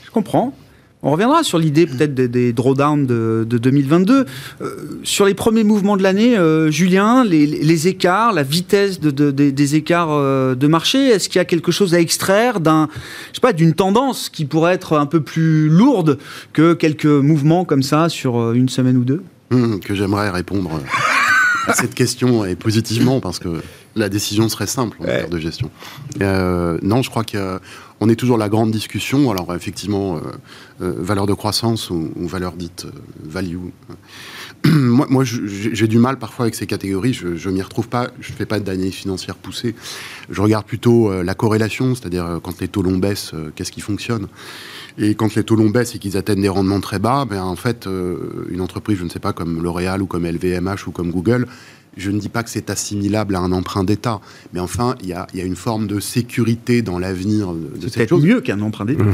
je 0.04 0.10
comprends. 0.10 0.54
On 1.02 1.12
reviendra 1.12 1.42
sur 1.42 1.58
l'idée 1.58 1.86
peut-être 1.86 2.14
des, 2.14 2.52
drawdowns 2.52 3.06
de, 3.06 3.44
2022. 3.46 4.26
Euh, 4.60 4.66
sur 5.02 5.24
les 5.24 5.32
premiers 5.32 5.64
mouvements 5.64 5.96
de 5.96 6.02
l'année, 6.02 6.36
euh, 6.36 6.70
Julien, 6.70 7.24
les, 7.24 7.88
écarts, 7.88 8.34
la 8.34 8.42
vitesse 8.42 9.00
des 9.00 9.74
écarts 9.74 10.10
euh, 10.10 10.54
de 10.54 10.66
marché, 10.66 10.98
est-ce 10.98 11.30
qu'il 11.30 11.38
y 11.38 11.40
a 11.40 11.46
quelque 11.46 11.72
chose 11.72 11.94
à 11.94 12.00
extraire 12.00 12.60
d'un, 12.60 12.88
je 13.30 13.36
sais 13.36 13.40
pas, 13.40 13.54
d'une 13.54 13.72
tendance 13.72 14.28
qui 14.28 14.44
pourrait 14.44 14.74
être 14.74 14.98
un 14.98 15.06
peu 15.06 15.20
plus 15.20 15.68
lourde 15.70 16.18
que 16.52 16.74
quelques 16.74 17.06
mouvements 17.06 17.64
comme 17.64 17.82
ça 17.82 18.10
sur 18.10 18.52
une 18.52 18.68
semaine 18.68 18.98
ou 18.98 19.04
deux? 19.04 19.22
Hum, 19.52 19.80
Que 19.80 19.94
j'aimerais 19.94 20.30
répondre 20.30 20.80
à 21.66 21.74
cette 21.74 21.94
question 21.94 22.44
et 22.44 22.56
positivement 22.56 23.20
parce 23.20 23.38
que 23.38 23.62
la 23.96 24.08
décision 24.08 24.48
serait 24.48 24.66
simple 24.66 24.96
en 25.00 25.06
matière 25.06 25.28
de 25.28 25.38
gestion. 25.38 25.70
non, 26.20 27.02
je 27.02 27.10
crois 27.10 27.24
que 27.24 27.60
on 28.00 28.08
est 28.08 28.16
toujours 28.16 28.38
la 28.38 28.48
grande 28.48 28.70
discussion. 28.70 29.30
Alors 29.30 29.54
effectivement, 29.54 30.16
euh, 30.16 30.20
euh, 30.80 30.94
valeur 30.96 31.26
de 31.26 31.34
croissance 31.34 31.90
ou, 31.90 32.10
valeur 32.16 32.52
dite 32.52 32.86
euh, 32.86 32.98
value. 33.22 33.58
moi, 34.64 35.06
moi 35.10 35.24
j'ai 35.24 35.86
du 35.86 35.98
mal 35.98 36.18
parfois 36.18 36.46
avec 36.46 36.54
ces 36.54 36.66
catégories. 36.66 37.12
Je, 37.12 37.48
ne 37.48 37.54
m'y 37.54 37.62
retrouve 37.62 37.88
pas. 37.88 38.10
Je 38.20 38.32
fais 38.32 38.46
pas 38.46 38.58
d'analyse 38.58 38.94
financière 38.94 39.36
poussée. 39.36 39.74
Je 40.30 40.40
regarde 40.40 40.64
plutôt 40.64 41.22
la 41.22 41.34
corrélation, 41.34 41.94
c'est-à-dire 41.94 42.40
quand 42.42 42.60
les 42.60 42.68
taux 42.68 42.82
longs 42.82 42.98
baissent, 42.98 43.32
qu'est-ce 43.54 43.72
qui 43.72 43.80
fonctionne. 43.80 44.28
Et 45.02 45.14
quand 45.14 45.34
les 45.34 45.44
taux 45.44 45.56
longs 45.56 45.70
baissent 45.70 45.94
et 45.94 45.98
qu'ils 45.98 46.18
atteignent 46.18 46.42
des 46.42 46.50
rendements 46.50 46.80
très 46.80 46.98
bas, 46.98 47.24
ben 47.24 47.42
en 47.42 47.56
fait, 47.56 47.88
une 48.50 48.60
entreprise, 48.60 48.98
je 48.98 49.04
ne 49.04 49.08
sais 49.08 49.18
pas, 49.18 49.32
comme 49.32 49.62
L'Oréal 49.62 50.02
ou 50.02 50.06
comme 50.06 50.26
LVMH 50.26 50.86
ou 50.86 50.90
comme 50.90 51.10
Google, 51.10 51.46
je 51.96 52.10
ne 52.10 52.18
dis 52.18 52.28
pas 52.28 52.42
que 52.42 52.50
c'est 52.50 52.70
assimilable 52.70 53.34
à 53.34 53.40
un 53.40 53.52
emprunt 53.52 53.84
d'État, 53.84 54.20
mais 54.52 54.60
enfin, 54.60 54.94
il 55.02 55.08
y 55.08 55.12
a, 55.12 55.26
une 55.34 55.56
forme 55.56 55.86
de 55.86 56.00
sécurité 56.00 56.82
dans 56.82 56.98
l'avenir 56.98 57.52
de, 57.52 57.88
cette 57.88 58.08
chose. 58.08 58.24
mieux 58.24 58.40
qu'un 58.40 58.60
emprunt 58.60 58.84
d'État. 58.84 59.04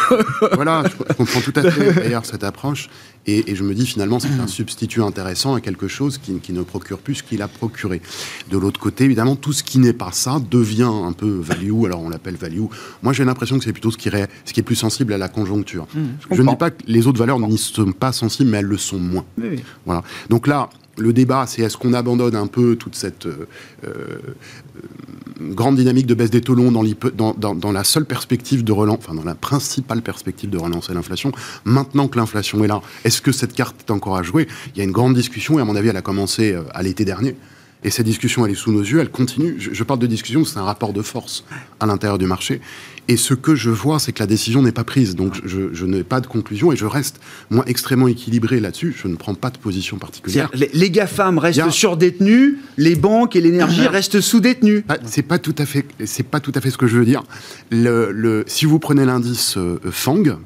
voilà, 0.54 0.84
je, 0.88 1.14
comprends 1.14 1.40
tout 1.40 1.52
à 1.56 1.70
fait 1.70 1.92
d'ailleurs 1.94 2.24
cette 2.24 2.44
approche. 2.44 2.88
Et, 3.26 3.54
je 3.54 3.62
me 3.62 3.74
dis 3.74 3.86
finalement, 3.86 4.18
c'est 4.18 4.40
un 4.40 4.48
substitut 4.48 5.02
intéressant 5.02 5.54
à 5.54 5.60
quelque 5.60 5.86
chose 5.86 6.18
qui, 6.18 6.34
qui 6.40 6.52
ne 6.52 6.62
procure 6.62 6.98
plus 6.98 7.16
ce 7.16 7.22
qu'il 7.22 7.40
a 7.42 7.48
procuré. 7.48 8.02
De 8.50 8.58
l'autre 8.58 8.80
côté, 8.80 9.04
évidemment, 9.04 9.36
tout 9.36 9.52
ce 9.52 9.62
qui 9.62 9.78
n'est 9.78 9.92
pas 9.92 10.10
ça 10.10 10.40
devient 10.50 10.90
un 10.90 11.12
peu 11.12 11.28
value. 11.28 11.84
Alors 11.84 12.02
on 12.02 12.08
l'appelle 12.08 12.36
value. 12.36 12.62
Moi, 13.02 13.12
j'ai 13.12 13.24
l'impression 13.24 13.58
que 13.58 13.64
c'est 13.64 13.72
plutôt 13.72 13.90
ce 13.90 13.98
qui, 13.98 14.08
est, 14.08 14.28
ce 14.44 14.52
qui 14.52 14.60
est 14.60 14.64
plus 14.64 14.74
sensible 14.74 15.12
à 15.12 15.18
la 15.18 15.28
conjoncture. 15.28 15.86
Mmh, 15.94 16.00
je, 16.32 16.42
ne 16.42 16.48
dis 16.48 16.56
pas 16.56 16.70
que 16.70 16.82
les 16.86 17.06
autres 17.06 17.18
valeurs 17.18 17.38
n'y 17.38 17.58
sont 17.58 17.92
pas 17.92 18.12
sensibles, 18.12 18.50
mais 18.50 18.58
elles 18.58 18.64
le 18.64 18.78
sont 18.78 18.98
moins. 18.98 19.24
Voilà. 19.86 20.02
Donc 20.28 20.46
là, 20.46 20.68
le 20.98 21.12
débat, 21.12 21.46
c'est 21.46 21.62
est-ce 21.62 21.76
qu'on 21.76 21.94
abandonne 21.94 22.36
un 22.36 22.46
peu 22.46 22.76
toute 22.76 22.94
cette 22.94 23.26
euh, 23.26 23.48
euh, 23.84 24.18
grande 25.40 25.76
dynamique 25.76 26.06
de 26.06 26.14
baisse 26.14 26.30
des 26.30 26.40
taux 26.40 26.54
longs 26.54 26.70
dans, 26.72 27.72
la 27.72 27.84
seule 27.84 28.04
perspective 28.04 28.62
de 28.62 28.72
relance, 28.72 28.98
enfin 28.98 29.14
dans 29.14 29.24
la 29.24 29.34
principale 29.34 30.02
perspective 30.02 30.50
de 30.50 30.58
relancer 30.58 30.92
l'inflation. 30.92 31.32
Maintenant 31.64 32.08
que 32.08 32.18
l'inflation 32.18 32.62
est 32.64 32.68
là, 32.68 32.80
est-ce 33.04 33.22
que 33.22 33.32
cette 33.32 33.54
carte 33.54 33.76
est 33.80 33.90
encore 33.90 34.16
à 34.16 34.22
jouer? 34.22 34.46
Il 34.74 34.78
y 34.78 34.80
a 34.82 34.84
une 34.84 34.92
grande 34.92 35.14
discussion 35.14 35.58
et 35.58 35.62
à 35.62 35.64
mon 35.64 35.76
avis, 35.76 35.88
elle 35.88 35.96
a 35.96 36.02
commencé 36.02 36.52
euh, 36.52 36.62
à 36.74 36.82
l'été 36.82 37.04
dernier. 37.04 37.36
Et 37.84 37.90
cette 37.90 38.06
discussion, 38.06 38.46
elle 38.46 38.52
est 38.52 38.56
sous 38.56 38.70
nos 38.70 38.82
yeux, 38.82 39.00
elle 39.00 39.10
continue. 39.10 39.56
Je, 39.58 39.82
parle 39.82 39.98
de 39.98 40.06
discussion, 40.06 40.44
c'est 40.44 40.58
un 40.58 40.62
rapport 40.62 40.92
de 40.92 41.02
force 41.02 41.44
à 41.80 41.86
l'intérieur 41.86 42.16
du 42.16 42.26
marché. 42.26 42.60
Et 43.08 43.16
ce 43.16 43.34
que 43.34 43.54
je 43.54 43.70
vois, 43.70 43.98
c'est 43.98 44.12
que 44.12 44.20
la 44.20 44.26
décision 44.26 44.62
n'est 44.62 44.72
pas 44.72 44.84
prise. 44.84 45.16
Donc 45.16 45.40
je, 45.44 45.84
n'ai 45.84 46.04
pas 46.04 46.20
de 46.20 46.26
conclusion 46.26 46.72
et 46.72 46.76
je 46.76 46.86
reste, 46.86 47.20
moi, 47.50 47.64
extrêmement 47.66 48.08
équilibré 48.08 48.60
là-dessus. 48.60 48.94
Je 48.96 49.08
ne 49.08 49.16
prends 49.16 49.34
pas 49.34 49.50
de 49.50 49.58
position 49.58 49.98
particulière. 49.98 50.50
Les, 50.54 50.70
les 50.72 50.90
GAFAM 50.90 51.38
restent 51.38 51.70
surdétenus, 51.70 52.56
les 52.76 52.94
banques 52.94 53.36
et 53.36 53.40
l'énergie 53.40 53.86
restent 53.86 54.20
sous-détenus. 54.20 54.84
Ah, 54.88 54.98
c'est 55.04 55.22
pas 55.22 55.38
tout 55.38 55.54
à 55.58 55.66
fait, 55.66 55.84
pas 56.30 56.40
tout 56.40 56.52
à 56.54 56.60
fait 56.60 56.70
ce 56.70 56.78
que 56.78 56.86
je 56.86 56.96
veux 56.96 57.04
dire. 57.04 57.22
Le, 57.70 58.44
si 58.46 58.66
vous 58.66 58.78
prenez 58.78 59.04
l'indice 59.04 59.56
euh, 59.56 59.78
FANG, 59.90 60.36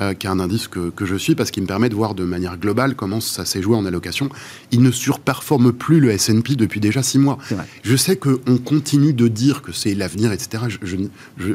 euh, 0.00 0.14
qui 0.14 0.26
est 0.26 0.30
un 0.30 0.40
indice 0.40 0.68
que, 0.68 0.88
que, 0.88 1.04
je 1.04 1.16
suis 1.16 1.34
parce 1.34 1.50
qu'il 1.50 1.62
me 1.62 1.68
permet 1.68 1.90
de 1.90 1.94
voir 1.94 2.14
de 2.14 2.24
manière 2.24 2.56
globale 2.56 2.94
comment 2.94 3.20
ça 3.20 3.44
s'est 3.44 3.60
joué 3.60 3.76
en 3.76 3.84
allocation. 3.84 4.30
Il 4.70 4.80
ne 4.80 4.90
surperforme 4.90 5.70
plus 5.70 6.00
le 6.00 6.10
S&P 6.10 6.56
depuis 6.56 6.80
déjà 6.80 7.02
six 7.02 7.18
mois. 7.18 7.36
Je 7.82 7.96
sais 7.96 8.16
qu'on 8.16 8.56
continue 8.56 9.12
de 9.12 9.28
dire 9.28 9.60
que 9.60 9.70
c'est 9.70 9.94
l'avenir, 9.94 10.32
etc. 10.32 10.64
Je, 10.68 10.78
je, 10.82 10.96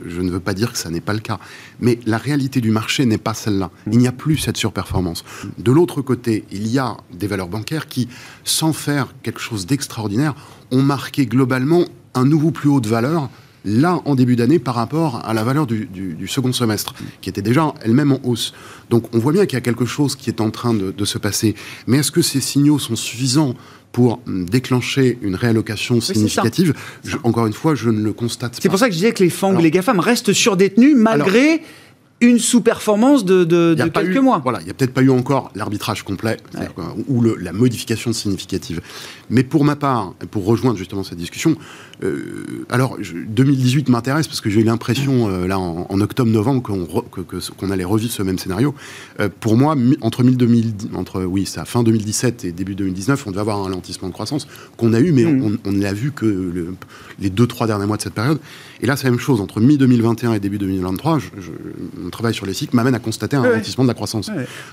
je, 0.08 0.22
ne 0.22 0.30
veux 0.30 0.40
pas 0.40 0.54
dire 0.58 0.72
que 0.72 0.78
ça 0.78 0.90
n'est 0.90 1.02
pas 1.02 1.14
le 1.14 1.20
cas. 1.20 1.40
Mais 1.80 2.00
la 2.06 2.18
réalité 2.18 2.62
du 2.62 2.72
marché 2.72 3.06
n'est 3.06 3.18
pas 3.18 3.34
celle-là. 3.34 3.72
Il 3.92 3.98
n'y 3.98 4.08
a 4.08 4.12
plus 4.12 4.38
cette 4.38 4.58
surperformance. 4.58 5.24
De 5.58 5.72
l'autre 5.72 6.02
côté, 6.02 6.46
il 6.52 6.68
y 6.68 6.80
a 6.80 6.98
des 7.14 7.28
valeurs 7.28 7.48
bancaires 7.48 7.88
qui, 7.88 8.10
sans 8.44 8.74
faire 8.74 9.14
quelque 9.24 9.40
chose 9.40 9.66
d'extraordinaire, 9.66 10.36
ont 10.72 10.82
marqué 10.82 11.26
globalement 11.26 11.86
un 12.14 12.26
nouveau 12.26 12.52
plus 12.52 12.70
haut 12.70 12.82
de 12.82 12.90
valeur 12.90 13.30
là 13.68 14.00
en 14.06 14.16
début 14.16 14.36
d'année 14.36 14.60
par 14.60 14.76
rapport 14.76 15.26
à 15.26 15.34
la 15.34 15.44
valeur 15.44 15.68
du, 15.68 16.28
second 16.28 16.54
semestre, 16.54 16.96
qui 17.22 17.30
était 17.30 17.42
déjà 17.42 17.74
elle-même 17.82 18.14
en 18.14 18.20
hausse. 18.24 18.54
Donc 18.90 19.14
on 19.14 19.20
voit 19.20 19.34
bien 19.34 19.46
qu'il 19.46 19.56
y 19.56 19.58
a 19.58 19.62
quelque 19.62 19.86
chose 19.86 20.16
qui 20.16 20.30
est 20.30 20.42
en 20.42 20.50
train 20.50 20.74
de, 20.74 21.06
se 21.06 21.18
passer. 21.18 21.54
Mais 21.86 21.98
est-ce 21.98 22.12
que 22.12 22.22
ces 22.22 22.42
signaux 22.42 22.80
sont 22.80 22.96
suffisants 22.96 23.54
pour 23.92 24.20
déclencher 24.28 25.18
une 25.22 25.36
réallocation 25.36 26.02
significative 26.02 26.74
Encore 27.24 27.48
une 27.48 27.54
fois, 27.54 27.74
je 27.76 27.90
ne 27.90 28.02
le 28.02 28.14
constate 28.14 28.52
pas. 28.52 28.60
C'est 28.62 28.70
pour 28.70 28.80
ça 28.80 28.88
que 28.88 28.92
je 28.92 28.98
disais 28.98 29.12
que 29.12 29.24
les 29.24 29.30
FANG, 29.30 29.60
les 29.60 29.72
GAFAM 29.72 30.00
restent 30.00 30.34
surdétenus 30.34 30.96
malgré 30.96 31.62
une 32.20 32.40
sous-performance 32.40 33.26
de, 33.26 33.76
quelques 33.94 34.18
mois. 34.18 34.40
Voilà, 34.44 34.60
il 34.62 34.66
n'y 34.66 34.72
a 34.72 34.74
peut-être 34.74 34.94
pas 34.94 35.02
eu 35.02 35.10
encore 35.10 35.52
l'arbitrage 35.56 36.04
complet 36.04 36.38
ou 37.08 37.22
la 37.22 37.54
modification 37.54 38.14
significative. 38.14 38.82
Mais 39.30 39.44
pour 39.44 39.64
ma 39.64 39.76
part, 39.76 40.14
pour 40.32 40.46
rejoindre 40.46 40.78
justement 40.78 41.04
cette 41.04 41.18
discussion, 41.18 41.56
euh, 42.04 42.66
alors 42.70 42.98
2018 43.00 43.90
m'intéresse 43.90 44.28
parce 44.28 44.42
que 44.42 44.50
j'ai 44.50 44.62
eu 44.62 44.64
l'impression 44.64 45.30
euh, 45.30 45.48
là 45.48 45.58
en, 45.60 46.00
octobre-novembre 46.00 46.62
qu'on 46.62 47.72
allait 47.72 47.84
revivre 47.84 48.12
ce 48.12 48.22
même 48.24 48.38
scénario. 48.38 48.76
Euh, 49.20 49.30
pour 49.40 49.58
moi, 49.58 49.76
entre, 50.02 50.24
2000, 50.24 50.74
entre 50.94 51.24
oui, 51.24 51.46
ça, 51.46 51.66
fin 51.66 51.84
2017 51.84 52.46
et 52.46 52.52
début 52.52 52.76
2019, 52.76 53.26
on 53.26 53.32
devait 53.32 53.42
avoir 53.42 53.60
un 53.60 53.64
ralentissement 53.64 54.08
de 54.10 54.14
croissance 54.14 54.48
qu'on 54.78 54.94
a 54.94 55.00
eu, 55.00 55.12
mais 55.12 55.26
mm. 55.26 55.58
on, 55.66 55.72
ne 55.72 55.82
l'a 55.82 55.94
vu 55.94 56.12
que 56.12 56.68
les 57.20 57.30
deux 57.30 57.48
trois 57.48 57.66
derniers 57.68 57.88
mois 57.88 57.98
de 57.98 58.04
cette 58.04 58.14
période. 58.14 58.40
Et 58.82 58.86
là, 58.86 58.96
c'est 58.96 59.06
la 59.06 59.12
même 59.12 59.20
chose 59.20 59.42
entre 59.42 59.60
mi-2021 59.60 60.36
et 60.36 60.40
début 60.40 60.60
2023. 60.60 61.20
Je, 61.20 61.52
mon 62.00 62.10
travail 62.12 62.34
sur 62.34 62.46
les 62.46 62.54
cycles 62.54 62.76
m'amène 62.76 62.96
à 62.96 63.00
constater 63.00 63.38
un 63.38 63.42
ralentissement 63.42 63.84
de 63.84 63.90
la 63.90 63.96
croissance. 63.96 64.30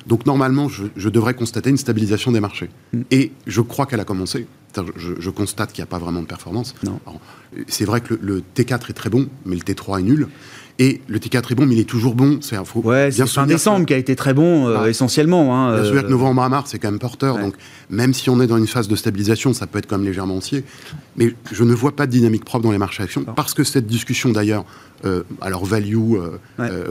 Donc 0.07 0.27
normalement, 0.27 0.69
je, 0.69 1.09
devrais 1.09 1.35
constater 1.35 1.71
une 1.71 1.79
stabilisation 1.79 2.33
des 2.33 2.41
marchés. 2.41 2.69
Mm. 2.93 3.01
Et 3.11 3.33
je 3.47 3.61
crois 3.63 3.87
qu'elle 3.87 4.01
a 4.01 4.05
commencé. 4.05 4.47
Je, 4.97 5.31
constate 5.31 5.73
qu'il 5.73 5.83
n'y 5.83 5.89
a 5.89 5.91
pas 5.91 5.99
vraiment 5.99 6.23
de 6.23 6.27
performance. 6.27 6.75
C'est 7.69 7.85
vrai 7.85 8.01
que 8.01 8.19
le, 8.21 8.43
T4 8.57 8.91
est 8.91 8.95
très 8.95 9.11
bon, 9.11 9.29
mais 9.45 9.57
le 9.57 9.63
T3 9.63 10.01
est 10.01 10.03
nul. 10.03 10.29
Et 10.81 11.01
le 11.07 11.19
T4 11.21 11.53
est 11.53 11.55
bon, 11.55 11.67
mais 11.67 11.77
il 11.77 11.81
est 11.81 11.89
toujours 11.89 12.17
bon. 12.17 12.39
C'est 12.41 12.59
ouais, 12.59 13.11
bien 13.11 13.27
fin 13.27 13.47
décembre 13.47 13.87
qui 13.87 13.95
a 13.95 13.97
été 13.97 14.17
très 14.17 14.35
bon 14.35 14.67
euh, 14.67 14.79
ah. 14.81 14.89
essentiellement. 14.89 15.57
Hein, 15.57 15.75
bien 15.75 15.85
sûr 15.85 16.01
que 16.03 16.07
euh, 16.07 16.11
novembre 16.11 16.43
à 16.43 16.49
mars, 16.49 16.71
c'est 16.73 16.81
quand 16.81 16.91
même 16.91 16.99
porteur. 16.99 17.39
Donc 17.39 17.55
même 17.91 18.13
si 18.13 18.29
on 18.29 18.41
est 18.41 18.49
dans 18.49 18.57
une 18.57 18.67
phase 18.67 18.89
de 18.89 18.97
stabilisation, 18.97 19.53
ça 19.53 19.69
peut 19.69 19.79
être 19.79 19.87
quand 19.87 19.99
même 19.99 20.07
légèrement 20.07 20.37
haussier. 20.37 20.65
Mais 21.17 21.33
je 21.53 21.63
ne 21.63 21.75
vois 21.75 21.95
pas 21.95 22.07
de 22.07 22.11
dynamique 22.11 22.45
propre 22.45 22.65
dans 22.65 22.73
les 22.73 22.79
marchés 22.79 23.05
actions. 23.05 23.25
Parce 23.37 23.55
que 23.55 23.63
cette 23.63 23.87
discussion 23.87 24.31
d'ailleurs, 24.33 24.65
euh, 24.65 24.94
alors 25.41 25.65
value, 25.65 26.15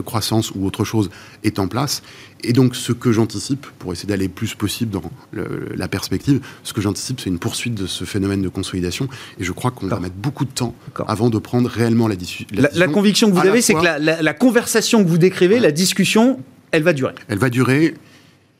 croissance 0.06 0.52
ou 0.56 0.66
autre 0.66 0.84
chose, 0.84 1.10
est 1.44 1.60
en 1.60 1.68
place. 1.68 2.02
Et 2.44 2.52
donc, 2.52 2.76
ce 2.76 2.92
que 2.92 3.12
j'anticipe, 3.12 3.66
pour 3.80 3.94
essayer 3.94 4.08
d'aller 4.08 4.28
le 4.28 4.34
plus 4.34 4.54
possible 4.54 4.92
dans 4.92 5.04
la 5.34 5.88
perspective, 5.88 6.42
ce 6.64 6.74
que 6.74 6.82
j'anticipe, 6.82 7.20
c'est 7.22 7.30
une 7.30 7.40
poursuite 7.40 7.76
de 7.76 7.88
ce 7.88 8.04
phénomène 8.04 8.42
de 8.42 8.50
consolidation. 8.50 9.08
Et 9.40 9.44
je 9.44 9.52
crois 9.52 9.72
qu'on 9.72 9.88
va 9.88 10.00
mettre 10.00 10.16
beaucoup 10.16 10.46
de 10.46 10.52
temps 10.52 10.76
avant 11.08 11.30
de 11.30 11.38
prendre 11.38 11.70
réellement 11.70 12.08
la, 12.08 12.16
la, 12.52 12.70
la, 12.74 12.88
conviction 12.88 13.30
que 13.30 13.36
vous 13.36 13.48
avez, 13.48 13.62
c'est 13.62 13.74
que 13.74 13.82
la, 13.82 14.34
conversation 14.34 15.04
que 15.04 15.10
vous 15.10 15.18
décrivez, 15.18 15.60
la 15.60 15.72
discussion, 15.72 16.40
elle 16.72 16.84
va 16.84 16.94
durer. 16.94 17.14
Elle 17.28 17.40
va 17.40 17.50
durer. 17.50 17.96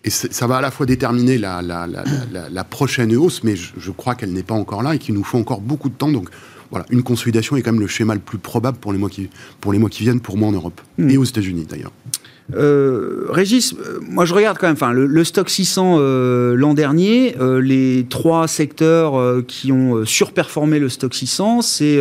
Et 0.06 0.10
ça 0.10 0.48
va 0.48 0.58
à 0.58 0.62
la 0.62 0.70
fois 0.72 0.86
déterminer 0.86 1.38
la, 1.38 1.62
la 1.62 2.64
prochaine 2.64 3.16
hausse, 3.16 3.44
mais 3.44 3.56
je, 3.56 3.92
crois 3.92 4.16
qu'elle 4.16 4.34
n'est 4.34 4.44
pas 4.44 4.56
encore 4.56 4.84
là 4.84 4.96
et 4.96 5.00
qu'il 5.00 5.16
nous 5.16 5.24
faut 5.24 5.38
encore 5.38 5.62
beaucoup 5.62 5.90
de 5.90 5.96
temps. 5.96 6.12
Donc, 6.12 6.30
voilà, 6.74 6.88
une 6.90 7.04
consolidation 7.04 7.56
est 7.56 7.62
quand 7.62 7.72
même 7.72 7.82
le 7.82 7.88
schéma 7.88 8.16
le 8.16 8.20
plus 8.20 8.40
probable 8.40 8.80
pour 8.80 8.94
les 8.94 8.98
mois 8.98 9.08
qui, 9.08 9.30
pour 9.62 9.74
les 9.74 9.78
mois 9.78 9.92
qui 9.92 10.02
viennent, 10.02 10.20
pour 10.20 10.38
moi 10.38 10.50
en 10.50 10.54
Europe 10.54 10.82
hmm. 10.98 11.08
et 11.08 11.18
aux 11.18 11.24
États-Unis 11.24 11.68
d'ailleurs. 11.70 11.92
Euh, 12.56 13.26
Régis, 13.30 13.74
euh, 13.74 14.00
moi 14.02 14.26
je 14.26 14.34
regarde 14.34 14.58
quand 14.58 14.68
même, 14.68 14.76
enfin, 14.76 14.92
le, 14.92 15.24
stock 15.24 15.50
600 15.50 15.96
euh, 15.98 16.56
l'an 16.56 16.74
dernier, 16.74 17.36
les 17.62 18.06
trois 18.10 18.48
secteurs 18.48 19.14
qui 19.48 19.72
ont 19.72 20.06
surperformé 20.06 20.80
le 20.80 20.90
stock 20.90 21.14
600, 21.14 21.62
c'est 21.62 22.00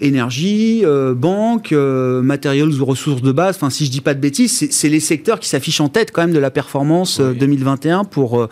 énergie, 0.00 0.84
banque, 1.14 1.72
matériaux 1.72 2.66
ou 2.66 2.84
ressources 2.84 3.22
de 3.22 3.32
base. 3.32 3.56
Enfin, 3.56 3.70
si 3.70 3.86
je 3.86 3.90
dis 3.90 4.00
pas 4.00 4.14
de 4.14 4.20
bêtises, 4.20 4.68
c'est 4.70 4.88
les 4.88 5.00
secteurs 5.00 5.40
qui 5.40 5.48
s'affichent 5.48 5.80
en 5.80 5.88
tête 5.88 6.10
quand 6.12 6.22
même 6.22 6.32
de 6.32 6.38
la 6.38 6.50
performance 6.50 7.20
2021 7.20 8.04
pour 8.04 8.48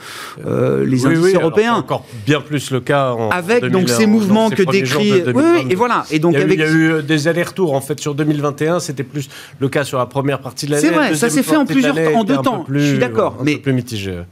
les 0.46 1.06
indices 1.06 1.34
européens. 1.34 1.74
encore 1.74 2.04
bien 2.26 2.40
plus 2.40 2.70
le 2.70 2.80
cas 2.80 3.12
en 3.12 3.30
avec 3.30 3.64
donc 3.66 3.88
ces 3.88 4.06
mouvements 4.06 4.50
que 4.50 4.62
décrit. 4.62 5.22
Oui, 5.34 5.66
et 5.70 5.74
voilà. 5.74 6.04
Et 6.10 6.18
donc 6.18 6.34
il 6.34 6.38
y 6.38 6.42
a, 6.42 6.44
avec... 6.44 6.58
eu, 6.58 6.62
il 6.62 6.66
y 6.66 6.92
a 6.92 6.98
eu 6.98 7.02
des 7.02 7.28
allers-retours 7.28 7.74
en 7.74 7.80
fait 7.80 7.98
sur 8.00 8.14
2021. 8.14 8.80
C'était 8.80 9.02
plus 9.02 9.28
le 9.58 9.68
cas 9.68 9.84
sur 9.84 9.98
la 9.98 10.06
première 10.06 10.40
partie 10.40 10.66
de 10.66 10.72
l'année. 10.72 11.13
Ça 11.14 11.30
s'est 11.30 11.42
fait 11.42 11.56
en 11.56 11.66
plusieurs 11.66 11.96
en 12.16 12.24
deux 12.24 12.36
temps. 12.38 12.64
je 12.68 12.78
suis 12.78 12.98
d'accord. 12.98 13.38
Mais 13.44 13.60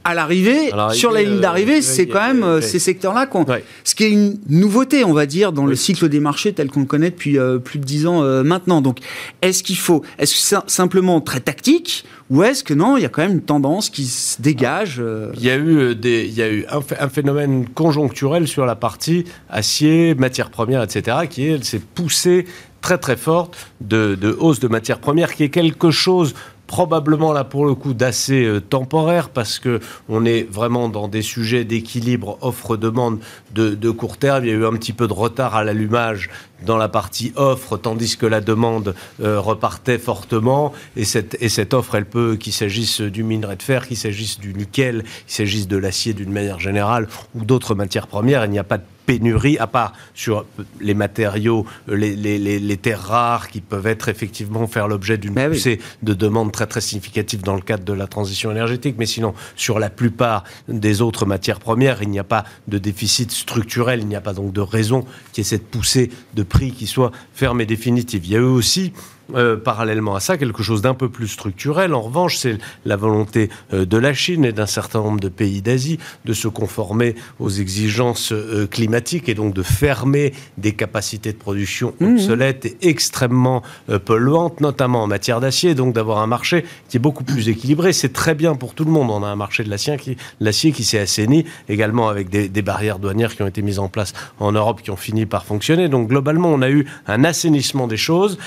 à 0.03 0.13
l'arrivée, 0.13 0.71
sur 0.91 1.11
la 1.11 1.23
ligne 1.23 1.39
d'arrivée, 1.39 1.81
c'est 1.81 2.07
quand 2.07 2.25
même 2.27 2.43
euh, 2.43 2.61
ces 2.61 2.79
secteurs-là 2.79 3.25
qu'on. 3.25 3.45
Ce 3.83 3.95
qui 3.95 4.03
est 4.05 4.11
une 4.11 4.37
nouveauté, 4.49 5.03
on 5.03 5.13
va 5.13 5.25
dire, 5.25 5.51
dans 5.51 5.65
le 5.65 5.75
cycle 5.75 6.09
des 6.09 6.19
marchés 6.19 6.53
tel 6.53 6.69
qu'on 6.69 6.81
le 6.81 6.85
connaît 6.85 7.09
depuis 7.09 7.37
euh, 7.37 7.59
plus 7.59 7.79
de 7.79 7.83
dix 7.83 8.07
ans 8.07 8.23
euh, 8.23 8.43
maintenant. 8.43 8.81
Donc, 8.81 8.99
est-ce 9.41 9.63
qu'il 9.63 9.77
faut, 9.77 10.03
est-ce 10.17 10.33
que 10.33 10.39
c'est 10.39 10.71
simplement 10.71 11.21
très 11.21 11.39
tactique 11.39 12.05
ou 12.29 12.41
est-ce 12.41 12.63
que 12.63 12.73
non, 12.73 12.97
il 12.97 13.03
y 13.03 13.05
a 13.05 13.09
quand 13.09 13.21
même 13.21 13.33
une 13.33 13.41
tendance 13.41 13.89
qui 13.89 14.05
se 14.05 14.41
dégage 14.41 15.03
Il 15.35 15.43
y 15.43 15.49
a 15.49 15.57
eu 15.57 15.93
des, 15.93 16.25
il 16.25 16.33
y 16.33 16.41
a 16.41 16.49
eu 16.49 16.65
un, 16.69 17.09
phénomène 17.09 17.67
conjoncturel 17.67 18.47
sur 18.47 18.65
la 18.65 18.75
partie 18.75 19.25
acier, 19.49 20.15
matières 20.15 20.49
premières, 20.49 20.81
etc., 20.81 21.17
qui 21.29 21.59
s'est 21.63 21.81
poussé 21.93 22.45
très 22.83 22.97
très 22.97 23.15
forte 23.15 23.55
de, 23.81 24.15
de, 24.15 24.35
hausse 24.39 24.59
de 24.59 24.67
matières 24.67 24.99
premières, 24.99 25.33
qui 25.33 25.43
est 25.43 25.49
quelque 25.49 25.89
chose 25.89 26.35
probablement 26.73 27.33
là 27.33 27.43
pour 27.43 27.67
le 27.67 27.75
coup 27.75 27.93
d'assez 27.93 28.45
euh, 28.45 28.59
temporaire 28.59 29.29
parce 29.29 29.59
que 29.59 29.79
on 30.09 30.25
est 30.25 30.41
vraiment 30.41 30.89
dans 30.89 31.07
des 31.07 31.21
sujets 31.21 31.65
d'équilibre 31.65 32.39
offre-demande 32.41 33.19
de, 33.53 33.91
court 33.91 34.17
terme. 34.17 34.43
Il 34.45 34.47
y 34.47 34.51
a 34.51 34.55
eu 34.55 34.65
un 34.65 34.73
petit 34.73 34.91
peu 34.91 35.07
de 35.07 35.13
retard 35.13 35.53
à 35.53 35.63
l'allumage 35.63 36.31
dans 36.65 36.77
la 36.77 36.89
partie 36.89 37.31
offre, 37.35 37.77
tandis 37.77 38.17
que 38.17 38.25
la 38.25 38.41
demande 38.41 38.95
euh, 39.21 39.39
repartait 39.39 39.99
fortement. 39.99 40.73
Et 40.95 41.05
cette, 41.05 41.37
et 41.41 41.49
cette 41.49 41.75
offre, 41.75 41.93
elle 41.93 42.07
peut, 42.07 42.37
qu'il 42.37 42.53
s'agisse 42.53 43.01
du 43.01 43.21
minerai 43.23 43.55
de 43.55 43.61
fer, 43.61 43.87
qu'il 43.87 43.97
s'agisse 43.97 44.39
du 44.39 44.55
nickel, 44.55 45.03
qu'il 45.03 45.35
s'agisse 45.35 45.67
de 45.67 45.77
l'acier 45.77 46.15
d'une 46.15 46.31
manière 46.31 46.59
générale 46.59 47.07
ou 47.35 47.45
d'autres 47.45 47.75
matières 47.75 48.07
premières, 48.07 48.45
il 48.45 48.49
n'y 48.49 48.57
a 48.57 48.63
pas 48.63 48.79
de 48.79 48.85
pénurie, 49.05 49.57
à 49.57 49.67
part 49.67 49.93
sur 50.13 50.45
les 50.79 50.93
matériaux, 50.93 51.65
les, 51.87 52.15
les, 52.15 52.37
les, 52.39 52.77
terres 52.77 53.01
rares 53.01 53.47
qui 53.49 53.61
peuvent 53.61 53.87
être 53.87 54.09
effectivement 54.09 54.67
faire 54.67 54.87
l'objet 54.87 55.17
d'une 55.17 55.33
bah 55.33 55.49
poussée 55.49 55.79
de 56.01 56.13
demande 56.13 56.51
très 56.51 56.67
très 56.67 56.81
significative 56.81 57.41
dans 57.41 57.55
le 57.55 57.61
cadre 57.61 57.83
de 57.83 57.93
la 57.93 58.07
transition 58.07 58.51
énergétique. 58.51 58.95
Mais 58.97 59.05
sinon, 59.05 59.33
sur 59.55 59.79
la 59.79 59.89
plupart 59.89 60.43
des 60.67 61.01
autres 61.01 61.25
matières 61.25 61.59
premières, 61.59 62.01
il 62.01 62.09
n'y 62.09 62.19
a 62.19 62.23
pas 62.23 62.45
de 62.67 62.77
déficit 62.77 63.31
structurel, 63.31 64.01
il 64.01 64.07
n'y 64.07 64.15
a 64.15 64.21
pas 64.21 64.33
donc 64.33 64.53
de 64.53 64.61
raison 64.61 65.05
qu'il 65.31 65.43
y 65.43 65.47
ait 65.47 65.49
cette 65.49 65.67
poussée 65.67 66.09
de 66.33 66.43
prix 66.43 66.71
qui 66.71 66.87
soit 66.87 67.11
ferme 67.33 67.61
et 67.61 67.65
définitive. 67.65 68.25
Il 68.25 68.31
y 68.31 68.35
a 68.35 68.39
eux 68.39 68.45
aussi 68.45 68.93
euh, 69.35 69.57
parallèlement 69.57 70.15
à 70.15 70.19
ça, 70.19 70.37
quelque 70.37 70.63
chose 70.63 70.81
d'un 70.81 70.93
peu 70.93 71.09
plus 71.09 71.27
structurel. 71.27 71.93
En 71.93 72.01
revanche, 72.01 72.37
c'est 72.37 72.57
la 72.85 72.95
volonté 72.95 73.49
euh, 73.73 73.85
de 73.85 73.97
la 73.97 74.13
Chine 74.13 74.45
et 74.45 74.51
d'un 74.51 74.65
certain 74.65 74.99
nombre 74.99 75.19
de 75.19 75.29
pays 75.29 75.61
d'Asie 75.61 75.99
de 76.25 76.33
se 76.33 76.47
conformer 76.47 77.15
aux 77.39 77.49
exigences 77.49 78.31
euh, 78.31 78.67
climatiques 78.67 79.29
et 79.29 79.33
donc 79.33 79.53
de 79.53 79.63
fermer 79.63 80.33
des 80.57 80.73
capacités 80.73 81.31
de 81.33 81.37
production 81.37 81.93
mmh. 81.99 82.13
obsolètes 82.13 82.65
et 82.65 82.77
extrêmement 82.81 83.63
polluantes, 84.05 84.61
notamment 84.61 85.03
en 85.03 85.07
matière 85.07 85.39
d'acier, 85.39 85.75
donc 85.75 85.93
d'avoir 85.93 86.19
un 86.19 86.27
marché 86.27 86.65
qui 86.89 86.97
est 86.97 86.99
beaucoup 86.99 87.23
plus 87.23 87.49
équilibré. 87.49 87.93
C'est 87.93 88.13
très 88.13 88.35
bien 88.35 88.55
pour 88.55 88.73
tout 88.73 88.85
le 88.85 88.91
monde. 88.91 89.09
On 89.09 89.23
a 89.23 89.27
un 89.27 89.35
marché 89.35 89.63
de 89.63 89.69
l'acier 89.69 90.71
qui, 90.71 90.83
s'est 90.83 90.99
assaini, 90.99 91.45
également 91.69 92.09
avec 92.09 92.29
des, 92.29 92.49
des 92.49 92.61
barrières 92.61 92.99
douanières 92.99 93.35
qui 93.35 93.41
ont 93.41 93.47
été 93.47 93.61
mises 93.61 93.79
en 93.79 93.89
place 93.89 94.13
en 94.39 94.51
Europe, 94.51 94.81
qui 94.81 94.91
ont 94.91 94.95
fini 94.95 95.25
par 95.25 95.45
fonctionner. 95.45 95.89
Donc 95.89 96.09
globalement, 96.09 96.49
on 96.49 96.61
a 96.61 96.69
eu 96.69 96.85
un 97.07 97.23
assainissement 97.23 97.87
des 97.87 97.97
choses 97.97 98.37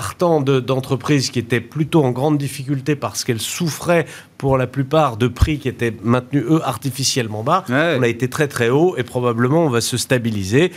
partant 0.00 0.40
d'entreprises 0.40 1.28
qui 1.28 1.38
étaient 1.38 1.60
plutôt 1.60 2.02
en 2.02 2.10
grande 2.10 2.38
difficulté 2.38 2.96
parce 2.96 3.22
qu'elles 3.22 3.38
souffraient 3.38 4.06
pour 4.38 4.56
la 4.56 4.66
plupart 4.66 5.18
de 5.18 5.28
prix 5.28 5.58
qui 5.58 5.68
étaient 5.68 5.94
maintenus, 6.02 6.42
eux, 6.48 6.62
artificiellement 6.64 7.42
bas. 7.42 7.66
On 7.68 8.02
a 8.02 8.08
été 8.08 8.30
très 8.30 8.48
très 8.48 8.70
haut 8.70 8.94
et 8.96 9.02
probablement 9.02 9.66
on 9.66 9.68
va 9.68 9.82
se 9.82 9.98
stabiliser 9.98 10.72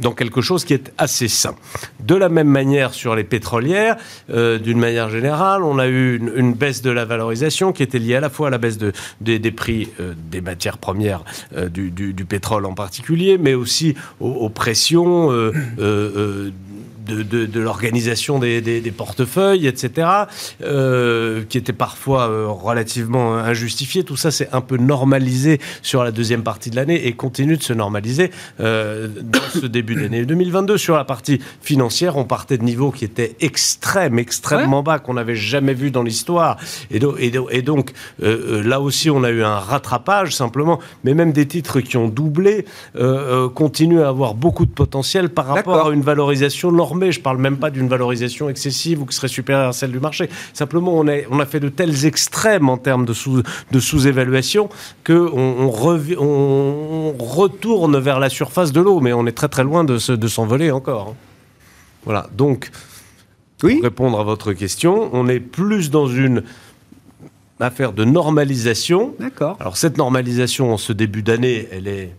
dans 0.00 0.12
quelque 0.12 0.40
chose 0.40 0.64
qui 0.64 0.72
est 0.72 0.90
assez 0.96 1.28
sain. 1.28 1.54
De 2.00 2.14
la 2.14 2.30
même 2.30 2.48
manière 2.48 2.94
sur 2.94 3.14
les 3.14 3.24
pétrolières, 3.24 3.98
euh, 4.30 4.58
d'une 4.58 4.78
manière 4.78 5.10
générale, 5.10 5.62
on 5.62 5.78
a 5.78 5.88
eu 5.88 6.16
une, 6.34 6.54
baisse 6.54 6.80
de 6.80 6.90
la 6.90 7.04
valorisation 7.04 7.72
qui 7.72 7.82
était 7.82 7.98
liée 7.98 8.14
à 8.14 8.20
la 8.20 8.30
fois 8.30 8.46
à 8.46 8.50
la 8.50 8.56
baisse 8.56 8.78
de, 8.78 8.94
des 9.20 9.52
prix 9.52 9.90
euh, 10.00 10.14
des 10.30 10.40
matières 10.40 10.78
premières, 10.78 11.24
euh, 11.54 11.68
du, 11.68 12.24
pétrole 12.24 12.64
en 12.64 12.72
particulier, 12.72 13.36
mais 13.36 13.52
aussi 13.52 13.94
aux, 14.18 14.48
pressions 14.48 15.28
de, 17.04 17.60
l'organisation 17.60 18.38
des, 18.38 18.94
portefeuilles, 18.96 19.66
etc., 19.66 20.08
euh, 20.62 21.42
qui 21.48 21.58
était 21.58 21.72
parfois 21.72 22.28
euh, 22.28 22.46
relativement 22.48 23.36
injustifié. 23.36 24.04
Tout 24.04 24.16
ça, 24.16 24.30
c'est 24.30 24.52
un 24.52 24.60
peu 24.60 24.76
normalisé 24.76 25.60
sur 25.82 26.04
la 26.04 26.10
deuxième 26.10 26.42
partie 26.42 26.70
de 26.70 26.76
l'année 26.76 27.06
et 27.06 27.12
continue 27.12 27.56
de 27.56 27.62
se 27.62 27.72
normaliser 27.72 28.30
euh, 28.60 29.08
dans 29.22 29.60
ce 29.60 29.66
début 29.66 29.94
d'année 29.94 30.24
2022. 30.26 30.76
Sur 30.76 30.96
la 30.96 31.04
partie 31.04 31.40
financière, 31.60 32.16
on 32.16 32.24
partait 32.24 32.58
de 32.58 32.64
niveaux 32.64 32.90
qui 32.90 33.04
étaient 33.04 33.36
extrêmes, 33.40 34.18
extrêmement 34.18 34.82
bas, 34.82 34.98
qu'on 34.98 35.14
n'avait 35.14 35.36
jamais 35.36 35.74
vu 35.74 35.90
dans 35.90 36.02
l'histoire. 36.02 36.58
Et, 36.90 37.00
et, 37.50 37.62
donc, 37.62 37.92
là 38.20 38.80
aussi, 38.80 39.10
on 39.10 39.24
a 39.24 39.30
eu 39.30 39.42
un 39.42 39.58
rattrapage, 39.58 40.34
simplement, 40.34 40.78
mais 41.04 41.14
même 41.14 41.32
des 41.32 41.46
titres 41.46 41.80
qui 41.80 41.96
ont 41.96 42.08
doublé 42.08 42.64
continuent 43.54 44.02
à 44.02 44.08
avoir 44.08 44.34
beaucoup 44.34 44.66
de 44.66 44.70
potentiel 44.70 45.30
par 45.30 45.46
rapport 45.46 45.88
à 45.88 45.92
une 45.92 46.02
valorisation 46.02 46.72
normale 46.72 46.91
je 47.00 47.18
ne 47.18 47.22
parle 47.22 47.38
même 47.38 47.56
pas 47.56 47.70
d'une 47.70 47.88
valorisation 47.88 48.48
excessive 48.48 49.02
ou 49.02 49.06
qui 49.06 49.14
serait 49.14 49.28
supérieure 49.28 49.68
à 49.68 49.72
celle 49.72 49.92
du 49.92 50.00
marché. 50.00 50.28
Simplement, 50.52 50.98
on, 50.98 51.06
on 51.30 51.40
a 51.40 51.46
fait 51.46 51.60
de 51.60 51.68
tels 51.68 52.06
extrêmes 52.06 52.68
en 52.68 52.76
termes 52.76 53.04
de, 53.04 53.12
sous, 53.12 53.42
de 53.70 53.80
sous-évaluation 53.80 54.68
qu'on 55.04 55.70
on, 56.18 57.12
retourne 57.18 57.98
vers 57.98 58.20
la 58.20 58.28
surface 58.28 58.72
de 58.72 58.80
l'eau, 58.80 59.00
mais 59.00 59.12
on 59.12 59.26
est 59.26 59.32
très 59.32 59.48
très 59.48 59.64
loin 59.64 59.84
de, 59.84 60.14
de 60.14 60.28
s'envoler 60.28 60.70
encore. 60.70 61.08
Hein. 61.10 61.16
Voilà, 62.04 62.28
donc, 62.36 62.70
pour 63.58 63.70
répondre 63.82 64.18
à 64.18 64.24
votre 64.24 64.52
question, 64.52 65.10
on 65.12 65.28
est 65.28 65.40
plus 65.40 65.90
dans 65.90 66.08
une 66.08 66.42
affaire 67.60 67.92
de 67.92 68.04
normalisation. 68.04 69.14
D'accord. 69.20 69.56
Alors 69.60 69.76
cette 69.76 69.96
normalisation 69.96 70.72
en 70.72 70.78
ce 70.78 70.92
début 70.92 71.22
d'année, 71.22 71.68
elle 71.70 71.86
est 71.86 72.12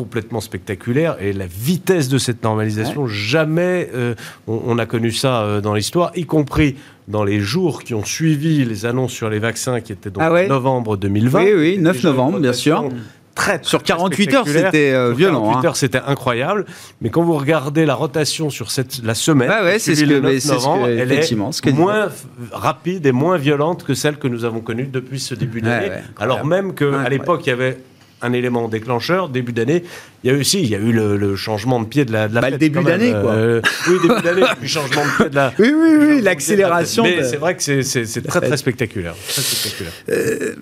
complètement 0.00 0.40
spectaculaire 0.40 1.18
et 1.20 1.34
la 1.34 1.46
vitesse 1.46 2.08
de 2.08 2.16
cette 2.16 2.42
normalisation, 2.42 3.06
jamais 3.06 3.90
euh, 3.94 4.14
on, 4.46 4.78
a 4.78 4.86
connu 4.86 5.12
ça 5.12 5.42
euh, 5.42 5.60
dans 5.60 5.74
l'histoire, 5.74 6.10
y 6.16 6.24
compris 6.24 6.76
dans 7.06 7.22
les 7.22 7.38
jours 7.38 7.82
qui 7.82 7.92
ont 7.92 8.04
suivi 8.04 8.64
les 8.64 8.86
annonces 8.86 9.12
sur 9.12 9.28
les 9.28 9.38
vaccins 9.38 9.82
qui 9.82 9.92
étaient 9.92 10.08
donc 10.08 10.22
ah 10.24 10.46
novembre 10.46 10.96
2020. 10.96 11.42
Oui, 11.42 11.52
oui, 11.54 11.78
9 11.78 12.02
novembre, 12.04 12.38
bien 12.38 12.54
sûr. 12.54 12.88
Très, 13.34 13.60
sur 13.62 13.82
48 13.82 14.34
heures, 14.34 14.48
c'était 14.48 14.92
euh, 14.92 15.12
violent. 15.12 15.42
48 15.42 15.58
hein. 15.58 15.68
heures, 15.68 15.76
c'était 15.76 16.00
incroyable. 16.06 16.64
Mais 17.02 17.10
quand 17.10 17.22
vous 17.22 17.36
regardez 17.36 17.84
la 17.84 17.94
rotation 17.94 18.48
sur 18.48 18.70
cette, 18.70 19.02
la 19.04 19.14
semaine, 19.14 19.50
ah 19.52 19.64
ouais, 19.64 19.78
c'est 19.78 19.94
ce 19.94 20.04
que, 20.04 20.48
novembre, 20.48 20.88
elle 20.88 21.12
est 21.12 21.72
moins 21.72 22.08
rapide 22.52 23.04
et 23.04 23.12
moins 23.12 23.36
violente 23.36 23.84
que 23.84 23.92
celle 23.92 24.16
que 24.16 24.28
nous 24.28 24.46
avons 24.46 24.60
connue 24.60 24.88
depuis 24.90 25.20
ce 25.20 25.34
début 25.34 25.60
d'année. 25.60 25.90
alors 26.18 26.46
même 26.46 26.72
qu'à 26.74 27.08
l'époque, 27.10 27.42
il 27.44 27.50
y 27.50 27.52
avait 27.52 27.76
un 28.22 28.32
élément 28.32 28.68
déclencheur. 28.68 29.28
Début 29.28 29.52
d'année, 29.52 29.84
il 30.22 30.30
y 30.30 30.32
a 30.32 30.36
eu 30.36 30.40
aussi, 30.40 30.60
il 30.60 30.68
y 30.68 30.74
a 30.74 30.78
eu 30.78 30.92
le, 30.92 31.36
changement 31.36 31.80
de 31.80 31.86
pied 31.86 32.04
de 32.04 32.12
la, 32.12 32.28
de 32.28 32.34
bah, 32.34 32.50
le 32.50 32.58
début 32.58 32.82
d'année, 32.82 33.10
quoi. 33.10 33.32
Euh, 33.32 33.62
oui, 33.88 33.96
début 34.02 34.22
d'année, 34.22 34.42
le 34.60 34.66
changement 34.66 35.02
de 35.04 35.16
pied 35.16 35.30
de 35.30 35.34
la. 35.34 35.52
Oui, 35.58 35.72
oui, 35.72 35.96
oui, 35.98 36.20
l'accélération. 36.20 37.04
Mais 37.04 37.24
c'est 37.24 37.36
vrai 37.36 37.56
que 37.56 37.62
c'est 37.62 38.26
très, 38.26 38.40
très 38.40 38.56
spectaculaire. 38.56 39.14
Très 39.28 39.42
spectaculaire. 39.42 39.92
Euh, 40.10 40.54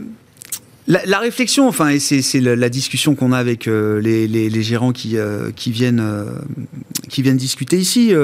la, 0.89 1.19
réflexion, 1.19 1.69
enfin, 1.69 1.91
et 1.91 1.99
c'est 1.99 2.41
la, 2.41 2.69
discussion 2.71 3.15
qu'on 3.15 3.33
a 3.33 3.39
avec 3.39 3.69
euh, 3.69 4.01
les, 4.01 4.63
gérants 4.63 4.93
qui, 4.93 5.19
euh, 5.19 5.51
qui, 5.55 5.71
viennent, 5.71 6.01
euh, 6.01 6.25
qui 7.11 7.21
viennent 7.21 7.37
discuter 7.37 7.77
ici, 7.77 8.15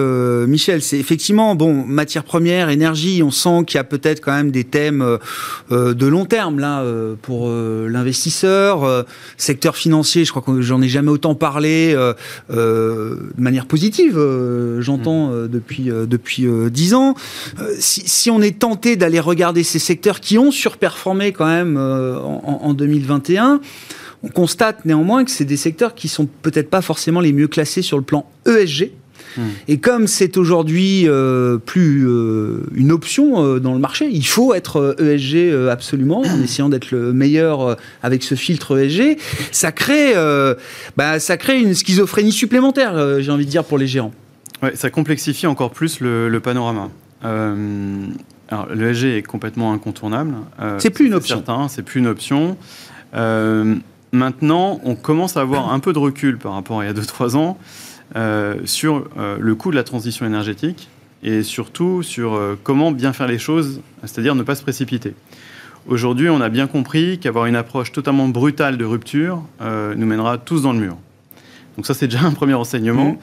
Michel, 0.49 0.81
c'est 0.81 0.99
effectivement, 0.99 1.55
bon, 1.55 1.85
matière 1.85 2.25
première, 2.25 2.71
énergie, 2.71 3.23
on 3.23 3.31
sent 3.31 3.65
qu'il 3.67 3.77
y 3.77 3.81
a 3.81 3.85
peut-être 3.85 4.21
quand 4.23 4.33
même 4.33 4.51
des 4.51 4.65
thèmes 4.65 5.19
de 5.71 6.07
long 6.07 6.25
terme, 6.25 6.59
là, 6.59 6.85
pour 7.21 7.51
l'investisseur. 7.51 9.05
secteur 9.37 9.77
financier, 9.77 10.25
je 10.25 10.31
crois 10.31 10.43
que 10.43 10.62
j'en 10.62 10.81
ai 10.81 10.89
jamais 10.89 11.11
autant 11.11 11.35
parlé 11.35 11.95
de 12.49 13.17
manière 13.37 13.67
positive, 13.67 14.19
j'entends 14.81 15.29
mmh. 15.29 15.49
depuis, 15.49 15.85
depuis 15.85 16.47
10 16.71 16.95
ans. 16.95 17.15
Si, 17.79 18.03
si, 18.07 18.31
on 18.31 18.41
est 18.41 18.59
tenté 18.59 18.97
d'aller 18.97 19.21
regarder 19.21 19.62
ces 19.62 19.79
secteurs 19.79 20.21
qui 20.21 20.39
ont 20.39 20.51
surperformé 20.51 21.33
quand 21.33 21.47
même 21.47 21.77
en 21.77 22.53
en, 22.53 22.53
2021. 22.74 23.61
On 24.22 24.28
constate 24.28 24.84
néanmoins 24.84 25.24
que 25.24 25.30
c'est 25.30 25.44
des 25.44 25.57
secteurs 25.57 25.94
qui 25.94 26.09
sont 26.09 26.26
peut-être 26.42 26.70
pas 26.70 26.80
forcément 26.80 27.20
les 27.20 27.32
mieux 27.32 27.48
classés 27.48 27.82
sur 27.82 27.98
le 27.98 28.05
plan 28.05 28.26
ESG. 28.46 28.90
Hmm. 29.36 29.42
Et 29.68 29.78
comme 29.78 30.07
c'est 30.07 30.36
aujourd'hui 30.36 31.05
euh, 31.07 31.59
plus 31.59 32.09
euh, 32.09 32.62
une 32.74 32.92
option 32.92 33.44
euh, 33.44 33.59
dans 33.59 33.74
le 33.74 33.80
marché, 33.80 34.09
il 34.11 34.26
faut 34.26 34.55
être 34.55 34.96
ESG 34.98 35.52
e 35.52 35.68
absolument, 35.70 36.20
en 36.20 36.40
essayant 36.42 36.68
d'être 36.68 36.90
le 36.90 37.12
meilleur 37.12 37.76
avec 38.02 38.22
ce 38.22 38.34
filtre 38.34 38.78
ESG. 38.78 39.18
Ça 39.52 39.72
crée, 39.72 40.14
bah, 40.96 41.18
ça 41.20 41.36
crée 41.36 41.61
une 41.61 41.74
schizophrénie 41.74 42.32
supplémentaire, 42.32 43.20
j'ai 43.20 43.30
envie 43.30 43.46
de 43.46 43.50
dire, 43.50 43.64
pour 43.64 43.78
les 43.78 43.86
géants. 43.86 44.12
Ouais, 44.62 44.74
ça 44.74 44.88
complexifie 44.88 45.46
encore 45.46 45.70
plus 45.70 46.00
le, 46.00 46.28
le 46.28 46.40
panorama. 46.40 46.88
Alors, 48.49 48.68
l'ESG 48.68 49.05
est 49.05 49.22
complètement 49.22 49.72
incontournable. 49.72 50.34
Euh, 50.61 50.78
c'est 50.78 50.90
plus 50.90 51.07
une 51.07 51.14
option. 51.14 51.42
c'est 51.68 51.82
plus 51.82 52.01
une 52.01 52.07
option. 52.07 52.57
Euh, 53.14 53.76
maintenant, 54.12 54.80
on 54.84 54.97
commence 54.97 55.36
à 55.36 55.40
avoir 55.40 55.72
un 55.72 55.80
peu 55.80 55.92
de 55.92 55.99
recul 55.99 56.38
par 56.38 56.53
rapport 56.53 56.80
à 56.80 56.84
il 56.84 56.86
y 56.86 56.90
a 56.90 56.95
2-3 56.95 57.36
ans 57.36 57.59
euh, 58.16 58.57
sur 58.64 59.09
le 59.16 59.55
coût 59.55 59.70
de 59.70 59.76
la 59.76 59.84
transition 59.84 60.26
énergétique 60.26 60.88
et 61.22 61.42
surtout 61.42 62.03
sur 62.03 62.38
comment 62.62 62.92
bien 62.92 63.14
faire 63.14 63.26
les 63.26 63.38
choses, 63.38 63.80
c'est-à-dire 64.03 64.34
ne 64.34 64.42
pas 64.42 64.55
se 64.55 64.62
précipiter. 64.62 65.14
Aujourd'hui, 65.86 66.28
on 66.28 66.40
a 66.40 66.51
bien 66.51 66.66
compris 66.66 67.18
qu'avoir 67.18 67.47
une 67.47 67.57
approche 67.57 67.92
totalement 67.92 68.28
brutale 68.28 68.76
de 68.76 68.84
rupture 68.84 69.42
nous 69.61 70.07
mènera 70.07 70.36
tous 70.36 70.61
dans 70.61 70.74
le 70.74 70.80
mur. 70.80 70.99
Donc 71.77 71.87
ça, 71.87 71.95
c'est 71.95 72.09
déjà 72.09 72.22
un 72.25 72.33
premier 72.33 72.55
enseignement. 72.55 73.12
Mmh. 73.12 73.18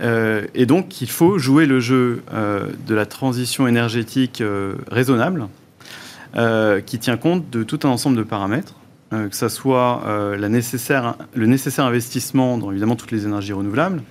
Euh, 0.00 0.46
et 0.54 0.66
donc, 0.66 1.00
il 1.00 1.10
faut 1.10 1.38
jouer 1.38 1.66
le 1.66 1.80
jeu 1.80 2.22
euh, 2.32 2.66
de 2.86 2.94
la 2.94 3.06
transition 3.06 3.66
énergétique 3.66 4.40
euh, 4.40 4.74
raisonnable, 4.90 5.48
qui 6.86 7.00
tient 7.00 7.16
compte 7.16 7.50
de 7.50 7.64
tout 7.64 7.80
un 7.82 7.88
ensemble 7.88 8.16
de 8.16 8.22
paramètres, 8.22 8.76
que 9.10 9.34
ce 9.34 9.48
soit 9.48 10.04
la 10.38 10.48
nécessaire, 10.48 11.16
le 11.34 11.46
nécessaire 11.46 11.86
investissement 11.86 12.56
dans 12.56 12.70
évidemment 12.70 12.94
toutes 12.94 13.10
les 13.10 13.26
énergies 13.26 13.52
renouvelables, 13.52 14.04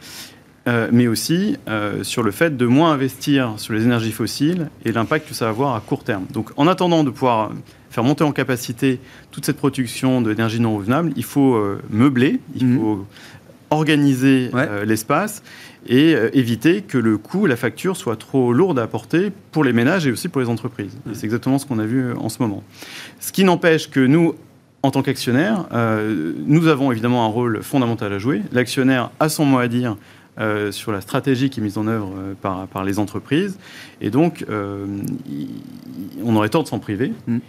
mais 0.67 1.07
aussi 1.07 1.55
sur 2.01 2.23
le 2.23 2.31
fait 2.31 2.57
de 2.57 2.65
moins 2.65 2.91
investir 2.91 3.53
sur 3.55 3.73
les 3.73 3.85
énergies 3.85 4.11
fossiles 4.11 4.69
et 4.83 4.91
l'impact 4.91 5.29
que 5.29 5.33
ça 5.33 5.45
va 5.45 5.51
avoir 5.51 5.75
à 5.75 5.79
court 5.79 6.03
terme. 6.03 6.25
Donc, 6.33 6.49
en 6.57 6.67
attendant 6.67 7.05
de 7.05 7.09
pouvoir 7.09 7.51
faire 7.89 8.03
monter 8.03 8.25
en 8.25 8.33
capacité 8.33 8.99
toute 9.31 9.45
cette 9.45 9.55
production 9.55 10.19
d'énergie 10.19 10.59
non 10.59 10.73
renouvelable, 10.73 11.13
il 11.15 11.23
faut 11.23 11.57
meubler, 11.89 12.41
il 12.53 12.67
mmh. 12.67 12.79
faut 12.79 13.05
organiser 13.71 14.51
l'espace 14.85 15.43
et 15.87 16.15
euh, 16.15 16.29
éviter 16.33 16.81
que 16.81 16.97
le 16.97 17.17
coût, 17.17 17.45
la 17.45 17.55
facture 17.55 17.95
soit 17.95 18.15
trop 18.15 18.53
lourde 18.53 18.79
à 18.79 18.87
porter 18.87 19.31
pour 19.51 19.63
les 19.63 19.73
ménages 19.73 20.07
et 20.07 20.11
aussi 20.11 20.27
pour 20.27 20.41
les 20.41 20.49
entreprises. 20.49 20.97
C'est 21.13 21.23
exactement 21.23 21.57
ce 21.57 21.65
qu'on 21.65 21.79
a 21.79 21.85
vu 21.85 22.01
euh, 22.01 22.15
en 22.17 22.29
ce 22.29 22.41
moment. 22.41 22.63
Ce 23.19 23.31
qui 23.31 23.43
n'empêche 23.43 23.89
que 23.89 23.99
nous, 23.99 24.35
en 24.83 24.91
tant 24.91 25.01
qu'actionnaire, 25.01 25.65
nous 26.45 26.67
avons 26.67 26.93
évidemment 26.93 27.25
un 27.25 27.27
rôle 27.27 27.61
fondamental 27.61 28.13
à 28.13 28.17
jouer. 28.17 28.41
L'actionnaire 28.53 29.11
a 29.19 29.27
son 29.27 29.43
mot 29.43 29.57
à 29.57 29.67
dire 29.67 29.97
sur 30.71 30.93
la 30.93 31.01
stratégie 31.01 31.49
qui 31.49 31.59
est 31.59 31.63
mise 31.63 31.77
en 31.77 31.85
œuvre 31.85 32.13
par, 32.41 32.65
par, 32.67 32.85
les 32.85 32.97
entreprises. 32.97 33.59
Et 33.99 34.09
donc, 34.09 34.45
on 34.49 36.35
aurait 36.37 36.47
tort 36.47 36.63
de 36.63 36.69
s'en 36.69 36.79
priver. 36.79 37.11
Mm. 37.27 37.39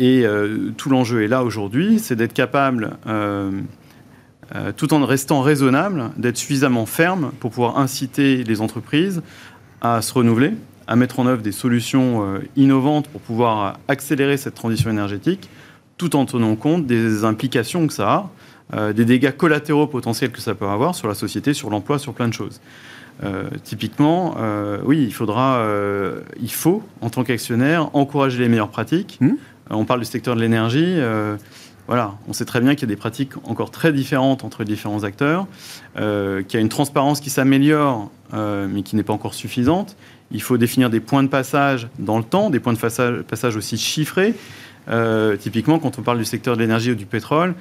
et 0.00 0.24
tout 0.76 0.90
l'enjeu 0.90 1.22
est 1.22 1.28
là 1.28 1.44
aujourd'hui, 1.44 2.00
c'est 2.00 2.16
d'être 2.16 2.34
capable 2.34 2.96
euh, 4.54 4.72
tout 4.76 4.92
en 4.92 5.04
restant 5.06 5.40
raisonnable, 5.40 6.10
d'être 6.18 6.36
suffisamment 6.36 6.84
ferme 6.84 7.32
pour 7.40 7.50
pouvoir 7.50 7.78
inciter 7.78 8.44
les 8.44 8.60
entreprises 8.60 9.22
à 9.80 10.02
se 10.02 10.12
renouveler, 10.12 10.52
à 10.86 10.94
mettre 10.94 11.20
en 11.20 11.26
œuvre 11.26 11.40
des 11.40 11.52
solutions 11.52 12.22
euh, 12.22 12.40
innovantes 12.54 13.08
pour 13.08 13.22
pouvoir 13.22 13.78
accélérer 13.88 14.36
cette 14.36 14.54
transition 14.54 14.90
énergétique, 14.90 15.48
tout 15.96 16.16
en 16.16 16.26
tenant 16.26 16.54
compte 16.56 16.86
des 16.86 17.24
implications 17.24 17.86
que 17.86 17.94
ça 17.94 18.12
a, 18.12 18.30
euh, 18.74 18.92
des 18.92 19.06
dégâts 19.06 19.34
collatéraux 19.34 19.86
potentiels 19.86 20.32
que 20.32 20.40
ça 20.40 20.54
peut 20.54 20.68
avoir 20.68 20.94
sur 20.94 21.08
la 21.08 21.14
société, 21.14 21.54
sur 21.54 21.70
l'emploi, 21.70 21.98
sur 21.98 22.12
plein 22.12 22.28
de 22.28 22.34
choses. 22.34 22.60
typiquement, 23.62 24.34
oui, 24.84 25.04
il 25.04 25.14
faudra, 25.14 25.64
il 26.40 26.50
faut, 26.50 26.82
en 27.00 27.08
tant 27.08 27.22
qu'actionnaire, 27.22 27.94
encourager 27.94 28.40
les 28.40 28.48
meilleures 28.48 28.70
pratiques. 28.70 29.18
Mmh. 29.20 29.34
on 29.70 29.84
parle 29.84 30.00
du 30.00 30.06
secteur 30.06 30.34
de 30.34 30.40
l'énergie 30.40 30.98
on 31.88 32.32
sait 32.32 32.44
très 32.44 32.60
bien 32.60 32.74
qu'il 32.74 32.88
y 32.88 32.92
a 32.92 32.94
des 32.94 33.00
pratiques 33.00 33.32
encore 33.44 33.70
très 33.70 33.92
différentes 33.92 34.44
entre 34.44 34.64
différents 34.64 35.04
acteurs, 35.04 35.46
euh, 35.96 36.42
qu'il 36.42 36.54
y 36.54 36.56
a 36.58 36.60
une 36.60 36.68
transparence 36.68 37.20
qui 37.20 37.30
s'améliore, 37.30 38.10
euh, 38.34 38.68
mais 38.70 38.82
qui 38.82 38.96
n'est 38.96 39.02
pas 39.02 39.12
encore 39.12 39.34
suffisante. 39.34 39.96
Il 40.30 40.42
faut 40.42 40.56
définir 40.56 40.88
des 40.90 41.00
points 41.00 41.22
de 41.22 41.28
passage 41.28 41.88
dans 41.98 42.18
le 42.18 42.24
temps, 42.24 42.50
des 42.50 42.60
points 42.60 42.72
de 42.72 42.78
passage, 42.78 43.56
aussi 43.56 43.76
chiffrés. 43.76 44.34
Euh, 44.88 45.36
typiquement, 45.36 45.78
quand 45.78 45.98
on 45.98 46.02
parle 46.02 46.18
du 46.18 46.24
secteur 46.24 46.56
de 46.56 46.62
l'énergie 46.62 46.92
ou 46.92 46.94
du 46.94 47.06
pétrole, 47.06 47.54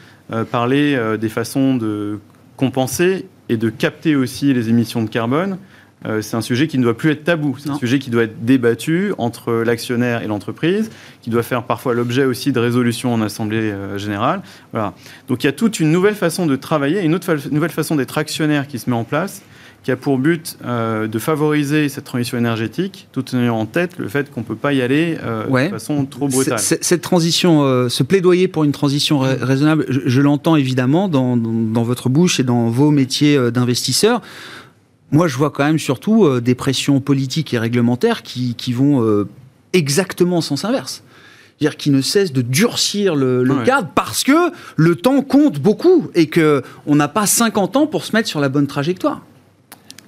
parler 0.52 0.98
des 1.20 1.30
façons 1.30 1.76
de 1.76 2.20
compenser 2.56 3.26
et 3.50 3.58
de 3.58 3.70
capter 3.70 4.16
aussi 4.16 4.54
les 4.54 4.70
émissions 4.70 5.04
de 5.04 5.10
carbone 5.10 5.58
euh, 6.06 6.22
c'est 6.22 6.36
un 6.36 6.42
sujet 6.42 6.68
qui 6.68 6.78
ne 6.78 6.84
doit 6.84 6.98
plus 6.98 7.12
être 7.12 7.24
tabou. 7.24 7.56
C'est 7.60 7.70
un 7.70 7.78
sujet 7.78 8.00
qui 8.00 8.10
doit 8.10 8.24
être 8.24 8.44
débattu 8.44 9.14
entre 9.18 9.54
l'actionnaire 9.54 10.24
et 10.24 10.28
l'entreprise, 10.28 10.90
qui 11.22 11.30
doit 11.30 11.44
faire 11.44 11.64
parfois 11.64 11.94
l'objet 11.94 12.26
aussi 12.26 12.52
de 12.52 12.60
résolutions 12.60 13.14
en 13.14 13.22
assemblée 13.22 13.72
euh, 13.72 13.98
générale. 13.98 14.42
Voilà. 14.72 14.94
Donc 15.28 15.44
il 15.44 15.48
y 15.48 15.50
a 15.50 15.54
toute 15.54 15.80
une 15.80 15.92
nouvelle 15.92 16.16
façon 16.16 16.48
de 16.48 16.56
travailler, 16.56 17.02
une 17.02 17.14
autre 17.14 17.36
nouvelle 17.52 17.72
façon 17.72 17.96
d'être 17.96 18.18
actionnaire 18.18 18.68
qui 18.68 18.80
se 18.80 18.90
met 18.90 18.96
en 18.96 19.04
place, 19.04 19.44
qui 19.84 19.92
a 19.92 19.96
pour 19.96 20.18
but 20.18 20.58
euh, 20.66 21.08
de 21.08 21.20
favoriser 21.20 21.88
cette 21.88 22.06
transition 22.06 22.38
énergétique, 22.38 23.08
tout 23.12 23.24
en 23.36 23.40
ayant 23.40 23.60
en 23.60 23.66
tête 23.68 24.00
le 24.00 24.08
fait 24.08 24.32
qu'on 24.32 24.42
ne 24.42 24.46
peut 24.46 24.56
pas 24.56 24.74
y 24.74 24.82
aller 24.82 25.18
de 25.18 25.70
façon 25.70 26.06
trop 26.06 26.28
brutale. 26.28 26.60
Cette 26.60 27.02
transition, 27.02 27.90
ce 27.90 28.04
plaidoyer 28.04 28.48
pour 28.48 28.64
une 28.64 28.72
transition 28.72 29.20
raisonnable, 29.20 29.86
je, 29.88 30.22
l'entends 30.22 30.56
évidemment 30.56 31.10
dans, 31.10 31.38
dans, 31.38 31.84
votre 31.84 32.10
bouche 32.10 32.40
et 32.40 32.44
dans 32.44 32.70
vos 32.70 32.92
métiers 32.92 33.52
d'investisseurs. 33.52 34.22
Moi, 35.12 35.28
je 35.28 35.36
vois 35.38 35.50
quand 35.50 35.66
même 35.66 35.80
surtout 35.80 36.26
euh, 36.26 36.40
des 36.40 36.56
pressions 36.56 37.02
politiques 37.02 37.54
et 37.54 37.60
réglementaires 37.60 38.24
qui, 38.24 38.56
qui 38.56 38.72
vont 38.72 39.04
euh, 39.04 39.28
exactement 39.74 40.38
en 40.38 40.42
sens 40.42 40.64
inverse. 40.64 41.04
C'est-à-dire 41.60 41.78
qui 41.78 41.92
ne 41.92 42.02
cessent 42.02 42.34
de 42.34 42.42
durcir 42.42 43.14
le, 43.14 43.46
cadre 43.66 43.90
parce 43.94 44.24
que 44.24 44.52
le 44.78 44.96
temps 44.96 45.22
compte 45.22 45.60
beaucoup 45.60 46.10
et 46.16 46.28
qu'on 46.28 46.96
n'a 46.96 47.08
pas 47.08 47.28
50 47.28 47.76
ans 47.76 47.88
pour 47.88 48.04
se 48.04 48.16
mettre 48.16 48.28
sur 48.28 48.40
la 48.40 48.50
bonne 48.50 48.66
trajectoire. 48.66 49.22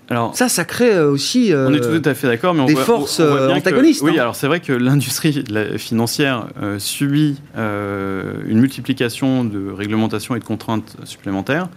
Alors, 0.09 0.35
ça, 0.35 0.49
ça 0.49 0.65
crée 0.65 0.93
euh, 0.93 1.11
aussi 1.11 1.51
on 1.55 1.73
est 1.73 1.79
tout 1.79 2.09
à 2.09 2.13
fait 2.13 2.27
d'accord, 2.27 2.53
mais 2.53 2.61
on 2.61 2.65
des 2.65 2.75
forces 2.75 3.19
antagonistes. 3.19 4.01
oui, 4.01 4.17
hein. 4.17 4.21
alors 4.21 4.35
c'est 4.35 4.47
vrai 4.47 4.61
que 4.61 4.73
l'industrie 4.73 5.43
financière 5.77 6.47
subit 6.79 7.35
une 7.55 8.59
multiplication 8.59 9.43
de 9.43 9.69
réglementations 9.69 10.35
et 10.35 10.39
de 10.39 10.45
contraintes 10.45 10.95
supplémentaires. 11.03 11.67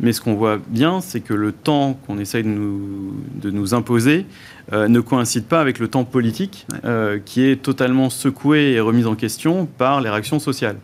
Mais 0.00 0.12
ce 0.12 0.20
qu'on 0.20 0.34
voit 0.34 0.58
bien, 0.68 1.00
c'est 1.00 1.20
que 1.20 1.34
le 1.34 1.52
temps 1.52 1.98
qu'on 2.06 2.18
essaye 2.18 2.42
de 2.42 2.48
nous, 2.48 3.14
de 3.40 3.50
nous 3.50 3.74
imposer 3.74 4.26
euh, 4.72 4.88
ne 4.88 5.00
coïncide 5.00 5.44
pas 5.44 5.60
avec 5.60 5.78
le 5.78 5.88
temps 5.88 6.04
politique, 6.04 6.66
euh, 6.84 7.18
qui 7.24 7.44
est 7.44 7.62
totalement 7.62 8.10
secoué 8.10 8.72
et 8.72 8.80
remis 8.80 9.06
en 9.06 9.14
question 9.14 9.66
par 9.66 10.00
les 10.00 10.10
réactions 10.10 10.38
sociales. 10.38 10.76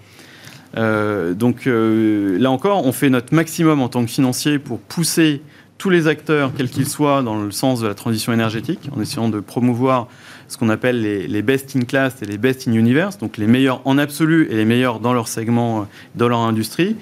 Euh, 0.76 1.34
donc 1.34 1.62
là 1.66 2.50
encore, 2.50 2.86
on 2.86 2.92
fait 2.92 3.10
notre 3.10 3.34
maximum 3.34 3.80
en 3.80 3.88
tant 3.88 4.04
que 4.04 4.10
financier 4.10 4.58
pour 4.58 4.78
pousser 4.78 5.42
tous 5.78 5.90
les 5.90 6.06
acteurs, 6.08 6.52
quels 6.54 6.68
qu'ils 6.68 6.86
soient, 6.86 7.22
dans 7.22 7.42
le 7.42 7.50
sens 7.50 7.80
de 7.80 7.86
la 7.86 7.94
transition 7.94 8.34
énergétique, 8.34 8.90
en 8.94 9.00
essayant 9.00 9.30
de 9.30 9.40
promouvoir 9.40 10.08
ce 10.46 10.58
qu'on 10.58 10.68
appelle 10.68 11.00
les, 11.00 11.26
les, 11.26 11.42
best 11.42 11.74
in 11.74 11.80
class 11.80 12.20
et 12.20 12.26
les 12.26 12.36
best 12.36 12.68
in 12.68 12.72
universe, 12.72 13.16
donc 13.16 13.38
les 13.38 13.46
meilleurs 13.46 13.80
en 13.86 13.96
absolu 13.96 14.46
et 14.50 14.56
les 14.56 14.66
meilleurs 14.66 15.00
dans 15.00 15.14
leur 15.14 15.26
segment, 15.26 15.88
dans 16.16 16.28
leur 16.28 16.40
industrie, 16.40 16.96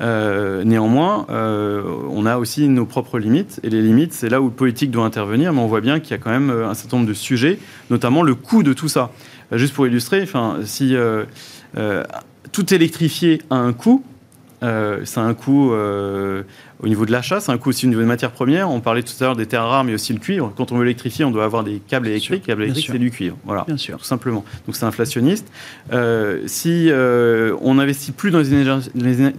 euh, 0.00 0.64
néanmoins, 0.64 1.26
euh, 1.30 1.82
on 2.08 2.24
a 2.24 2.38
aussi 2.38 2.68
nos 2.68 2.86
propres 2.86 3.18
limites, 3.18 3.60
et 3.62 3.70
les 3.70 3.82
limites, 3.82 4.12
c'est 4.12 4.28
là 4.28 4.40
où 4.40 4.46
le 4.46 4.50
politique 4.50 4.90
doit 4.90 5.04
intervenir, 5.04 5.52
mais 5.52 5.60
on 5.60 5.66
voit 5.66 5.82
bien 5.82 6.00
qu'il 6.00 6.12
y 6.12 6.14
a 6.14 6.18
quand 6.18 6.30
même 6.30 6.50
euh, 6.50 6.68
un 6.68 6.74
certain 6.74 6.98
nombre 6.98 7.08
de 7.08 7.14
sujets, 7.14 7.58
notamment 7.90 8.22
le 8.22 8.34
coût 8.34 8.62
de 8.62 8.72
tout 8.72 8.88
ça. 8.88 9.10
Juste 9.52 9.74
pour 9.74 9.86
illustrer, 9.86 10.28
si 10.64 10.94
tout 12.52 12.74
électrifié 12.74 13.42
a 13.50 13.56
un 13.56 13.72
coût, 13.72 14.04
c'est 14.62 15.18
un 15.18 15.34
coût 15.34 15.72
au 16.82 16.88
niveau 16.88 17.04
de 17.04 17.12
l'achat, 17.12 17.40
c'est 17.40 17.52
un 17.52 17.58
coût 17.58 17.68
aussi 17.70 17.86
au 17.86 17.88
niveau 17.90 18.00
des 18.00 18.06
matières 18.06 18.30
premières. 18.30 18.70
On 18.70 18.80
parlait 18.80 19.02
tout 19.02 19.12
à 19.20 19.24
l'heure 19.24 19.36
des 19.36 19.46
terres 19.46 19.66
rares, 19.66 19.84
mais 19.84 19.92
aussi 19.92 20.12
le 20.12 20.18
cuivre. 20.18 20.52
Quand 20.56 20.72
on 20.72 20.78
veut 20.78 20.84
électrifier, 20.84 21.24
on 21.24 21.30
doit 21.30 21.44
avoir 21.44 21.62
des 21.62 21.80
câbles 21.86 22.08
électriques. 22.08 22.44
câbles 22.44 22.62
électriques, 22.62 22.88
c'est 22.90 22.98
du 22.98 23.10
cuivre. 23.10 23.36
Voilà, 23.44 23.64
Bien 23.66 23.76
sûr. 23.76 23.98
tout 23.98 24.04
simplement. 24.04 24.44
Donc 24.66 24.76
c'est 24.76 24.86
inflationniste. 24.86 25.46
Euh, 25.92 26.42
si 26.46 26.86
euh, 26.90 27.54
on 27.60 27.74
n'investit 27.74 28.12
plus 28.12 28.30
dans 28.30 28.38
les, 28.38 28.54
énergies, 28.54 28.90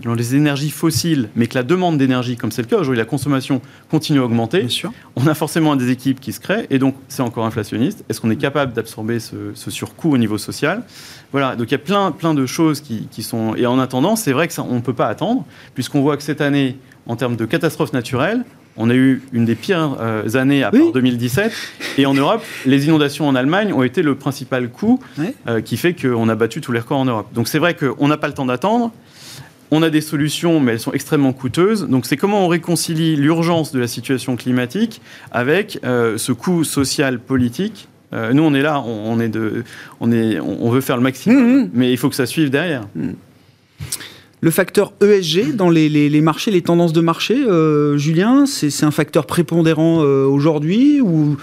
dans 0.04 0.14
les, 0.14 0.36
énergies, 0.36 0.70
fossiles, 0.70 1.30
mais 1.36 1.48
que 1.48 1.56
la 1.56 1.64
demande 1.64 1.98
d'énergie, 1.98 2.38
comme 2.38 2.52
c'est 2.52 2.62
le 2.62 2.68
cas 2.68 2.78
aujourd'hui, 2.78 3.00
la 3.00 3.06
consommation 3.06 3.62
continue 3.90 4.20
à 4.20 4.24
augmenter, 4.24 4.60
Bien 4.60 4.70
sûr. 4.70 4.94
on 5.16 5.26
a 5.26 5.34
forcément 5.34 5.76
des 5.76 5.90
équipes 5.90 6.20
qui 6.20 6.34
se 6.34 6.40
créent, 6.40 6.68
et 6.70 6.78
donc 6.78 6.96
c'est 7.08 7.24
encore 7.24 7.46
inflationniste. 7.46 8.06
Est-ce 8.08 8.22
qu'on 8.22 8.30
est 8.30 8.36
capable 8.36 8.74
d'absorber 8.74 9.20
ce, 9.20 9.36
ce, 9.56 9.72
surcoût 9.72 10.12
au 10.14 10.18
niveau 10.18 10.38
social? 10.38 10.84
Voilà, 11.32 11.56
donc 11.56 11.70
il 11.70 11.72
y 11.72 11.76
a 11.76 11.80
plein, 11.80 12.12
plein 12.12 12.34
de 12.34 12.46
choses 12.46 12.82
qui, 12.82 13.08
qui 13.10 13.24
sont... 13.24 13.56
Et 13.56 13.66
en 13.66 13.80
attendant, 13.80 14.16
c'est 14.16 14.34
vrai 14.34 14.48
qu'on 14.48 14.76
ne 14.76 14.82
peut 14.82 14.94
pas 14.94 15.08
attendre, 15.08 15.46
puisqu'on 15.74 16.02
voit 16.02 16.18
que 16.18 16.24
cette 16.24 16.42
année, 16.42 16.78
en 17.08 17.16
termes 17.16 17.36
de 17.36 17.46
catastrophes 17.46 17.94
naturelles, 17.94 18.44
on 18.78 18.90
a 18.90 18.96
eu 18.96 19.22
une 19.34 19.46
des 19.46 19.56
pires 19.56 19.98
euh, 20.00 20.36
années 20.36 20.64
à 20.64 20.72
part 20.72 20.92
2017. 20.94 21.52
Et 21.98 22.06
en 22.06 22.14
Europe, 22.14 22.42
les 22.66 22.86
inondations 22.86 23.28
en 23.28 23.36
Allemagne 23.36 23.74
ont 23.74 23.84
été 23.84 24.02
le 24.02 24.16
principal 24.16 24.70
coût 24.70 25.00
euh, 25.48 25.62
qui 25.62 25.78
fait 25.78 25.94
qu'on 25.94 26.30
a 26.30 26.36
battu 26.36 26.62
tous 26.62 26.72
les 26.72 26.80
records 26.80 27.00
en 27.00 27.06
Europe. 27.06 27.28
Donc 27.34 27.48
c'est 27.48 27.60
vrai 27.60 27.76
qu'on 27.76 28.08
n'a 28.08 28.18
pas 28.18 28.28
le 28.28 28.34
temps 28.34 28.46
d'attendre. 28.46 28.92
On 29.74 29.84
a 29.84 29.90
des 29.90 30.02
solutions, 30.02 30.60
mais 30.60 30.74
elles 30.74 30.80
sont 30.80 30.92
extrêmement 30.92 31.34
coûteuses. 31.34 31.88
Donc 31.88 32.06
c'est 32.06 32.18
comment 32.18 32.46
on 32.46 32.48
réconcilie 32.48 33.16
l'urgence 33.16 33.72
de 33.72 33.80
la 33.80 33.88
situation 33.88 34.36
climatique 34.36 35.02
avec 35.32 35.80
euh, 35.84 36.18
ce 36.18 36.32
coût 36.32 36.64
social 36.64 37.20
politique. 37.20 37.88
nous, 38.12 38.44
on 38.44 38.54
est 38.54 38.62
là, 38.62 38.82
on, 38.82 39.20
est 39.22 39.30
de, 39.30 39.64
on, 40.02 40.12
est, 40.12 40.40
on 40.40 40.70
veut 40.70 40.82
faire 40.82 40.98
le 40.98 41.04
maximum, 41.04 41.38
mmh, 41.38 41.62
mmh. 41.62 41.70
mais 41.74 41.92
il 41.92 41.98
faut 41.98 42.10
que 42.10 42.16
ça 42.16 42.26
suive 42.26 42.50
derrière. 42.50 42.84
Mmh 42.96 43.12
le 44.42 44.50
facteur 44.50 44.94
ESG 45.02 45.56
dans 45.56 45.70
les, 45.70 46.22
marchés, 46.22 46.50
les 46.50 46.64
tendances 46.64 46.94
de 46.94 47.02
marché, 47.02 47.36
euh, 47.36 47.98
Julien, 47.98 48.46
c'est 48.48 48.84
un 48.84 48.92
facteur 48.92 49.28
prépondérant 49.28 50.02
euh, 50.02 50.26
aujourd'hui 50.26 51.00
ou 51.00 51.38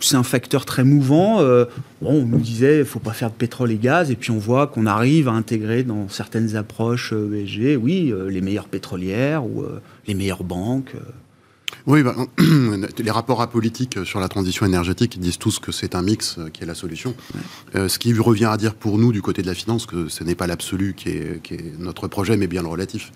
c'est 0.00 0.16
un 0.16 0.24
facteur 0.24 0.64
très 0.64 0.82
mouvant 0.82 1.40
euh, 1.40 1.66
On 2.02 2.22
nous 2.22 2.38
disait, 2.38 2.84
faut 2.84 2.98
pas 2.98 3.12
faire 3.12 3.30
de 3.30 3.34
pétrole 3.34 3.70
et 3.70 3.76
gaz, 3.76 4.10
et 4.10 4.16
puis 4.16 4.32
on 4.32 4.38
voit 4.38 4.66
qu'on 4.66 4.86
arrive 4.86 5.28
à 5.28 5.32
intégrer 5.32 5.84
dans 5.84 6.08
certaines 6.08 6.56
approches 6.56 7.12
ESG, 7.12 7.78
oui, 7.80 8.12
les 8.28 8.40
meilleures 8.40 8.68
pétrolières 8.68 9.44
ou 9.44 9.64
les 10.08 10.14
meilleures 10.14 10.44
banques. 10.44 10.94
Oui, 11.86 12.02
bah, 12.02 12.14
les 12.98 13.10
rapports 13.10 13.42
apolitiques 13.42 13.98
sur 14.04 14.20
la 14.20 14.28
transition 14.28 14.66
énergétique 14.66 15.18
disent 15.18 15.38
tous 15.38 15.58
que 15.58 15.72
c'est 15.72 15.94
un 15.94 16.02
mix 16.02 16.36
euh, 16.38 16.48
qui 16.48 16.62
est 16.62 16.66
la 16.66 16.74
solution. 16.74 17.14
Euh, 17.74 17.88
ce 17.88 17.98
qui 17.98 18.12
revient 18.14 18.46
à 18.46 18.56
dire 18.56 18.74
pour 18.74 18.98
nous, 18.98 19.12
du 19.12 19.22
côté 19.22 19.42
de 19.42 19.46
la 19.46 19.54
finance, 19.54 19.86
que 19.86 20.08
ce 20.08 20.24
n'est 20.24 20.34
pas 20.34 20.46
l'absolu 20.46 20.94
qui 20.94 21.10
est, 21.10 21.78
notre 21.78 22.08
projet, 22.08 22.36
mais 22.36 22.46
bien 22.46 22.62
le 22.62 22.68
relatif 22.68 23.12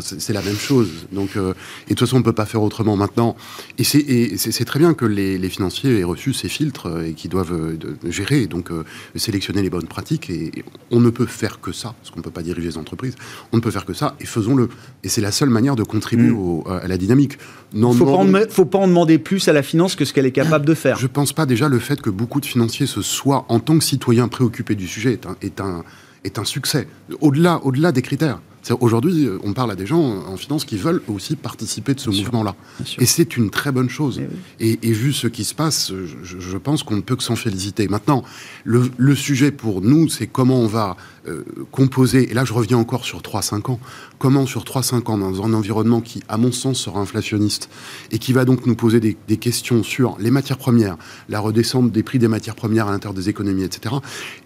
c'est 0.00 0.32
la 0.32 0.42
même 0.42 0.56
chose. 0.56 1.06
Donc, 1.12 1.36
euh, 1.36 1.52
et 1.86 1.90
de 1.90 1.94
toute 1.94 2.00
façon, 2.00 2.16
on 2.16 2.20
ne 2.20 2.24
peut 2.24 2.32
pas 2.32 2.46
faire 2.46 2.62
autrement 2.62 2.96
maintenant. 2.96 3.36
Et 3.78 3.84
c'est 3.84 4.64
très 4.64 4.78
bien 4.78 4.94
que 4.94 5.04
les, 5.04 5.48
financiers 5.48 5.98
aient 5.98 6.04
reçu 6.04 6.32
ces 6.32 6.48
filtres 6.48 6.86
euh, 6.86 7.08
et 7.08 7.12
qu'ils 7.12 7.30
doivent 7.30 7.52
euh, 7.52 7.76
gérer, 8.08 8.46
donc 8.46 8.70
sélectionner 9.16 9.62
les 9.62 9.70
bonnes 9.70 9.86
pratiques. 9.86 10.30
Et, 10.30 10.64
on 10.90 11.00
ne 11.00 11.10
peut 11.10 11.26
faire 11.26 11.60
que 11.60 11.72
ça, 11.72 11.94
parce 11.98 12.10
qu'on 12.10 12.20
ne 12.20 12.24
peut 12.24 12.30
pas 12.30 12.42
diriger 12.42 12.68
les 12.68 12.78
entreprises. 12.78 13.14
On 13.52 13.56
ne 13.56 13.62
peut 13.62 13.70
faire 13.70 13.84
que 13.84 13.94
ça, 13.94 14.14
et 14.20 14.26
faisons-le. 14.26 14.68
Et 15.04 15.08
c'est 15.08 15.20
la 15.20 15.32
seule 15.32 15.50
manière 15.50 15.76
de 15.76 15.82
contribuer 15.82 16.30
mm. 16.30 16.62
à 16.82 16.88
la 16.88 16.96
dynamique. 16.96 17.38
Il 17.74 17.80
ne 17.80 17.92
faut, 17.92 18.64
pas 18.64 18.78
en 18.78 18.88
demander 18.88 19.18
plus 19.18 19.48
à 19.48 19.52
la 19.52 19.62
finance 19.62 19.96
que 19.96 20.04
ce 20.04 20.12
qu'elle 20.12 20.26
est 20.26 20.32
capable 20.32 20.66
de 20.66 20.74
faire. 20.74 20.96
Je 20.98 21.04
ne 21.04 21.08
pense 21.08 21.32
pas 21.32 21.46
déjà 21.46 21.68
le 21.68 21.78
fait 21.78 22.00
que 22.00 22.10
beaucoup 22.10 22.40
de 22.40 22.46
financiers 22.46 22.86
se 22.86 23.02
soient, 23.02 23.46
en 23.48 23.60
tant 23.60 23.78
que 23.78 23.84
citoyens 23.84 24.28
préoccupés 24.28 24.74
du 24.74 24.86
sujet, 24.86 25.12
est 25.12 25.26
un, 25.26 25.36
est 25.40 25.60
un, 25.60 25.82
est 26.24 26.38
un 26.38 26.44
succès. 26.44 26.86
Au-delà 27.20 27.60
au 27.64 27.72
-delà 27.72 27.92
des 27.92 28.02
critères. 28.02 28.40
Aujourd'hui, 28.80 29.26
euh, 29.26 29.38
on 29.42 29.52
parle 29.54 29.72
à 29.72 29.74
des 29.74 29.86
gens 29.86 30.00
en 30.00 30.36
finance 30.36 30.64
qui 30.64 30.76
veulent 30.76 31.02
aussi 31.08 31.34
participer 31.34 31.94
de 31.94 32.00
ce 32.00 32.10
mouvement-là. 32.10 32.54
Et 32.98 33.06
c'est 33.06 33.36
une 33.36 33.50
très 33.50 33.72
bonne 33.72 33.90
chose. 33.90 34.20
Eh 34.60 34.78
et, 34.82 34.92
vu 34.92 35.12
ce 35.12 35.26
qui 35.26 35.44
se 35.44 35.54
passe, 35.54 35.92
je, 36.22 36.56
pense 36.58 36.84
qu'on 36.84 36.96
ne 36.96 37.00
peut 37.00 37.16
que 37.16 37.24
s'en 37.24 37.34
féliciter. 37.34 37.88
Maintenant, 37.88 38.22
le, 38.64 39.14
sujet 39.16 39.50
pour 39.50 39.82
nous, 39.82 40.08
c'est 40.08 40.26
comment 40.26 40.60
on 40.60 40.66
va 40.66 40.96
euh, 41.26 41.44
composer, 41.70 42.30
et 42.30 42.34
là 42.34 42.44
je 42.44 42.52
reviens 42.52 42.78
encore 42.78 43.04
sur 43.04 43.20
3-5 43.20 43.72
ans, 43.72 43.80
comment 44.18 44.46
sur 44.46 44.64
3-5 44.64 45.10
ans, 45.10 45.18
dans 45.18 45.42
un 45.42 45.52
environnement 45.54 46.00
qui, 46.00 46.22
à 46.28 46.36
mon 46.36 46.52
sens, 46.52 46.78
sera 46.78 47.00
inflationniste, 47.00 47.68
et 48.10 48.18
qui 48.18 48.32
va 48.32 48.44
donc 48.44 48.66
nous 48.66 48.76
poser 48.76 49.00
des, 49.00 49.16
questions 49.36 49.82
sur 49.82 50.16
les 50.20 50.30
matières 50.30 50.58
premières, 50.58 50.96
la 51.28 51.40
redescente 51.40 51.90
des 51.90 52.02
prix 52.02 52.18
des 52.18 52.28
matières 52.28 52.54
premières 52.54 52.86
à 52.86 52.92
l'intérieur 52.92 53.14
des 53.14 53.28
économies, 53.28 53.64
etc., 53.64 53.96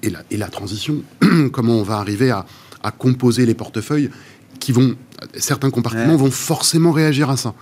et 0.02 0.10
la, 0.10 0.22
et 0.30 0.36
la 0.36 0.48
transition, 0.48 1.02
comment 1.52 1.74
on 1.74 1.82
va 1.82 1.98
arriver 1.98 2.30
à 2.30 2.46
à 2.82 2.90
composer 2.90 3.46
les 3.46 3.54
portefeuilles 3.54 4.10
qui 4.60 4.72
vont, 4.72 4.96
certains 5.36 5.70
compartiments 5.70 6.16
vont 6.16 6.30
forcément 6.30 6.92
réagir 6.92 7.30
à 7.30 7.36
ça. 7.36 7.54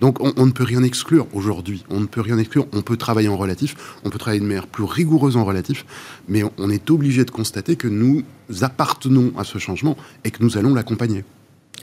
Donc 0.00 0.18
on, 0.20 0.46
ne 0.46 0.52
peut 0.52 0.64
rien 0.64 0.82
exclure 0.82 1.26
aujourd'hui. 1.32 1.84
On 1.90 2.00
ne 2.00 2.06
peut 2.06 2.20
rien 2.20 2.38
exclure. 2.38 2.66
On 2.72 2.82
peut 2.82 2.96
travailler 2.96 3.28
en 3.28 3.36
relatif, 3.36 3.74
on 4.04 4.10
peut 4.10 4.18
travailler 4.18 4.40
de 4.40 4.46
manière 4.46 4.66
plus 4.66 4.84
rigoureuse 4.84 5.36
en 5.36 5.44
relatif, 5.44 5.84
mais 6.28 6.42
on 6.58 6.70
est 6.70 6.90
obligé 6.90 7.24
de 7.24 7.30
constater 7.30 7.76
que 7.76 7.88
nous 7.88 8.22
appartenons 8.60 9.32
à 9.36 9.44
ce 9.44 9.58
changement 9.58 9.96
et 10.24 10.30
que 10.30 10.42
nous 10.42 10.56
allons 10.56 10.74
l'accompagner. 10.74 11.24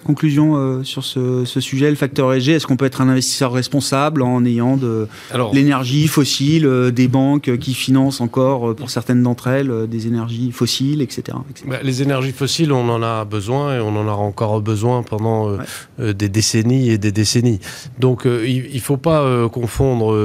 Conclusion 0.04 0.56
euh, 0.56 0.84
sur 0.84 1.04
ce, 1.04 1.43
sujet, 1.60 1.89
le 1.89 1.95
facteur 1.95 2.34
ESG, 2.34 2.50
est-ce 2.50 2.68
qu'on 2.68 2.78
peut 2.78 2.86
être 2.86 3.02
un 3.02 3.10
investisseur 3.10 3.52
responsable 3.52 4.22
en 4.22 4.45
ayant 4.45 4.78
de 4.78 5.08
l'énergie 5.54 6.08
fossile, 6.08 6.66
euh, 6.66 6.91
des 6.91 7.08
banques 7.08 7.58
qui 7.58 7.74
financent 7.74 8.22
encore, 8.22 8.70
euh, 8.70 8.74
pour 8.74 8.89
certaines 8.89 9.22
d'entre 9.24 9.47
elles, 9.47 9.88
des 9.88 10.08
énergies 10.08 10.52
fossiles, 10.52 11.02
etc. 11.02 11.38
Bah, 11.66 11.78
les 11.84 12.02
énergies 12.02 12.32
fossiles, 12.32 12.72
on 12.72 12.89
en 12.89 13.04
a 13.04 13.26
besoin 13.26 13.78
et 13.78 13.80
on 13.80 13.95
en 13.95 14.08
aura 14.08 14.24
encore 14.24 14.62
besoin 14.62 15.04
pendant 15.04 15.58
des 16.00 16.30
décennies 16.30 16.89
et 16.89 16.97
des 16.97 17.12
décennies. 17.12 17.60
Donc 18.00 18.26
il 18.26 18.74
ne 18.74 18.80
faut 18.80 18.97
pas 18.97 19.47
confondre 19.50 20.16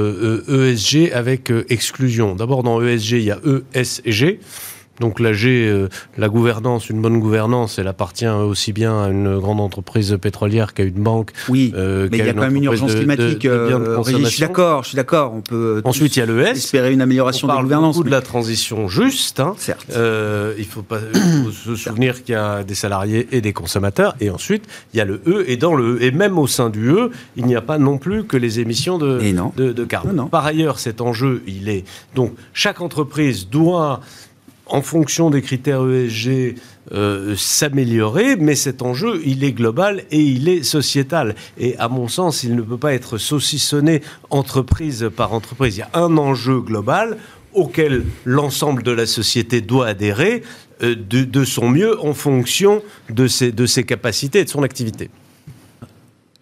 ESG 0.47 1.11
e 1.11 1.15
avec 1.15 1.51
exclusion. 1.69 2.35
D'abord, 2.35 2.63
dans 2.63 2.81
ESG, 2.81 3.11
il 3.11 3.23
y 3.23 3.31
a 3.31 3.39
ESG. 3.73 4.39
Donc 4.99 5.19
la 5.19 5.33
G, 5.33 5.67
euh, 5.67 5.89
la 6.17 6.29
gouvernance, 6.29 6.89
une 6.89 7.01
bonne 7.01 7.19
gouvernance, 7.19 7.79
elle 7.79 7.87
appartient 7.87 8.27
aussi 8.27 8.73
bien 8.73 9.03
à 9.03 9.09
une 9.09 9.39
grande 9.39 9.59
entreprise 9.59 10.17
pétrolière 10.21 10.73
qu'à 10.73 10.83
une 10.83 11.03
banque. 11.03 11.31
Oui, 11.49 11.73
euh, 11.75 12.07
mais 12.11 12.19
il 12.19 12.25
y 12.25 12.29
a 12.29 12.33
quand 12.33 12.41
même 12.41 12.55
une 12.55 12.63
urgence 12.65 12.95
climatique. 12.95 13.45
Euh, 13.45 14.01
je 14.05 14.25
suis 14.25 14.39
d'accord, 14.41 14.83
je 14.83 14.89
suis 14.89 14.95
d'accord. 14.95 15.33
On 15.33 15.41
peut 15.41 15.81
ensuite 15.83 16.15
il 16.15 16.19
y 16.19 16.21
a 16.21 16.25
le 16.25 16.41
S. 16.41 16.57
Espérer 16.57 16.93
une 16.93 17.01
amélioration 17.01 17.47
de 17.47 17.53
la 17.53 17.61
gouvernance. 17.61 17.95
Beaucoup 17.95 18.07
de 18.07 18.11
la 18.11 18.21
transition 18.21 18.87
juste. 18.87 19.39
Hein. 19.39 19.55
Certes. 19.57 19.97
il 20.57 20.65
faut 20.65 20.81
pas 20.81 20.99
se 21.65 21.75
souvenir 21.75 22.23
qu'il 22.23 22.33
y 22.33 22.37
a 22.37 22.63
des 22.63 22.75
salariés 22.75 23.27
et 23.31 23.41
des 23.41 23.53
consommateurs. 23.53 24.15
Et 24.21 24.29
ensuite 24.29 24.63
il 24.93 24.97
y 24.97 25.01
a 25.01 25.05
le 25.05 25.21
E 25.27 25.43
et 25.47 25.57
dans 25.57 25.75
le 25.75 25.95
E 25.95 26.03
et 26.03 26.11
même 26.11 26.37
au 26.37 26.47
sein 26.47 26.69
du 26.69 26.89
E, 26.89 27.11
il 27.35 27.45
n'y 27.45 27.55
a 27.55 27.61
pas 27.61 27.77
non 27.77 27.97
plus 27.97 28.23
que 28.23 28.37
les 28.37 28.59
émissions 28.59 28.97
de 28.97 29.19
de, 29.55 29.71
de, 29.71 29.85
carbone. 29.85 30.29
Par 30.29 30.45
ailleurs, 30.45 30.79
cet 30.79 31.01
enjeu, 31.01 31.43
il 31.47 31.69
est 31.69 31.83
donc 32.15 32.33
chaque 32.53 32.81
entreprise 32.81 33.49
doit 33.49 34.01
en 34.67 34.81
fonction 34.81 35.29
des 35.29 35.41
critères 35.41 35.87
ESG, 35.87 36.55
euh, 36.91 37.35
s'améliorer, 37.35 38.35
mais 38.35 38.55
cet 38.55 38.81
enjeu, 38.81 39.21
il 39.25 39.43
est 39.43 39.51
global 39.51 40.03
et 40.11 40.19
il 40.19 40.47
est 40.47 40.63
sociétal. 40.63 41.35
Et 41.57 41.77
à 41.77 41.87
mon 41.87 42.07
sens, 42.07 42.43
il 42.43 42.55
ne 42.55 42.61
peut 42.61 42.77
pas 42.77 42.93
être 42.93 43.17
saucissonné 43.17 44.01
entreprise 44.29 45.09
par 45.15 45.33
entreprise. 45.33 45.77
Il 45.77 45.79
y 45.79 45.83
a 45.83 45.89
un 45.93 46.17
enjeu 46.17 46.59
global 46.59 47.17
auquel 47.53 48.05
l'ensemble 48.25 48.83
de 48.83 48.91
la 48.91 49.05
société 49.05 49.61
doit 49.61 49.87
adhérer 49.87 50.43
euh, 50.83 50.95
de, 50.95 51.43
son 51.45 51.69
mieux 51.69 51.99
en 52.03 52.13
fonction 52.13 52.83
de 53.09 53.27
ses 53.27 53.83
capacités 53.83 54.39
et 54.39 54.45
de 54.45 54.49
son 54.49 54.63
activité 54.63 55.09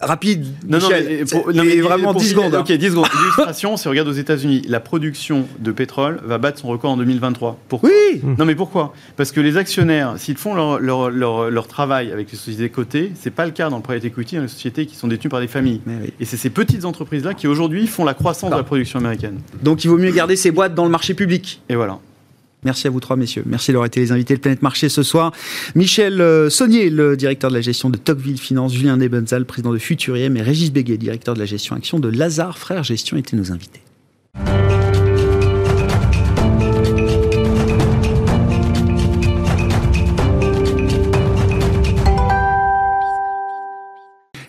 rapide. 0.06 0.46
Non, 0.68 0.80
non, 0.80 1.64
mais, 1.64 1.82
vraiment 1.82 2.14
10 2.14 2.30
secondes. 2.30 2.56
Ok, 2.56 2.72
10 2.72 2.90
secondes. 2.90 3.08
L'illustration, 3.14 3.78
si 3.78 3.88
on 3.88 3.92
regarde 3.92 4.08
aux 4.08 4.14
États-Unis, 4.14 4.62
la 4.68 4.80
production 4.80 5.46
de 5.60 5.72
pétrole 5.72 6.20
va 6.24 6.38
battre 6.38 6.60
son 6.60 6.68
record 6.68 6.92
en 6.92 6.98
2023. 6.98 7.60
Pourquoi 7.70 7.90
Oui 7.90 8.22
Non, 8.38 8.46
mais 8.46 8.56
pourquoi? 8.56 8.94
Parce 9.16 9.32
que 9.32 9.40
les 9.40 9.58
actionnaires, 9.58 10.16
s'ils 10.18 10.38
font 10.38 10.54
leur, 10.54 10.80
leur, 10.80 11.50
leur, 11.50 11.68
travail 11.68 12.12
avec 12.12 12.32
les 12.32 12.38
sociétés 12.38 12.70
cotées, 12.70 13.12
c'est 13.16 13.32
pas 13.32 13.46
le 13.46 13.52
cas 13.52 13.70
dans 13.70 13.78
le 13.78 13.84
private 13.84 14.06
equity, 14.06 14.36
dans 14.36 14.44
les 14.44 14.48
sociétés 14.48 14.86
qui 14.86 14.96
sont 14.96 15.08
détenues 15.08 15.30
par 15.30 15.40
des 15.40 15.48
familles. 15.48 15.82
Et 16.20 16.26
c'est 16.26 16.38
ces 16.38 16.50
petites 16.50 16.86
entreprises-là 16.86 17.34
qui 17.34 17.48
aujourd'hui 17.48 17.88
font 17.88 18.06
la 18.06 18.14
croissance 18.14 18.52
de 18.52 18.56
la 18.56 18.64
production 18.64 19.00
américaine. 19.00 19.40
Donc 19.62 19.84
il 19.84 19.90
vaut 19.90 19.98
mieux 19.98 20.12
garder 20.12 20.36
ces 20.36 20.52
boîtes 20.52 20.76
dans 20.76 20.86
le 20.86 20.92
marché 20.92 21.14
public. 21.14 21.62
Et 21.70 21.76
voilà. 21.76 22.00
Merci 22.66 22.88
à 22.88 22.90
vous 22.90 23.00
trois, 23.00 23.16
messieurs. 23.16 23.44
Merci 23.46 23.72
d'avoir 23.72 23.86
été 23.86 24.00
les 24.00 24.12
invités 24.12 24.36
de 24.36 24.40
Planète 24.40 24.62
Marché 24.62 24.90
ce 24.90 25.04
soir. 25.04 25.32
Michel 25.76 26.22
euh, 26.22 26.50
Saunier, 26.50 26.90
le 26.90 27.18
directeur 27.18 27.50
de 27.50 27.56
la 27.56 27.62
gestion 27.62 27.90
de 27.90 27.98
Tocqueville 27.98 28.38
Finance, 28.40 28.74
Julien 28.74 28.98
Nebenzal, 28.98 29.46
président 29.46 29.74
de 29.74 29.78
Futuriem, 29.78 30.38
et 30.38 30.42
Régis 30.42 30.72
Béguet, 30.72 30.98
directeur 30.98 31.34
de 31.34 31.40
la 31.40 31.46
gestion 31.46 31.76
action 31.76 32.00
de 32.00 32.10
Lazare 32.10 32.58
Frères 32.58 32.84
Gestion, 32.84 33.18
étaient 33.18 33.36
nos 33.36 33.52
invités. 33.52 33.82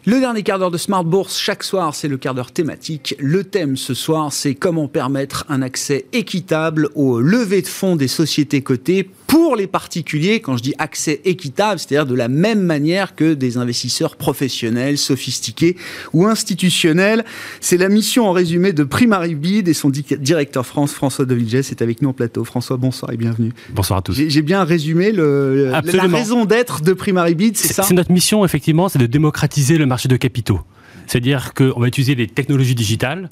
Le 0.06 0.20
dernier 0.20 0.42
quart 0.42 0.58
d'heure 0.58 0.70
de 0.70 0.76
Smart 0.76 1.02
Bourse, 1.02 1.38
chaque 1.38 1.64
soir, 1.64 1.94
c'est 1.94 2.08
le 2.08 2.18
quart 2.18 2.34
d'heure 2.34 2.52
thématique. 2.52 3.16
Le 3.18 3.42
thème 3.42 3.78
ce 3.78 3.94
soir, 3.94 4.34
c'est 4.34 4.54
comment 4.54 4.86
permettre 4.86 5.46
un 5.48 5.62
accès 5.62 6.04
équitable 6.12 6.90
aux 6.94 7.20
levées 7.20 7.62
de 7.62 7.66
fonds 7.66 7.96
des 7.96 8.06
sociétés 8.06 8.60
cotées 8.60 9.08
pour 9.26 9.56
les 9.56 9.66
particuliers, 9.66 10.40
quand 10.40 10.58
je 10.58 10.62
dis 10.62 10.74
accès 10.78 11.22
équitable, 11.24 11.80
c'est-à-dire 11.80 12.04
de 12.04 12.14
la 12.14 12.28
même 12.28 12.60
manière 12.60 13.16
que 13.16 13.32
des 13.32 13.56
investisseurs 13.56 14.16
professionnels, 14.16 14.98
sophistiqués 14.98 15.76
ou 16.12 16.26
institutionnels. 16.26 17.24
C'est 17.60 17.78
la 17.78 17.88
mission 17.88 18.28
en 18.28 18.32
résumé 18.32 18.74
de 18.74 18.84
Primary 18.84 19.34
Bid 19.34 19.68
et 19.68 19.72
son 19.72 19.88
directeur 19.88 20.66
France, 20.66 20.92
François 20.92 21.24
Devilges, 21.24 21.54
est 21.54 21.80
avec 21.80 22.02
nous 22.02 22.10
en 22.10 22.12
plateau. 22.12 22.44
François, 22.44 22.76
bonsoir 22.76 23.10
et 23.10 23.16
bienvenue. 23.16 23.52
Bonsoir 23.70 24.00
à 24.00 24.02
tous. 24.02 24.12
J'ai 24.14 24.42
bien 24.42 24.64
résumé 24.64 25.12
le, 25.12 25.70
la 25.70 25.80
raison 26.02 26.44
d'être 26.44 26.82
de 26.82 26.92
Primary 26.92 27.34
Bid, 27.34 27.56
c'est 27.56 27.72
ça? 27.72 27.84
C'est 27.84 27.94
notre 27.94 28.12
mission, 28.12 28.44
effectivement, 28.44 28.90
c'est 28.90 28.98
de 28.98 29.06
démocratiser 29.06 29.78
le 29.78 29.86
marché 29.86 29.93
de 30.08 30.16
capitaux. 30.16 30.60
C'est-à-dire 31.06 31.54
qu'on 31.54 31.80
va 31.80 31.88
utiliser 31.88 32.14
les 32.14 32.26
technologies 32.26 32.74
digitales 32.74 33.30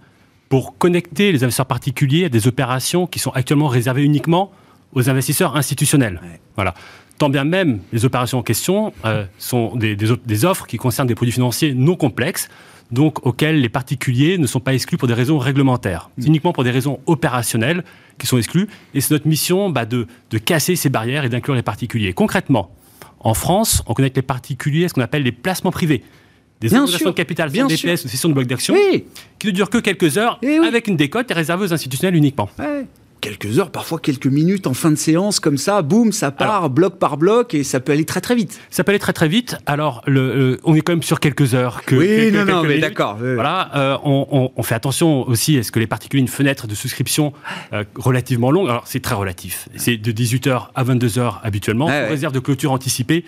pour 0.48 0.76
connecter 0.76 1.32
les 1.32 1.44
investisseurs 1.44 1.66
particuliers 1.66 2.26
à 2.26 2.28
des 2.28 2.46
opérations 2.46 3.06
qui 3.06 3.18
sont 3.18 3.30
actuellement 3.30 3.68
réservées 3.68 4.04
uniquement 4.04 4.52
aux 4.92 5.08
investisseurs 5.08 5.56
institutionnels. 5.56 6.20
Voilà. 6.56 6.74
Tant 7.18 7.30
bien 7.30 7.44
même 7.44 7.80
les 7.92 8.04
opérations 8.04 8.38
en 8.38 8.42
question 8.42 8.92
euh, 9.04 9.24
sont 9.38 9.76
des, 9.76 9.96
des, 9.96 10.44
offres 10.44 10.66
qui 10.66 10.76
concernent 10.76 11.08
des 11.08 11.14
produits 11.14 11.32
financiers 11.32 11.72
non 11.72 11.94
complexes, 11.94 12.48
donc 12.90 13.24
auxquels 13.26 13.60
les 13.60 13.68
particuliers 13.68 14.36
ne 14.38 14.46
sont 14.46 14.60
pas 14.60 14.74
exclus 14.74 14.98
pour 14.98 15.08
des 15.08 15.14
raisons 15.14 15.38
réglementaires. 15.38 16.10
C'est 16.18 16.26
mm. 16.26 16.28
uniquement 16.28 16.52
pour 16.52 16.64
des 16.64 16.70
raisons 16.70 17.00
opérationnelles 17.06 17.84
qui 18.18 18.26
sont 18.26 18.36
exclus. 18.36 18.68
Et 18.92 19.00
c'est 19.00 19.14
notre 19.14 19.28
mission 19.28 19.70
bah, 19.70 19.86
de, 19.86 20.06
de 20.30 20.38
casser 20.38 20.76
ces 20.76 20.90
barrières 20.90 21.24
et 21.24 21.28
d'inclure 21.28 21.54
les 21.54 21.62
particuliers. 21.62 22.12
Concrètement, 22.12 22.70
en 23.20 23.34
France, 23.34 23.82
on 23.86 23.94
connecte 23.94 24.16
les 24.16 24.22
particuliers 24.22 24.84
à 24.84 24.88
ce 24.88 24.94
qu'on 24.94 25.00
appelle 25.00 25.22
les 25.22 25.32
placements 25.32 25.70
privés 25.70 26.02
des 26.62 26.68
bien 26.68 26.84
de 26.84 27.10
capital, 27.10 27.50
bien 27.50 27.66
DPS 27.66 28.04
ou 28.04 28.08
sessions 28.08 28.28
de 28.28 28.34
blocs 28.34 28.46
d'action, 28.46 28.74
qui 29.38 29.46
ne 29.48 29.52
durent 29.52 29.70
que 29.70 29.78
quelques 29.78 30.16
heures, 30.18 30.38
eh 30.42 30.58
avec 30.58 30.88
une 30.88 30.96
décote 30.96 31.30
et 31.30 31.34
réservée 31.34 31.66
aux 31.66 31.72
institutionnels 31.72 32.16
uniquement 32.16 32.48
quelques 33.22 33.58
heures, 33.58 33.70
parfois 33.70 33.98
quelques 33.98 34.26
minutes 34.26 34.66
en 34.66 34.74
fin 34.74 34.90
de 34.90 34.96
séance, 34.96 35.40
comme 35.40 35.56
ça, 35.56 35.80
boum, 35.80 36.12
ça 36.12 36.30
part 36.30 36.68
bloc 36.68 36.98
par 36.98 37.16
bloc 37.16 37.54
et 37.54 37.62
ça 37.64 37.80
peut 37.80 37.92
aller 37.92 38.04
très 38.04 38.20
très 38.20 38.34
vite. 38.34 38.60
Ça 38.68 38.84
peut 38.84 38.90
aller 38.90 38.98
très 38.98 39.14
très 39.14 39.28
vite. 39.28 39.56
Alors, 39.64 40.02
le, 40.06 40.58
on 40.64 40.74
est 40.74 40.80
quand 40.82 40.92
même 40.92 41.02
sur 41.02 41.20
quelques 41.20 41.54
heures. 41.54 41.82
Que, 41.86 41.94
oui, 41.94 42.32
non, 42.32 42.44
non, 42.44 42.62
mais 42.64 42.78
d'accord. 42.78 43.16
Voilà, 43.16 43.70
euh, 43.76 43.96
on, 44.04 44.50
on, 44.54 44.62
fait 44.62 44.74
attention 44.74 45.26
aussi 45.26 45.56
à 45.56 45.62
ce 45.62 45.70
que 45.70 45.78
les 45.78 45.86
particuliers 45.86 46.20
une 46.20 46.28
fenêtre 46.28 46.66
de 46.66 46.74
souscription 46.74 47.32
euh, 47.72 47.84
relativement 47.94 48.50
longue. 48.50 48.68
Alors, 48.68 48.86
c'est 48.86 49.00
très 49.00 49.14
relatif. 49.14 49.68
C'est 49.76 49.96
de 49.96 50.12
18h 50.12 50.68
à 50.74 50.84
22h 50.84 51.34
habituellement. 51.44 51.86
Ouais, 51.86 52.08
réserve 52.08 52.32
de 52.32 52.40
clôture 52.40 52.72
anticipée, 52.72 53.24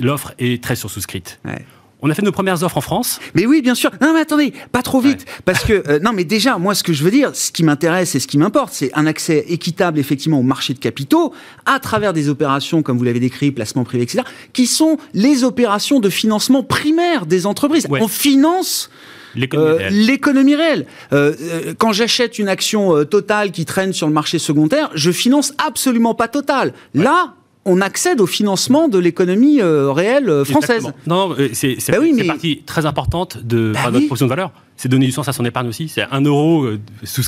l'offre 0.00 0.32
est 0.38 0.62
très 0.62 0.76
sursouscrite. 0.76 1.40
Ouais. 1.44 1.64
On 2.04 2.10
a 2.10 2.14
fait 2.14 2.22
nos 2.22 2.32
premières 2.32 2.62
offres 2.62 2.76
en 2.76 2.82
France. 2.82 3.18
Mais 3.34 3.46
oui, 3.46 3.62
bien 3.62 3.74
sûr. 3.74 3.90
Non, 4.02 4.12
mais 4.12 4.20
attendez, 4.20 4.52
pas 4.72 4.82
trop 4.82 5.00
vite. 5.00 5.24
Parce 5.46 5.64
que, 5.64 5.82
euh, 5.88 5.98
non, 6.00 6.12
mais 6.12 6.24
déjà, 6.24 6.58
moi, 6.58 6.74
ce 6.74 6.82
que 6.82 6.92
je 6.92 7.02
veux 7.02 7.10
dire, 7.10 7.34
ce 7.34 7.50
qui 7.50 7.64
m'intéresse 7.64 8.14
et 8.14 8.20
ce 8.20 8.26
qui 8.26 8.36
m'importe, 8.36 8.74
c'est 8.74 8.90
un 8.92 9.06
accès 9.06 9.46
équitable, 9.48 9.98
effectivement, 9.98 10.38
au 10.38 10.42
marché 10.42 10.74
de 10.74 10.78
capitaux 10.78 11.32
à 11.64 11.80
travers 11.80 12.12
des 12.12 12.28
opérations, 12.28 12.82
comme 12.82 12.98
vous 12.98 13.04
l'avez 13.04 13.20
décrit, 13.20 13.52
placement 13.52 13.84
privé, 13.84 14.04
etc., 14.04 14.22
qui 14.52 14.66
sont 14.66 14.98
les 15.14 15.44
opérations 15.44 15.98
de 15.98 16.10
financement 16.10 16.62
primaire 16.62 17.24
des 17.24 17.46
entreprises. 17.46 17.86
On 17.90 18.06
finance 18.06 18.90
l'économie 19.34 20.56
réelle. 20.56 20.84
Euh, 21.14 21.32
euh, 21.40 21.74
quand 21.78 21.92
j'achète 21.92 22.38
une 22.38 22.48
action 22.48 23.02
totale 23.06 23.50
qui 23.50 23.64
traîne 23.64 23.94
sur 23.94 24.06
le 24.06 24.12
marché 24.12 24.38
secondaire, 24.38 24.90
je 24.94 25.10
finance 25.10 25.54
absolument 25.56 26.14
pas 26.14 26.28
Total. 26.28 26.74
Là, 26.92 27.34
on 27.64 27.80
accède 27.80 28.20
au 28.20 28.26
financement 28.26 28.88
de 28.88 28.98
l'économie 28.98 29.60
euh, 29.60 29.90
réelle 29.90 30.28
euh, 30.28 30.44
française. 30.44 30.92
Non, 31.06 31.34
euh, 31.38 31.48
c'est 31.52 31.78
bah 31.88 32.04
une 32.04 32.26
partie 32.26 32.62
très 32.64 32.86
importante 32.86 33.38
de 33.42 33.72
bah 33.72 33.90
notre 33.90 34.06
proposition 34.06 34.26
de 34.26 34.30
valeur. 34.30 34.52
C'est 34.76 34.88
donner 34.88 35.06
du 35.06 35.12
sens 35.12 35.28
à 35.28 35.32
son 35.32 35.44
épargne 35.44 35.68
aussi. 35.68 35.88
C'est 35.88 36.04
un 36.10 36.20
euro 36.20 36.64
euh, 36.64 36.80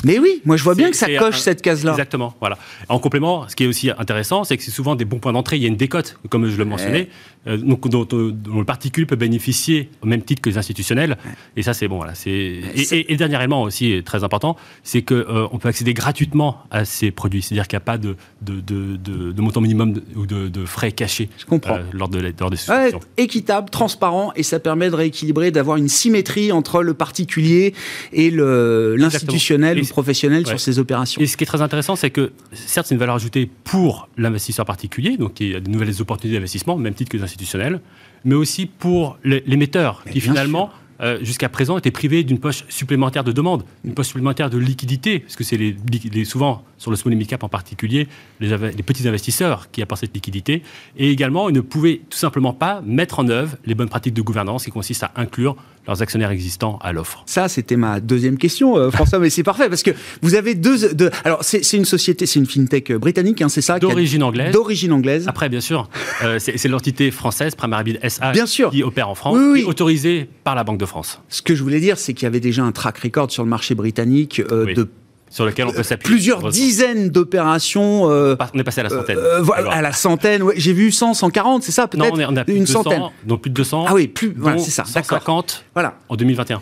Mais 0.03 0.19
oui, 0.19 0.41
moi 0.45 0.57
je 0.57 0.63
vois 0.63 0.75
bien 0.75 0.91
que 0.91 0.97
ça 0.97 1.07
coche 1.17 1.39
cette 1.39 1.61
case-là. 1.61 1.91
Exactement, 1.91 2.33
voilà. 2.39 2.57
En 2.89 2.99
complément, 2.99 3.47
ce 3.47 3.55
qui 3.55 3.63
est 3.63 3.67
aussi 3.67 3.89
intéressant, 3.97 4.43
c'est 4.43 4.57
que 4.57 4.63
c'est 4.63 4.71
souvent 4.71 4.95
des 4.95 5.05
bons 5.05 5.19
points 5.19 5.33
d'entrée. 5.33 5.57
Il 5.57 5.61
y 5.61 5.65
a 5.65 5.69
une 5.69 5.77
décote, 5.77 6.17
comme 6.29 6.49
je 6.49 6.57
le 6.57 6.65
mentionnais, 6.65 7.09
euh, 7.47 7.57
donc, 7.57 7.87
dont, 7.87 8.05
le 8.11 8.65
particulier 8.65 9.05
peut 9.05 9.15
bénéficier 9.15 9.89
au 10.01 10.07
même 10.07 10.21
titre 10.21 10.41
que 10.41 10.49
les 10.49 10.57
institutionnels. 10.57 11.17
Et 11.55 11.63
ça, 11.63 11.73
c'est 11.73 11.87
bon, 11.87 11.97
voilà. 11.97 12.13
Et, 12.25 12.61
et, 12.75 13.13
et, 13.13 13.15
dernier 13.15 13.37
élément 13.37 13.63
aussi 13.63 14.01
très 14.03 14.23
important, 14.23 14.57
c'est 14.83 15.01
qu'on 15.01 15.15
euh, 15.15 15.57
peut 15.59 15.69
accéder 15.69 15.93
gratuitement 15.93 16.63
à 16.71 16.83
ces 16.83 17.11
produits. 17.11 17.41
C'est-à-dire 17.41 17.67
qu'il 17.67 17.77
n'y 17.77 17.83
a 17.83 17.85
pas 17.85 17.97
de, 17.97 18.15
de, 18.41 18.59
de, 18.61 19.41
montant 19.41 19.61
minimum 19.61 20.01
ou 20.15 20.25
de, 20.25 20.65
frais 20.65 20.91
cachés 20.91 21.29
je 21.37 21.45
comprends. 21.45 21.79
lors, 21.93 22.09
de, 22.09 22.33
lors 22.39 22.49
des 22.49 22.57
souscriptions. 22.57 22.99
équitable, 23.15 23.69
transparent, 23.69 24.33
et 24.35 24.43
ça 24.43 24.59
permet 24.59 24.89
de 24.89 24.95
rééquilibrer, 24.95 25.51
d'avoir 25.51 25.77
une 25.77 25.87
symétrie 25.87 26.51
entre 26.51 26.83
le 26.83 26.93
particulier 26.93 27.36
et 27.37 28.31
l'institutionnel 28.31 29.81
ou 29.81 29.85
professionnel 29.85 30.45
sur 30.47 30.59
ces 30.59 30.79
opérations. 30.79 31.21
Et 31.21 31.27
ce 31.27 31.37
qui 31.37 31.43
est 31.43 31.47
très 31.47 31.61
intéressant, 31.61 31.95
c'est 31.95 32.09
que 32.09 32.31
certes, 32.53 32.87
c'est 32.87 32.95
une 32.95 32.99
valeur 32.99 33.15
ajoutée 33.15 33.49
pour 33.63 34.09
l'investisseur 34.17 34.65
particulier, 34.65 35.17
donc 35.17 35.39
il 35.39 35.51
y 35.51 35.55
a 35.55 35.59
de 35.59 35.69
nouvelles 35.69 36.01
opportunités 36.01 36.37
d'investissement, 36.37 36.77
même 36.77 36.93
titre 36.93 37.11
que 37.11 37.17
les 37.17 37.23
institutionnels, 37.23 37.81
mais 38.25 38.35
aussi 38.35 38.65
pour 38.65 39.17
l'émetteur, 39.23 40.03
qui 40.11 40.21
finalement... 40.21 40.71
Euh, 40.99 41.19
jusqu'à 41.21 41.47
présent, 41.47 41.77
étaient 41.77 41.91
privés 41.91 42.23
d'une 42.23 42.39
poche 42.39 42.65
supplémentaire 42.69 43.23
de 43.23 43.31
demande, 43.31 43.63
une 43.85 43.93
poche 43.93 44.07
supplémentaire 44.07 44.49
de 44.49 44.57
liquidité, 44.57 45.19
parce 45.19 45.35
que 45.35 45.43
c'est 45.43 45.57
les, 45.57 46.25
souvent, 46.25 46.63
sur 46.79 46.89
le 46.89 46.97
small 46.97 47.13
and 47.13 47.25
cap 47.27 47.43
en 47.43 47.49
particulier, 47.49 48.07
les, 48.39 48.49
les, 48.49 48.83
petits 48.83 49.07
investisseurs 49.07 49.69
qui 49.69 49.83
apportent 49.83 50.01
cette 50.01 50.15
liquidité. 50.15 50.63
Et 50.97 51.11
également, 51.11 51.49
ils 51.49 51.55
ne 51.55 51.61
pouvaient 51.61 52.01
tout 52.09 52.17
simplement 52.17 52.51
pas 52.53 52.81
mettre 52.83 53.19
en 53.19 53.27
œuvre 53.29 53.57
les 53.65 53.75
bonnes 53.75 53.89
pratiques 53.89 54.15
de 54.15 54.23
gouvernance 54.23 54.65
qui 54.65 54.71
consistent 54.71 55.03
à 55.03 55.11
inclure 55.17 55.55
leurs 55.87 56.01
actionnaires 56.01 56.31
existants 56.31 56.79
à 56.81 56.91
l'offre. 56.91 57.23
Ça, 57.25 57.47
c'était 57.47 57.75
ma 57.75 57.99
deuxième 57.99 58.37
question, 58.37 58.77
euh, 58.77 58.91
François, 58.91 59.19
mais 59.19 59.29
c'est 59.29 59.43
parfait 59.43 59.69
parce 59.69 59.83
que 59.83 59.91
vous 60.21 60.35
avez 60.35 60.55
deux. 60.55 60.93
deux 60.93 61.09
alors, 61.23 61.39
c'est 61.43 61.61
une 61.73 61.85
société, 61.85 62.25
c'est 62.25 62.39
une 62.39 62.45
fintech 62.45 62.91
britannique, 62.93 63.41
hein, 63.41 63.49
c'est 63.49 63.61
ça 63.61 63.79
D'origine 63.79 64.23
anglaise. 64.23 64.51
D'origine 64.51 64.91
anglaise. 64.91 65.27
Après, 65.27 65.49
bien 65.49 65.61
sûr, 65.61 65.89
euh, 66.23 66.39
c'est 66.39 66.67
l'entité 66.67 67.11
française, 67.11 67.55
Primaribid 67.55 67.99
SA, 68.07 68.31
bien 68.33 68.45
sûr. 68.45 68.71
qui 68.71 68.83
opère 68.83 69.09
en 69.09 69.15
France, 69.15 69.37
oui, 69.39 69.63
autorisée 69.63 70.29
par 70.43 70.55
la 70.55 70.63
Banque 70.63 70.79
de 70.79 70.85
France. 70.85 71.21
Ce 71.29 71.41
que 71.41 71.55
je 71.55 71.63
voulais 71.63 71.79
dire, 71.79 71.97
c'est 71.97 72.13
qu'il 72.13 72.23
y 72.23 72.27
avait 72.27 72.39
déjà 72.39 72.63
un 72.63 72.71
track 72.71 72.97
record 72.99 73.31
sur 73.31 73.43
le 73.43 73.49
marché 73.49 73.75
britannique 73.75 74.41
euh, 74.51 74.73
de 74.73 74.87
sur 75.29 75.45
lequel 75.45 75.67
on 75.67 75.71
peut 75.71 75.83
s'appuyer. 75.83 76.15
Plusieurs 76.15 76.49
dizaines 76.49 77.09
d'opérations. 77.09 78.09
Euh, 78.09 78.35
on 78.53 78.59
est 78.59 78.63
passé 78.63 78.81
à 78.81 78.83
la 78.83 78.89
centaine. 78.89 79.17
Euh, 79.17 79.41
voilà, 79.41 79.71
à 79.71 79.81
la 79.81 79.91
centaine. 79.91 80.43
Ouais, 80.43 80.53
J'ai 80.57 80.73
vu 80.73 80.91
100, 80.91 81.13
140, 81.13 81.63
c'est 81.63 81.71
ça 81.71 81.87
peut-être 81.87 82.03
Non, 82.03 82.25
on, 82.29 82.35
est, 82.35 82.39
a 82.39 82.45
plus 82.45 82.53
une 82.53 82.61
de 82.63 82.67
200, 82.67 82.83
centaine. 82.83 83.03
Donc 83.25 83.41
plus 83.41 83.49
de 83.49 83.55
200. 83.55 83.85
Ah 83.87 83.93
oui, 83.93 84.07
plus. 84.07 84.33
Voilà, 84.37 84.57
c'est 84.57 84.71
ça. 84.71 84.85
150 84.85 85.65
voilà. 85.73 85.95
en 86.09 86.15
2021. 86.15 86.61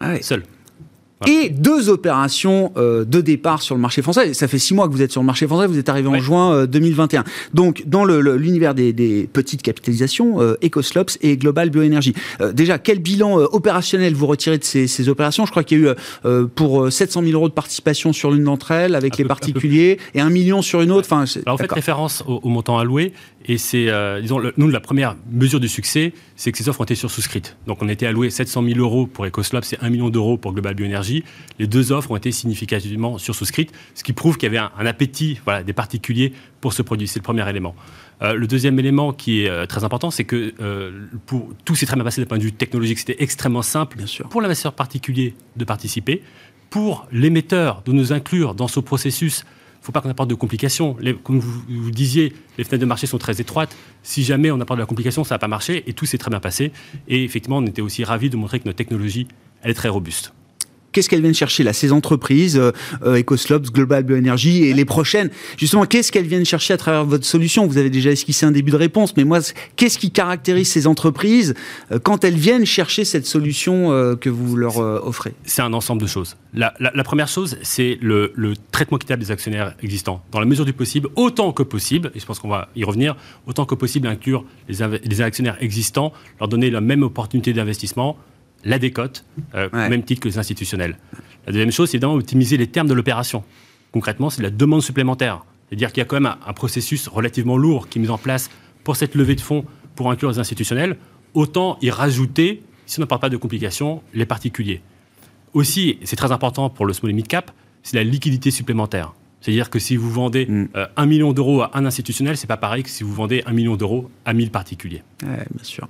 Ah 0.00 0.10
oui. 0.12 0.22
Seul 0.22 0.42
et 1.26 1.48
deux 1.48 1.88
opérations 1.88 2.72
euh, 2.76 3.04
de 3.04 3.20
départ 3.20 3.62
sur 3.62 3.74
le 3.74 3.80
marché 3.80 4.02
français. 4.02 4.34
Ça 4.34 4.48
fait 4.48 4.58
six 4.58 4.74
mois 4.74 4.88
que 4.88 4.92
vous 4.92 5.02
êtes 5.02 5.12
sur 5.12 5.20
le 5.20 5.26
marché 5.26 5.46
français, 5.46 5.66
vous 5.66 5.78
êtes 5.78 5.88
arrivé 5.88 6.08
en 6.08 6.18
juin 6.18 6.66
2021. 6.66 7.20
Euh, 7.20 7.24
Donc, 7.54 7.84
dans 7.86 8.04
l'univers 8.04 8.74
des, 8.74 8.92
des, 8.92 9.28
petites 9.32 9.62
capitalisations, 9.62 10.40
euh, 10.40 10.56
Ecoslops 10.62 11.18
et 11.22 11.36
Global 11.36 11.70
Bioénergie. 11.70 12.14
déjà, 12.52 12.78
quel 12.78 12.98
bilan 12.98 13.36
opérationnel 13.36 14.14
vous 14.14 14.26
retirez 14.26 14.58
de 14.58 14.64
ces, 14.64 14.86
ces 14.86 15.08
opérations? 15.08 15.46
Je 15.46 15.50
crois 15.50 15.64
qu'il 15.64 15.80
y 15.80 15.86
a 15.86 15.92
eu 15.92 16.46
pour 16.54 16.90
700 16.92 17.22
000 17.22 17.32
euros 17.32 17.48
de 17.48 17.54
participation 17.54 18.12
sur 18.12 18.30
l'une 18.30 18.44
d'entre 18.44 18.70
elles 18.70 18.94
avec 18.94 19.16
les 19.16 19.24
particuliers 19.24 19.98
et 20.14 20.20
un 20.20 20.30
million 20.30 20.62
sur 20.62 20.80
une 20.82 20.90
autre. 20.90 21.08
Enfin, 21.10 21.24
Alors, 21.46 21.58
fait 21.58 21.72
référence 21.72 22.22
au, 22.26 22.40
au 22.42 22.48
montant 22.48 22.78
alloué 22.78 23.12
et 23.46 23.58
c'est, 23.58 23.90
euh, 23.90 24.20
disons, 24.22 24.40
nous, 24.56 24.68
la 24.68 24.80
première 24.80 25.16
mesure 25.30 25.60
du 25.60 25.68
succès, 25.68 26.14
c'est 26.34 26.50
que 26.50 26.56
ces 26.56 26.68
offres 26.68 26.80
ont 26.80 26.84
été 26.84 26.94
sur-souscrites. 26.94 27.56
Donc, 27.66 27.82
on 27.82 27.88
était 27.88 28.06
alloué 28.06 28.30
700 28.30 28.64
000 28.64 28.78
euros 28.78 29.06
pour 29.06 29.26
EcoSlop, 29.26 29.60
c'est 29.62 29.78
1 29.82 29.90
million 29.90 30.08
d'euros 30.08 30.38
pour 30.38 30.52
Global 30.52 30.74
Bioénergie. 30.74 31.24
Les 31.58 31.66
deux 31.66 31.92
offres 31.92 32.10
ont 32.10 32.16
été 32.16 32.32
significativement 32.32 33.18
sur-souscrites, 33.18 33.70
ce 33.94 34.02
qui 34.02 34.14
prouve 34.14 34.38
qu'il 34.38 34.50
y 34.50 34.56
avait 34.56 34.66
un, 34.78 34.86
appétit 34.86 35.40
voilà, 35.44 35.62
des 35.62 35.74
particuliers 35.74 36.32
pour 36.62 36.72
ce 36.72 36.80
produit. 36.80 37.06
C'est 37.06 37.18
le 37.18 37.24
premier 37.24 37.46
élément. 37.48 37.74
Euh, 38.22 38.32
le 38.32 38.46
deuxième 38.46 38.78
élément 38.78 39.12
qui 39.12 39.42
est 39.42 39.50
euh, 39.50 39.66
très 39.66 39.84
important, 39.84 40.10
c'est 40.10 40.24
que 40.24 40.54
pour, 41.26 41.50
tout 41.66 41.74
s'est 41.74 41.84
très 41.84 41.96
bien 41.96 42.04
passé 42.04 42.22
d'un 42.22 42.26
point 42.26 42.38
de 42.38 42.44
vue 42.44 42.52
technologique. 42.52 42.98
C'était 42.98 43.22
extrêmement 43.22 43.62
simple 43.62 43.98
Bien 43.98 44.06
sûr. 44.06 44.28
pour 44.30 44.40
l'investisseur 44.40 44.72
particulier 44.72 45.34
de 45.56 45.64
participer, 45.64 46.22
pour 46.70 47.06
l'émetteur 47.12 47.82
de 47.84 47.92
nous 47.92 48.12
inclure 48.12 48.54
dans 48.54 48.68
ce 48.68 48.80
processus 48.80 49.44
faut 49.84 49.92
pas 49.92 50.00
qu'on 50.00 50.08
apporte 50.08 50.30
de 50.30 50.34
complications. 50.34 50.96
comme 51.22 51.38
vous, 51.38 51.62
vous, 51.68 51.90
disiez, 51.90 52.32
les 52.56 52.64
fenêtres 52.64 52.80
de 52.80 52.86
marché 52.86 53.06
sont 53.06 53.18
très 53.18 53.40
étroites. 53.40 53.76
Si 54.02 54.24
jamais 54.24 54.50
on 54.50 54.58
apporte 54.60 54.78
de 54.78 54.82
la 54.82 54.86
complication, 54.86 55.24
ça 55.24 55.34
va 55.34 55.38
pas 55.38 55.48
marcher. 55.48 55.84
Et 55.86 55.92
tout 55.92 56.06
s'est 56.06 56.16
très 56.16 56.30
bien 56.30 56.40
passé. 56.40 56.72
Et 57.06 57.22
effectivement, 57.22 57.58
on 57.58 57.66
était 57.66 57.82
aussi 57.82 58.02
ravis 58.02 58.30
de 58.30 58.36
montrer 58.36 58.60
que 58.60 58.64
notre 58.64 58.78
technologie, 58.78 59.28
est 59.62 59.74
très 59.74 59.88
robuste 59.88 60.32
qu'est-ce 60.94 61.10
qu'elles 61.10 61.20
viennent 61.20 61.34
chercher 61.34 61.62
là 61.64 61.74
Ces 61.74 61.92
entreprises, 61.92 62.56
euh, 62.56 62.72
euh 63.02 63.18
Ecoslops, 63.18 63.70
Global 63.70 64.04
Bioenergy 64.04 64.64
et 64.64 64.72
les 64.72 64.84
prochaines, 64.86 65.28
justement, 65.58 65.84
qu'est-ce 65.84 66.10
qu'elles 66.10 66.26
viennent 66.26 66.46
chercher 66.46 66.72
à 66.72 66.76
travers 66.78 67.04
votre 67.04 67.26
solution? 67.26 67.66
Vous 67.66 67.76
avez 67.76 67.90
déjà 67.90 68.10
esquissé 68.10 68.46
un 68.46 68.52
début 68.52 68.70
de 68.70 68.76
réponse, 68.76 69.16
mais 69.16 69.24
moi, 69.24 69.40
qu'est-ce 69.76 69.98
qui 69.98 70.10
caractérise 70.10 70.68
ces 70.68 70.86
entreprises 70.86 71.54
euh, 71.92 71.98
quand 71.98 72.24
elles 72.24 72.36
viennent 72.36 72.64
chercher 72.64 73.04
cette 73.04 73.26
solution 73.26 73.92
euh, 73.92 74.14
que 74.14 74.30
vous 74.30 74.56
leur 74.56 74.78
offrez? 74.78 75.34
C'est 75.44 75.62
un 75.62 75.72
ensemble 75.72 76.00
de 76.00 76.06
choses. 76.06 76.36
La, 76.54 76.72
première 77.04 77.28
chose, 77.28 77.58
c'est 77.62 77.98
le, 78.00 78.32
traitement 78.70 78.96
équitable 78.96 79.22
des 79.22 79.32
actionnaires 79.32 79.74
existants. 79.82 80.22
Dans 80.30 80.38
la 80.38 80.46
mesure 80.46 80.64
du 80.64 80.72
possible, 80.72 81.08
autant 81.16 81.52
que 81.52 81.64
possible, 81.64 82.12
et 82.14 82.20
je 82.20 82.24
pense 82.24 82.38
qu'on 82.38 82.48
va 82.48 82.68
y 82.76 82.84
revenir, 82.84 83.16
autant 83.46 83.66
que 83.66 83.74
possible 83.74 84.06
inclure 84.06 84.44
les, 84.68 84.76
les 85.04 85.20
actionnaires 85.20 85.56
existants, 85.60 86.12
leur 86.38 86.48
donner 86.48 86.70
la 86.70 86.80
même 86.80 87.02
opportunité 87.02 87.52
d'investissement, 87.52 88.16
la 88.64 88.78
décote, 88.78 89.24
euh, 89.54 89.68
au 89.72 89.76
même 89.76 90.02
titre 90.02 90.22
que 90.22 90.28
les 90.28 90.38
institutionnels. 90.38 90.96
La 91.46 91.52
deuxième 91.52 91.70
chose, 91.70 91.90
c'est 91.90 91.96
évidemment 91.96 92.14
optimiser 92.14 92.56
les 92.56 92.66
termes 92.66 92.88
de 92.88 92.94
l'opération. 92.94 93.44
Concrètement, 93.92 94.30
c'est 94.30 94.42
la 94.42 94.50
demande 94.50 94.82
supplémentaire. 94.82 95.44
C'est-à-dire 95.68 95.92
qu'il 95.92 96.00
y 96.00 96.02
a 96.02 96.04
quand 96.04 96.20
même 96.20 96.34
un, 96.46 96.52
processus 96.52 97.08
relativement 97.08 97.56
lourd 97.56 97.88
qui 97.88 97.98
est 97.98 98.02
mis 98.02 98.10
en 98.10 98.18
place 98.18 98.50
pour 98.82 98.96
cette 98.96 99.14
levée 99.14 99.34
de 99.34 99.40
fonds 99.40 99.64
pour 99.94 100.10
inclure 100.10 100.30
les 100.30 100.38
institutionnels. 100.38 100.96
Autant 101.34 101.78
y 101.82 101.90
rajouter, 101.90 102.62
si 102.86 102.98
on 102.98 103.02
ne 103.02 103.06
parle 103.06 103.20
pas 103.20 103.28
de 103.28 103.36
complications, 103.36 104.02
les 104.14 104.26
particuliers. 104.26 104.82
Aussi, 105.52 105.98
c'est 106.04 106.16
très 106.16 106.32
important 106.32 106.70
pour 106.70 106.86
le 106.86 106.92
small 106.92 107.10
et 107.10 107.14
mid 107.14 107.28
cap, 107.28 107.50
c'est 107.82 107.96
la 107.96 108.04
liquidité 108.04 108.50
supplémentaire. 108.50 109.14
C'est-à-dire 109.40 109.68
que 109.68 109.78
si 109.78 109.96
vous 109.96 110.10
vendez 110.10 110.46
mm. 110.46 110.68
euh, 110.74 110.86
un 110.96 111.06
million 111.06 111.32
d'euros 111.32 111.62
à 111.62 111.70
un 111.74 111.84
institutionnel, 111.84 112.36
c'est 112.36 112.46
pas 112.46 112.56
pareil 112.56 112.82
que 112.82 112.88
si 112.88 113.04
vous 113.04 113.12
vendez 113.12 113.42
un 113.46 113.52
million 113.52 113.76
d'euros 113.76 114.10
à 114.24 114.32
1000 114.32 114.50
particuliers. 114.50 115.02
bien 115.22 115.44
sûr. 115.62 115.88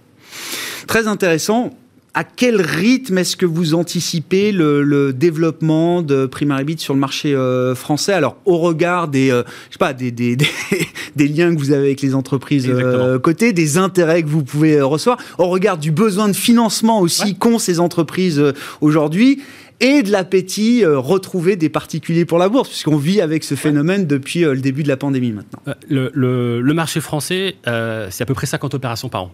Très 0.87 1.07
intéressant 1.09 1.71
à 2.15 2.23
quel 2.23 2.61
rythme 2.61 3.19
est-ce 3.19 3.37
que 3.37 3.45
vous 3.45 3.75
anticipez 3.75 4.53
le, 4.53 5.13
développement 5.13 6.01
de 6.01 6.27
Primaribit 6.27 6.79
sur 6.79 6.95
le 6.95 7.01
marché 7.01 7.35
euh, 7.35 7.75
français? 7.75 8.13
Alors, 8.13 8.37
au 8.45 8.59
regard 8.59 9.09
des, 9.09 9.31
euh, 9.31 9.43
je 9.69 9.73
sais 9.73 9.79
pas, 9.79 9.93
des, 9.93 10.13
des, 10.13 10.37
des, 11.17 11.29
liens 11.29 11.53
que 11.53 11.59
vous 11.59 11.73
avez 11.73 11.87
avec 11.87 12.03
les 12.03 12.15
entreprises 12.15 12.69
euh, 12.69 13.19
côté, 13.19 13.53
des 13.53 13.79
intérêts 13.79 14.23
que 14.23 14.29
vous 14.29 14.45
pouvez 14.45 14.81
recevoir, 14.81 15.19
au 15.39 15.49
regard 15.49 15.77
du 15.77 15.91
besoin 15.91 16.29
de 16.29 16.35
financement 16.35 17.01
aussi 17.01 17.35
qu'ont 17.35 17.59
ces 17.59 17.81
entreprises 17.81 18.43
aujourd'hui, 18.81 19.43
et 19.81 20.03
de 20.05 20.13
l'appétit 20.13 20.85
retrouvé 20.87 21.57
des 21.57 21.69
particuliers 21.69 22.25
pour 22.25 22.39
la 22.39 22.49
bourse, 22.49 22.69
puisqu'on 22.69 22.97
vit 22.97 23.21
avec 23.21 23.43
ce 23.43 23.57
phénomène 23.57 24.07
depuis 24.07 24.41
le 24.43 24.61
début 24.61 24.85
de 24.85 24.89
la 24.89 24.97
pandémie 24.97 25.33
maintenant. 25.33 25.61
Le, 25.89 26.11
le 26.15 26.75
marché 26.75 27.01
français, 27.01 27.57
c'est 27.65 28.23
à 28.23 28.27
peu 28.27 28.35
près 28.35 28.47
50 28.47 28.75
opérations 28.75 29.09
par 29.09 29.25
an. 29.25 29.33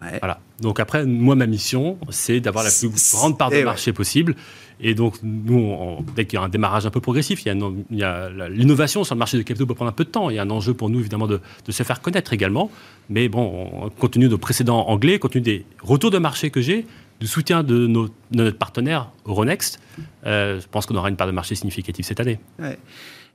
Voilà. 0.00 0.40
Donc 0.60 0.80
après, 0.80 1.04
moi, 1.04 1.34
ma 1.34 1.46
mission, 1.46 1.98
c'est 2.10 2.40
d'avoir 2.40 2.64
la 2.64 2.70
plus 2.70 2.88
grande 3.12 3.36
part 3.36 3.50
de 3.50 3.62
marché 3.62 3.92
possible. 3.92 4.34
Et 4.80 4.94
donc, 4.94 5.16
nous, 5.24 6.04
dès 6.14 6.24
qu'il 6.24 6.38
y 6.38 6.42
a 6.42 6.44
un 6.44 6.48
démarrage 6.48 6.86
un 6.86 6.90
peu 6.90 7.00
progressif, 7.00 7.44
il 7.44 7.76
y 7.90 8.02
a, 8.02 8.28
l'innovation 8.48 9.02
sur 9.02 9.14
le 9.14 9.18
marché 9.18 9.36
de 9.36 9.42
capitaux 9.42 9.66
peut 9.66 9.74
prendre 9.74 9.90
un 9.90 9.94
peu 9.94 10.04
de 10.04 10.10
temps. 10.10 10.30
Il 10.30 10.36
y 10.36 10.38
a 10.38 10.42
un 10.42 10.50
enjeu 10.50 10.72
pour 10.72 10.88
nous, 10.88 11.00
évidemment, 11.00 11.26
de, 11.26 11.40
se 11.68 11.82
faire 11.82 12.00
connaître 12.00 12.32
également. 12.32 12.70
Mais 13.10 13.28
bon, 13.28 13.90
compte 13.98 14.12
tenu 14.12 14.26
de 14.26 14.30
nos 14.30 14.38
précédents 14.38 14.86
anglais, 14.86 15.18
compte 15.18 15.32
tenu 15.32 15.42
des 15.42 15.64
retours 15.82 16.12
de 16.12 16.18
marché 16.18 16.50
que 16.50 16.60
j'ai, 16.60 16.86
du 17.20 17.26
soutien 17.26 17.64
de, 17.64 17.86
nos, 17.88 18.08
notre 18.30 18.56
partenaire 18.56 19.10
Euronext, 19.26 19.80
euh, 20.26 20.60
je 20.60 20.66
pense 20.68 20.86
qu'on 20.86 20.94
aura 20.94 21.08
une 21.08 21.16
part 21.16 21.26
de 21.26 21.32
marché 21.32 21.56
significative 21.56 22.04
cette 22.04 22.20
année. 22.20 22.38
Ouais. 22.60 22.78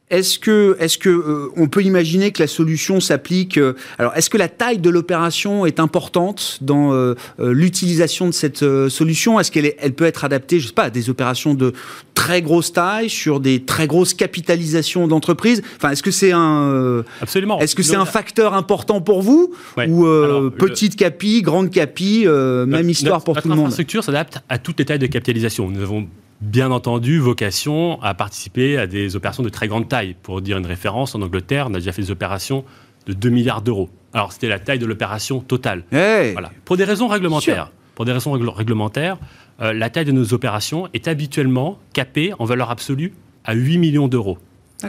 Est-ce 0.10 0.38
que, 0.38 0.78
est-ce 0.80 1.00
que 1.00 1.10
euh, 1.10 1.50
on 1.56 1.68
peut 1.68 1.82
imaginer 1.82 2.32
que 2.32 2.44
la 2.44 2.48
solution 2.48 3.00
s'applique 3.00 3.58
euh, 3.58 3.74
Alors, 3.98 4.14
est-ce 4.16 4.30
que 4.30 4.38
la 4.38 4.50
taille 4.50 4.78
de 4.78 4.90
l'opération 4.90 5.66
est 5.66 5.80
importante 5.80 6.60
dans 6.62 6.94
euh, 6.94 7.16
l'utilisation 7.40 8.28
de 8.28 8.32
cette 8.32 8.64
solution? 8.90 9.40
Est-ce 9.40 9.50
qu'elle 9.50 9.74
elle 9.80 9.94
peut 9.94 10.06
être 10.06 10.24
adaptée, 10.24 10.60
je 10.60 10.68
sais 10.68 10.74
pas, 10.74 10.84
à 10.84 10.90
des 10.90 11.10
opérations 11.10 11.56
de 11.56 11.74
très 12.14 12.42
grosse 12.42 12.74
taille 12.74 13.10
sur 13.10 13.40
des 13.40 13.64
très 13.64 13.88
grosses 13.88 14.14
capitalisations 14.14 15.08
d'entreprises? 15.08 15.64
Enfin, 15.78 15.92
est-ce 15.92 16.04
que 16.04 16.12
c'est 16.12 16.32
un 16.32 17.04
absolument. 17.22 17.60
Est-ce 17.60 17.76
que 17.76 17.82
c'est 17.82 17.96
un 17.96 18.06
facteur 18.06 18.54
important 18.54 19.02
pour 19.02 19.22
vous? 19.22 19.54
Ou 19.78 20.06
petite 20.52 20.96
capi, 20.96 21.42
grande 21.42 21.72
capi, 21.72 22.26
même 22.28 22.90
histoire 22.90 23.24
pour 23.24 23.42
tout 23.42 23.48
le 23.48 23.56
monde? 23.56 23.58
Notre 23.58 23.68
infrastructure 23.68 24.04
s'adapte 24.04 24.40
à 24.48 24.60
toutes 24.60 24.78
les 24.78 24.86
tailles 24.86 25.00
de 25.00 25.08
capitalisation. 25.08 25.70
Nous 25.70 25.82
avons 25.82 26.08
bien 26.42 26.72
entendu 26.72 27.20
vocation 27.20 28.02
à 28.02 28.14
participer 28.14 28.78
à 28.78 28.88
des 28.88 29.16
opérations 29.16 29.44
de 29.44 29.50
très 29.50 29.68
grande 29.68 29.88
taille. 29.88 30.16
Pour 30.22 30.42
dire 30.42 30.58
une 30.58 30.66
référence, 30.66 31.16
en 31.16 31.22
Angleterre, 31.22 31.68
on 31.70 31.74
a 31.74 31.80
déjà 31.80 31.92
fait 31.92 32.02
des 32.02 32.12
opérations 32.12 32.64
de 33.08 33.14
2 33.14 33.30
milliards 33.30 33.62
d'euros. 33.62 33.90
Alors, 34.14 34.32
c'était 34.32 34.48
la 34.48 34.60
taille 34.60 34.80
de 34.80 34.86
l'opération 34.86 35.40
totale. 35.40 35.84
Voilà. 35.92 36.52
Pour 36.66 36.78
des 36.78 36.84
raisons 36.84 37.08
réglementaires. 37.08 37.72
Pour 37.96 38.06
des 38.06 38.12
raisons 38.12 38.32
réglementaires, 38.32 39.18
euh, 39.62 39.72
la 39.72 39.90
taille 39.90 40.06
de 40.06 40.12
nos 40.12 40.34
opérations 40.34 40.90
est 40.94 41.08
habituellement 41.08 41.80
capée 41.94 42.34
en 42.40 42.46
valeur 42.46 42.72
absolue 42.72 43.14
à 43.46 43.54
8 43.54 43.78
millions 43.78 44.08
d'euros. 44.08 44.40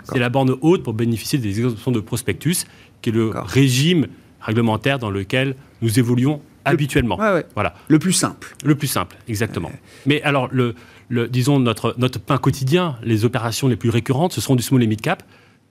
C'est 0.05 0.19
la 0.19 0.29
borne 0.29 0.57
haute 0.61 0.83
pour 0.83 0.95
bénéficier 0.95 1.39
des 1.39 1.61
exemptions 1.61 1.93
de 1.93 2.01
prospectus, 2.01 2.65
qui 3.01 3.11
est 3.11 3.13
le 3.13 3.31
régime 3.35 4.07
réglementaire 4.41 4.99
dans 4.99 5.11
lequel 5.11 5.55
nous 5.83 5.99
évoluons 5.99 6.41
habituellement. 6.65 7.19
Voilà. 7.55 7.75
Le 7.89 7.99
plus 7.99 8.13
simple. 8.13 8.57
Le 8.65 8.75
plus 8.75 8.87
simple, 8.87 9.17
exactement. 9.29 9.71
Mais 10.07 10.23
alors, 10.23 10.49
le, 10.51 10.75
disons, 11.11 11.61
notre, 11.61 11.95
notre 11.99 12.19
pain 12.19 12.39
quotidien, 12.39 12.97
les 13.03 13.25
opérations 13.25 13.69
les 13.69 13.77
plus 13.77 13.91
récurrentes, 13.91 14.33
ce 14.33 14.41
seront 14.41 14.57
du 14.57 14.63
small 14.63 14.83
et 14.83 14.87
mid 14.87 15.01
cap, 15.01 15.23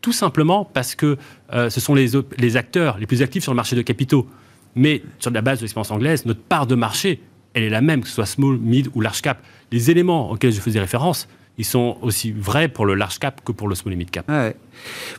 tout 0.02 0.12
simplement 0.12 0.66
parce 0.66 0.96
que 0.96 1.18
euh, 1.54 1.70
ce 1.70 1.80
sont 1.80 1.96
les, 1.96 2.12
les 2.38 2.58
acteurs 2.58 2.98
les 3.00 3.08
plus 3.08 3.22
actifs 3.22 3.44
sur 3.44 3.54
le 3.54 3.56
marché 3.56 3.76
de 3.76 3.82
capitaux. 3.82 4.28
Mais 4.76 5.04
sur 5.20 5.32
la 5.32 5.42
base 5.42 5.60
de 5.60 5.64
l'expérience 5.64 5.92
anglaise, 5.92 6.26
notre 6.26 6.42
part 6.42 6.68
de 6.68 6.76
marché, 6.76 7.22
elle 7.54 7.64
est 7.64 7.70
la 7.70 7.82
même, 7.82 8.02
que 8.02 8.08
ce 8.08 8.16
soit 8.16 8.26
small, 8.26 8.58
mid 8.58 8.90
ou 8.96 9.02
large 9.02 9.22
cap. 9.22 9.42
Les 9.72 9.92
éléments 9.92 10.32
auxquels 10.32 10.52
je 10.52 10.60
faisais 10.60 10.80
référence, 10.80 11.28
ils 11.58 11.66
sont 11.66 11.98
aussi 12.02 12.32
vrais 12.32 12.68
pour 12.68 12.86
le 12.86 12.96
large 12.96 13.20
cap 13.20 13.42
que 13.46 13.52
pour 13.52 13.68
le 13.68 13.76
small 13.76 13.94
et 13.94 13.98
mid 13.98 14.10
cap. 14.10 14.30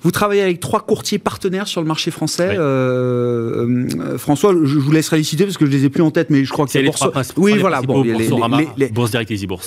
Vous 0.03 0.11
travaillez 0.11 0.43
avec 0.43 0.59
trois 0.59 0.81
courtiers 0.81 1.19
partenaires 1.19 1.69
sur 1.69 1.81
le 1.81 1.87
marché 1.87 2.11
français. 2.11 2.57
Euh, 2.59 3.87
euh, 3.99 4.19
François, 4.19 4.53
je 4.53 4.79
vous 4.79 4.91
laisserai 4.91 5.19
les 5.19 5.23
citer 5.23 5.45
parce 5.45 5.57
que 5.57 5.65
je 5.65 5.71
les 5.71 5.85
ai 5.85 5.91
plus 5.91 6.03
en 6.03 6.11
tête, 6.11 6.31
mais 6.31 6.45
je 6.45 6.53
crois 6.53 6.67
que 6.67 6.73
c'est 6.73 6.83
les 6.83 6.91
trois 6.91 7.23
Oui, 7.37 7.57
voilà. 7.59 7.83
Bon, 7.83 8.03
les, 8.03 8.15
les, 8.15 8.29
les, 8.77 8.89
Bourse 8.89 9.13
Direct 9.13 9.31
et 9.31 9.35
Easy 9.35 9.47
Bon, 9.47 9.59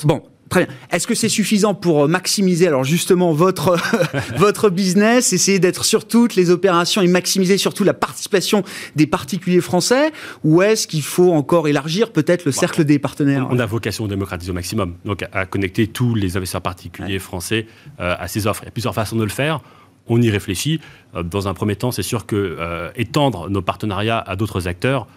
Très 0.50 0.66
bien. 0.66 0.76
Est-ce 0.91 1.08
que 1.08 1.16
c'est 1.16 1.30
suffisant 1.30 1.74
pour 1.74 2.04
euh, 2.04 2.08
maximiser 2.08 2.68
alors 2.68 2.84
justement 2.84 3.34
votre 3.34 3.78
votre 4.38 4.70
business, 4.70 5.34
essayer 5.34 5.60
d'être 5.60 5.84
sur 5.84 6.08
toutes 6.08 6.36
les 6.36 6.50
opérations 6.50 7.02
et 7.02 7.08
maximiser 7.08 7.58
surtout 7.58 7.84
la 7.84 7.93
participation 7.93 8.64
des 8.95 9.08
particuliers 9.08 9.62
français, 9.62 10.12
ou 10.43 10.62
est-ce 10.62 10.88
qu'il 10.88 11.02
faut 11.02 11.32
encore 11.34 11.68
élargir 11.68 12.12
peut-être 12.12 12.45
le 12.45 12.52
cercle 12.52 12.84
des 12.84 13.00
partenaires? 13.00 13.48
On 13.52 13.60
a 13.60 13.66
vocation 13.66 14.06
à 14.06 14.08
démocratiser 14.08 14.52
au 14.52 14.56
maximum, 14.56 14.95
donc 15.06 15.26
à 15.32 15.45
connecter 15.45 15.88
tous 15.88 16.16
les 16.16 16.38
investisseurs 16.38 16.62
particuliers 16.62 17.20
français 17.20 17.68
euh, 18.00 18.16
à 18.18 18.28
ces 18.28 18.48
offres. 18.48 18.64
Il 18.64 18.68
y 18.68 18.70
a 18.70 18.72
plusieurs 18.72 18.95
façons 18.95 19.16
de 19.16 19.24
le 19.24 19.30
faire. 19.30 19.62
On 20.08 20.22
y 20.22 20.30
réfléchit. 20.30 20.80
Euh, 21.16 21.24
dans 21.24 21.48
un 21.48 21.54
premier 21.54 21.76
temps, 21.76 21.91
c'est 21.91 22.04
sûr 22.04 22.26
que 22.26 22.58
étendre 22.95 23.50
nos 23.50 23.62
partenariats 23.62 24.20
à 24.20 24.36
d'autres 24.36 24.68
acteurs, 24.68 25.08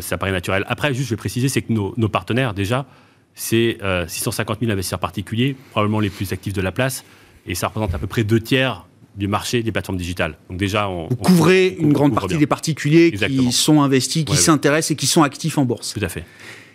ça 0.00 0.18
paraît 0.18 0.32
naturel. 0.32 0.64
Après, 0.68 0.92
juste, 0.92 1.08
je 1.08 1.14
vais 1.14 1.18
préciser, 1.18 1.48
c'est 1.48 1.62
que 1.62 1.72
nos, 1.72 1.94
nos 1.96 2.08
partenaires 2.08 2.54
déjà 2.54 2.86
c'est 3.34 3.78
650 4.06 4.56
euh, 4.56 4.60
000 4.60 4.72
investisseurs 4.72 4.98
particuliers, 4.98 5.56
probablement 5.70 6.00
les 6.00 6.10
plus 6.10 6.32
actifs 6.32 6.52
de 6.52 6.62
la 6.62 6.72
place, 6.72 7.04
et 7.46 7.54
ça 7.54 7.68
représente 7.68 7.94
à 7.94 7.98
peu 7.98 8.06
près 8.06 8.24
deux 8.24 8.40
tiers 8.40 8.86
du 9.16 9.28
marché 9.28 9.62
des 9.62 9.72
plateformes 9.72 9.98
digitales. 9.98 10.36
Donc 10.48 10.58
déjà, 10.58 10.88
on, 10.88 11.08
vous 11.08 11.16
couvrez 11.16 11.76
une 11.78 11.92
grande 11.92 12.14
partie 12.14 12.38
des 12.38 12.46
particuliers 12.46 13.12
qui 13.12 13.52
sont 13.52 13.82
investis, 13.82 14.24
qui 14.24 14.36
s'intéressent 14.36 14.92
et 14.92 14.96
qui 14.96 15.06
sont 15.06 15.22
actifs 15.22 15.58
en 15.58 15.64
bourse. 15.64 15.92
Tout 15.92 16.04
à 16.04 16.08
fait. 16.08 16.24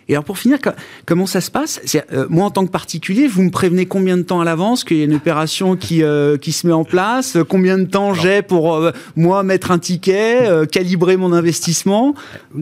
Et 0.08 0.12
alors 0.12 0.24
pour 0.24 0.38
finir, 0.38 0.58
comment 1.04 1.26
ça 1.26 1.40
se 1.40 1.50
passe? 1.50 1.80
Euh, 2.12 2.26
Moi 2.30 2.44
en 2.44 2.50
tant 2.50 2.64
que 2.64 2.70
particulier, 2.70 3.26
vous 3.26 3.42
me 3.42 3.50
prévenez 3.50 3.86
combien 3.86 4.16
de 4.16 4.22
temps 4.22 4.40
à 4.40 4.44
l'avance 4.44 4.84
qu'il 4.84 4.98
y 4.98 5.00
a 5.00 5.04
une 5.04 5.14
opération 5.14 5.74
qui, 5.76 6.02
euh, 6.04 6.36
qui 6.36 6.52
se 6.52 6.66
met 6.66 6.72
en 6.72 6.84
place? 6.84 7.36
Combien 7.48 7.76
de 7.76 7.84
temps 7.84 8.14
j'ai 8.14 8.42
pour 8.42 8.76
euh, 8.76 8.92
moi 9.16 9.42
mettre 9.42 9.72
un 9.72 9.78
ticket, 9.78 10.48
calibrer 10.70 11.16
mon 11.16 11.32
investissement? 11.32 12.14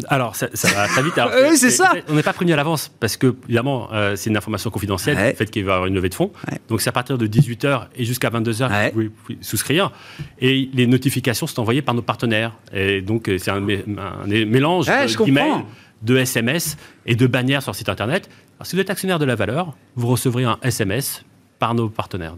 Alors 0.08 0.36
ça, 0.36 0.48
va 0.74 0.88
très 0.88 1.02
vite. 1.02 1.14
oui, 1.50 1.56
c'est 1.56 1.70
ça. 1.70 1.92
On 2.08 2.14
n'est 2.14 2.22
pas 2.22 2.32
prévenu 2.32 2.54
à 2.54 2.56
l'avance 2.56 2.90
parce 2.98 3.16
que 3.16 3.34
évidemment 3.44 3.90
c'est 4.16 4.30
une 4.30 4.36
information 4.36 4.70
confidentielle, 4.70 5.18
le 5.18 5.34
fait 5.34 5.50
qu'il 5.50 5.64
va 5.64 5.72
y 5.72 5.74
avoir 5.74 5.86
une 5.86 5.94
levée 5.94 6.08
de 6.08 6.14
fonds. 6.14 6.32
Donc 6.68 6.80
c'est 6.80 6.88
à 6.88 6.92
partir 6.92 7.18
de 7.18 7.26
18h 7.26 7.88
et 7.96 8.04
jusqu'à 8.04 8.30
22h 8.30 8.90
que 8.90 8.94
vous 8.94 9.10
pouvez 9.10 9.38
souscrire. 9.42 9.92
Et 10.40 10.70
les 10.72 10.86
notifications 10.86 11.46
sont 11.46 11.60
envoyées 11.60 11.82
par 11.82 11.94
nos 11.94 12.02
partenaires. 12.02 12.52
Et 12.72 13.02
donc 13.02 13.30
c'est 13.38 13.50
un, 13.50 13.62
un, 13.62 14.26
mélange 14.26 14.86
d'emails 14.86 15.64
de 16.04 16.16
SMS 16.16 16.76
et 17.06 17.16
de 17.16 17.26
bannières 17.26 17.62
sur 17.62 17.74
site 17.74 17.88
internet. 17.88 18.28
si 18.62 18.76
vous 18.76 18.82
êtes 18.82 18.90
actionnaire 18.90 19.18
de 19.18 19.24
la 19.24 19.34
valeur, 19.34 19.76
vous 19.96 20.06
recevrez 20.06 20.44
un 20.44 20.58
SMS 20.62 21.24
par 21.58 21.74
nos 21.74 21.88
partenaires. 21.88 22.36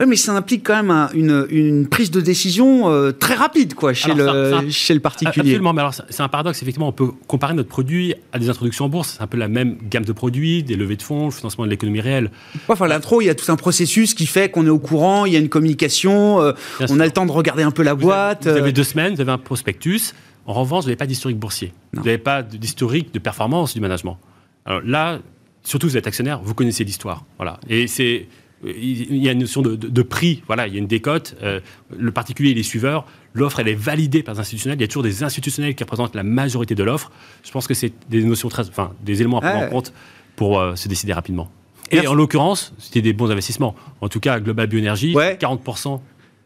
Oui, 0.00 0.06
mais 0.06 0.14
ça 0.14 0.32
implique 0.32 0.64
quand 0.64 0.80
même 0.80 1.08
une, 1.12 1.88
prise 1.88 2.12
de 2.12 2.20
décision 2.20 2.88
euh, 2.88 3.10
très 3.10 3.34
rapide 3.34 3.74
quoi, 3.74 3.94
chez, 3.94 4.14
le, 4.14 4.70
chez 4.70 4.94
le 4.94 5.00
particulier. 5.00 5.50
Absolument, 5.50 5.72
mais 5.72 5.80
alors 5.80 5.92
c'est 5.92 6.22
un 6.22 6.28
paradoxe. 6.28 6.62
Effectivement, 6.62 6.86
on 6.86 6.92
peut 6.92 7.08
comparer 7.26 7.54
notre 7.54 7.68
produit 7.68 8.14
à 8.32 8.38
des 8.38 8.48
introductions 8.48 8.84
en 8.84 8.88
bourse. 8.88 9.16
C'est 9.16 9.24
un 9.24 9.26
peu 9.26 9.38
la 9.38 9.48
même 9.48 9.76
gamme 9.90 10.04
de 10.04 10.12
produits, 10.12 10.62
des 10.62 10.76
levées 10.76 10.94
de 10.94 11.02
fonds, 11.02 11.24
le 11.24 11.30
financement 11.32 11.64
de 11.64 11.70
l'économie 11.70 12.00
réelle. 12.00 12.30
enfin, 12.68 12.86
l'intro, 12.86 13.22
il 13.22 13.24
y 13.24 13.28
a 13.28 13.34
tout 13.34 13.50
un 13.50 13.56
processus 13.56 14.14
qui 14.14 14.26
fait 14.26 14.52
qu'on 14.52 14.66
est 14.66 14.70
au 14.70 14.78
courant, 14.78 15.24
il 15.24 15.32
y 15.32 15.36
a 15.36 15.40
une 15.40 15.48
communication, 15.48 16.40
euh, 16.40 16.52
on 16.88 17.00
a 17.00 17.04
le 17.04 17.10
temps 17.10 17.26
de 17.26 17.32
regarder 17.32 17.64
un 17.64 17.72
peu 17.72 17.82
la 17.82 17.96
boîte. 17.96 18.44
vous 18.44 18.50
avez 18.50 18.70
euh. 18.70 18.72
deux 18.72 18.84
semaines, 18.84 19.16
vous 19.16 19.20
avez 19.20 19.32
un 19.32 19.38
prospectus. 19.38 20.14
En 20.48 20.54
revanche, 20.54 20.84
vous 20.84 20.88
n'avez 20.88 20.96
pas 20.96 21.06
d'historique 21.06 21.38
boursier. 21.38 21.74
Vous 21.92 22.02
n'avez 22.02 22.16
pas 22.16 22.42
d'historique 22.42 23.12
de 23.12 23.18
performance 23.18 23.74
du 23.74 23.80
management. 23.80 24.18
Alors 24.64 24.80
là, 24.82 25.18
surtout 25.62 25.86
vous 25.86 25.98
êtes 25.98 26.06
actionnaire, 26.06 26.40
vous 26.42 26.54
connaissez 26.54 26.84
l'histoire. 26.84 27.26
Voilà. 27.36 27.60
Et 27.68 27.86
c'est 27.86 28.26
il 28.64 29.16
y 29.18 29.28
a 29.28 29.32
une 29.32 29.40
notion 29.40 29.62
de, 29.62 30.02
prix, 30.02 30.42
voilà, 30.48 30.66
il 30.66 30.72
y 30.72 30.76
a 30.76 30.80
une 30.80 30.88
décote, 30.88 31.36
euh, 31.44 31.60
le 31.96 32.10
particulier 32.10 32.50
il 32.50 32.58
est 32.58 32.64
suiveur, 32.64 33.06
l'offre 33.32 33.60
elle 33.60 33.68
est 33.68 33.74
validée 33.74 34.24
par 34.24 34.34
les 34.34 34.40
institutionnels, 34.40 34.78
il 34.78 34.80
y 34.80 34.84
a 34.84 34.88
toujours 34.88 35.04
des 35.04 35.22
institutionnels 35.22 35.76
qui 35.76 35.84
représentent 35.84 36.16
la 36.16 36.24
majorité 36.24 36.74
de 36.74 36.82
l'offre. 36.82 37.12
Je 37.44 37.52
pense 37.52 37.68
que 37.68 37.74
c'est 37.74 37.92
des 38.08 38.24
notions 38.24 38.48
très, 38.48 38.68
enfin, 38.68 38.94
des 39.04 39.20
éléments 39.20 39.38
à 39.38 39.42
prendre 39.42 39.66
en 39.66 39.68
compte 39.68 39.92
pour 40.34 40.58
euh, 40.58 40.74
se 40.74 40.88
décider 40.88 41.12
rapidement. 41.12 41.48
Et 41.92 42.08
en 42.08 42.14
l'occurrence, 42.14 42.74
c'était 42.78 43.00
des 43.00 43.12
bons 43.12 43.30
investissements. 43.30 43.76
En 44.00 44.08
tout 44.08 44.18
cas, 44.18 44.40
Global 44.40 44.66
Bioénergie, 44.66 45.14
40%, 45.14 46.00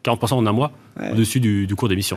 40% 0.05 0.33
en 0.33 0.45
un 0.45 0.51
mois, 0.51 0.71
au-dessus 1.11 1.39
du, 1.39 1.67
cours 1.75 1.89
d'émission. 1.89 2.15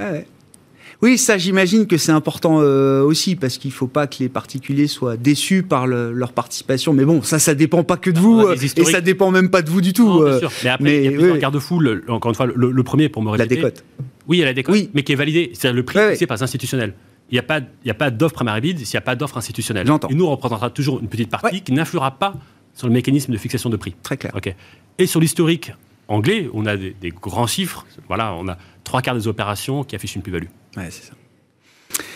Oui, 1.03 1.19
ça 1.19 1.37
j'imagine 1.37 1.87
que 1.87 1.99
c'est 1.99 2.13
important 2.13 2.61
euh, 2.61 3.03
aussi 3.03 3.37
parce 3.37 3.59
qu'il 3.59 3.71
ne 3.71 3.75
faut 3.75 3.87
pas 3.87 4.07
que 4.07 4.17
les 4.21 4.29
particuliers 4.29 4.87
soient 4.87 5.17
déçus 5.17 5.63
par 5.63 5.87
leur 5.87 6.33
participation. 6.33 6.93
Mais 6.93 7.05
bon, 7.05 7.23
ça, 7.23 7.39
ça 7.39 7.55
dépend 7.55 7.85
pas 7.85 7.97
que 7.97 8.11
de 8.11 8.19
vous 8.19 8.41
euh, 8.41 8.55
et 8.55 8.85
ça 8.85 9.01
dépend 9.01 9.31
même 9.31 9.51
pas 9.51 9.63
de 9.63 9.71
vous 9.71 9.81
du 9.81 9.93
tout. 9.93 10.23
bien 10.23 10.33
euh. 10.33 10.39
sûr. 10.39 10.53
Mais 10.65 10.71
après, 10.71 10.97
il 10.97 11.05
y 11.05 11.09
a 11.09 11.13
plusieurs 11.13 11.39
garde-fous. 11.39 11.83
Encore 12.09 12.31
une 12.31 12.35
fois, 12.35 12.47
le, 12.47 12.83
premier 12.83 13.09
pour 13.09 13.23
me 13.23 13.31
répéter. 13.31 13.57
La 13.57 13.63
décote. 13.63 13.85
Oui, 14.29 14.39
il 14.39 14.41
y 14.41 14.43
a 14.43 14.47
la 14.47 14.55
décote, 14.55 14.75
oui. 14.75 14.91
mais 14.95 15.03
qui 15.03 15.13
est 15.13 15.17
validée. 15.17 15.51
C'est 15.55 15.73
le 15.73 15.85
prix 15.85 15.99
fixé 16.11 16.27
par 16.27 16.37
les 16.37 16.43
institutionnels. 16.43 16.95
Il 17.31 17.35
n'y 17.35 17.41
a 17.41 17.43
pas, 17.43 17.61
a 17.61 17.95
pas 17.95 18.11
d'offre 18.11 18.35
primaire 18.35 18.61
vide 18.61 18.79
s'il 18.79 18.95
n'y 18.95 18.99
a 18.99 19.03
pas 19.03 19.17
d'offre 19.17 19.37
institutionnelle. 19.37 19.87
J'entends. 19.87 20.09
Et 20.09 20.15
nous, 20.15 20.27
on 20.27 20.31
représentera 20.31 20.71
toujours 20.71 21.01
une 21.01 21.09
petite 21.09 21.29
partie 21.29 21.61
qui 21.61 21.73
n'influera 21.73 22.13
pas 22.13 22.35
sur 22.75 22.87
le 22.87 22.93
mécanisme 22.93 23.33
de 23.33 23.39
fixation 23.39 23.69
de 23.69 23.77
prix. 23.77 23.95
Très 24.03 24.17
clair. 24.17 24.33
Ok. 24.37 24.55
Et 24.99 25.07
sur 25.07 25.21
l'historique 25.21 25.73
anglais, 26.09 26.49
on 26.55 26.67
a 26.67 26.77
des, 26.77 26.95
des, 27.01 27.11
grands 27.11 27.49
chiffres. 27.49 27.85
Voilà, 28.07 28.35
on 28.35 28.47
a 28.49 28.57
trois 28.85 29.03
quarts 29.03 29.17
des 29.17 29.27
opérations 29.27 29.83
qui 29.83 29.97
affichent 29.97 30.15
une 30.15 30.23
plus-value. 30.23 30.47
Ouais, 30.77 30.89
c'est 30.91 31.09
ça. 31.09 31.15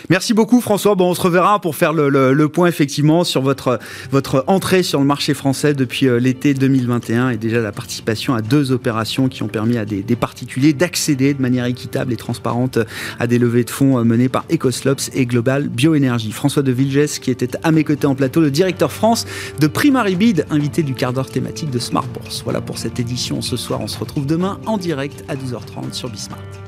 Merci 0.09 0.33
beaucoup 0.33 0.59
François. 0.61 0.95
Bon, 0.95 1.11
on 1.11 1.15
se 1.15 1.21
reverra 1.21 1.61
pour 1.61 1.75
faire 1.75 1.93
le, 1.93 2.47
point 2.47 2.67
effectivement 2.67 3.23
sur 3.23 3.41
votre, 3.41 3.79
votre 4.11 4.43
entrée 4.47 4.83
sur 4.83 4.99
le 4.99 5.05
marché 5.05 5.33
français 5.33 5.73
depuis 5.73 6.07
euh, 6.07 6.19
l'été 6.19 6.53
2021 6.53 7.29
et 7.29 7.37
déjà 7.37 7.61
la 7.61 7.71
participation 7.71 8.35
à 8.35 8.41
deux 8.41 8.71
opérations 8.71 9.29
qui 9.29 9.43
ont 9.43 9.47
permis 9.47 9.77
à 9.77 9.85
des, 9.85 10.03
particuliers 10.15 10.73
d'accéder 10.73 11.33
de 11.33 11.41
manière 11.41 11.65
équitable 11.65 12.11
et 12.11 12.17
transparente 12.17 12.77
à 13.19 13.27
des 13.27 13.39
levées 13.39 13.63
de 13.63 13.69
fonds 13.69 13.99
euh, 13.99 14.03
menées 14.03 14.27
par 14.27 14.43
Ecoslops 14.51 15.11
et 15.13 15.25
Global 15.25 15.69
Bioénergie. 15.69 16.31
François 16.31 16.63
de 16.63 16.71
Vilges 16.71 17.19
qui 17.21 17.31
était 17.31 17.51
à 17.63 17.71
mes 17.71 17.83
côtés 17.83 18.07
en 18.07 18.15
plateau, 18.15 18.41
le 18.41 18.51
directeur 18.51 18.91
France 18.91 19.25
de 19.59 19.67
Primaribid, 19.67 20.45
invité 20.49 20.83
du 20.83 20.93
quart 20.93 21.13
d'heure 21.13 21.29
thématique 21.29 21.69
de 21.69 21.79
Smart 21.79 22.05
Bourse. 22.07 22.41
Voilà 22.43 22.59
pour 22.59 22.77
cette 22.77 22.99
édition 22.99 23.41
ce 23.41 23.55
soir. 23.55 23.79
On 23.81 23.87
se 23.87 23.97
retrouve 23.97 24.25
demain 24.25 24.59
en 24.65 24.77
direct 24.77 25.23
à 25.29 25.35
12h30 25.35 25.93
sur 25.93 26.09
Bismart. 26.09 26.60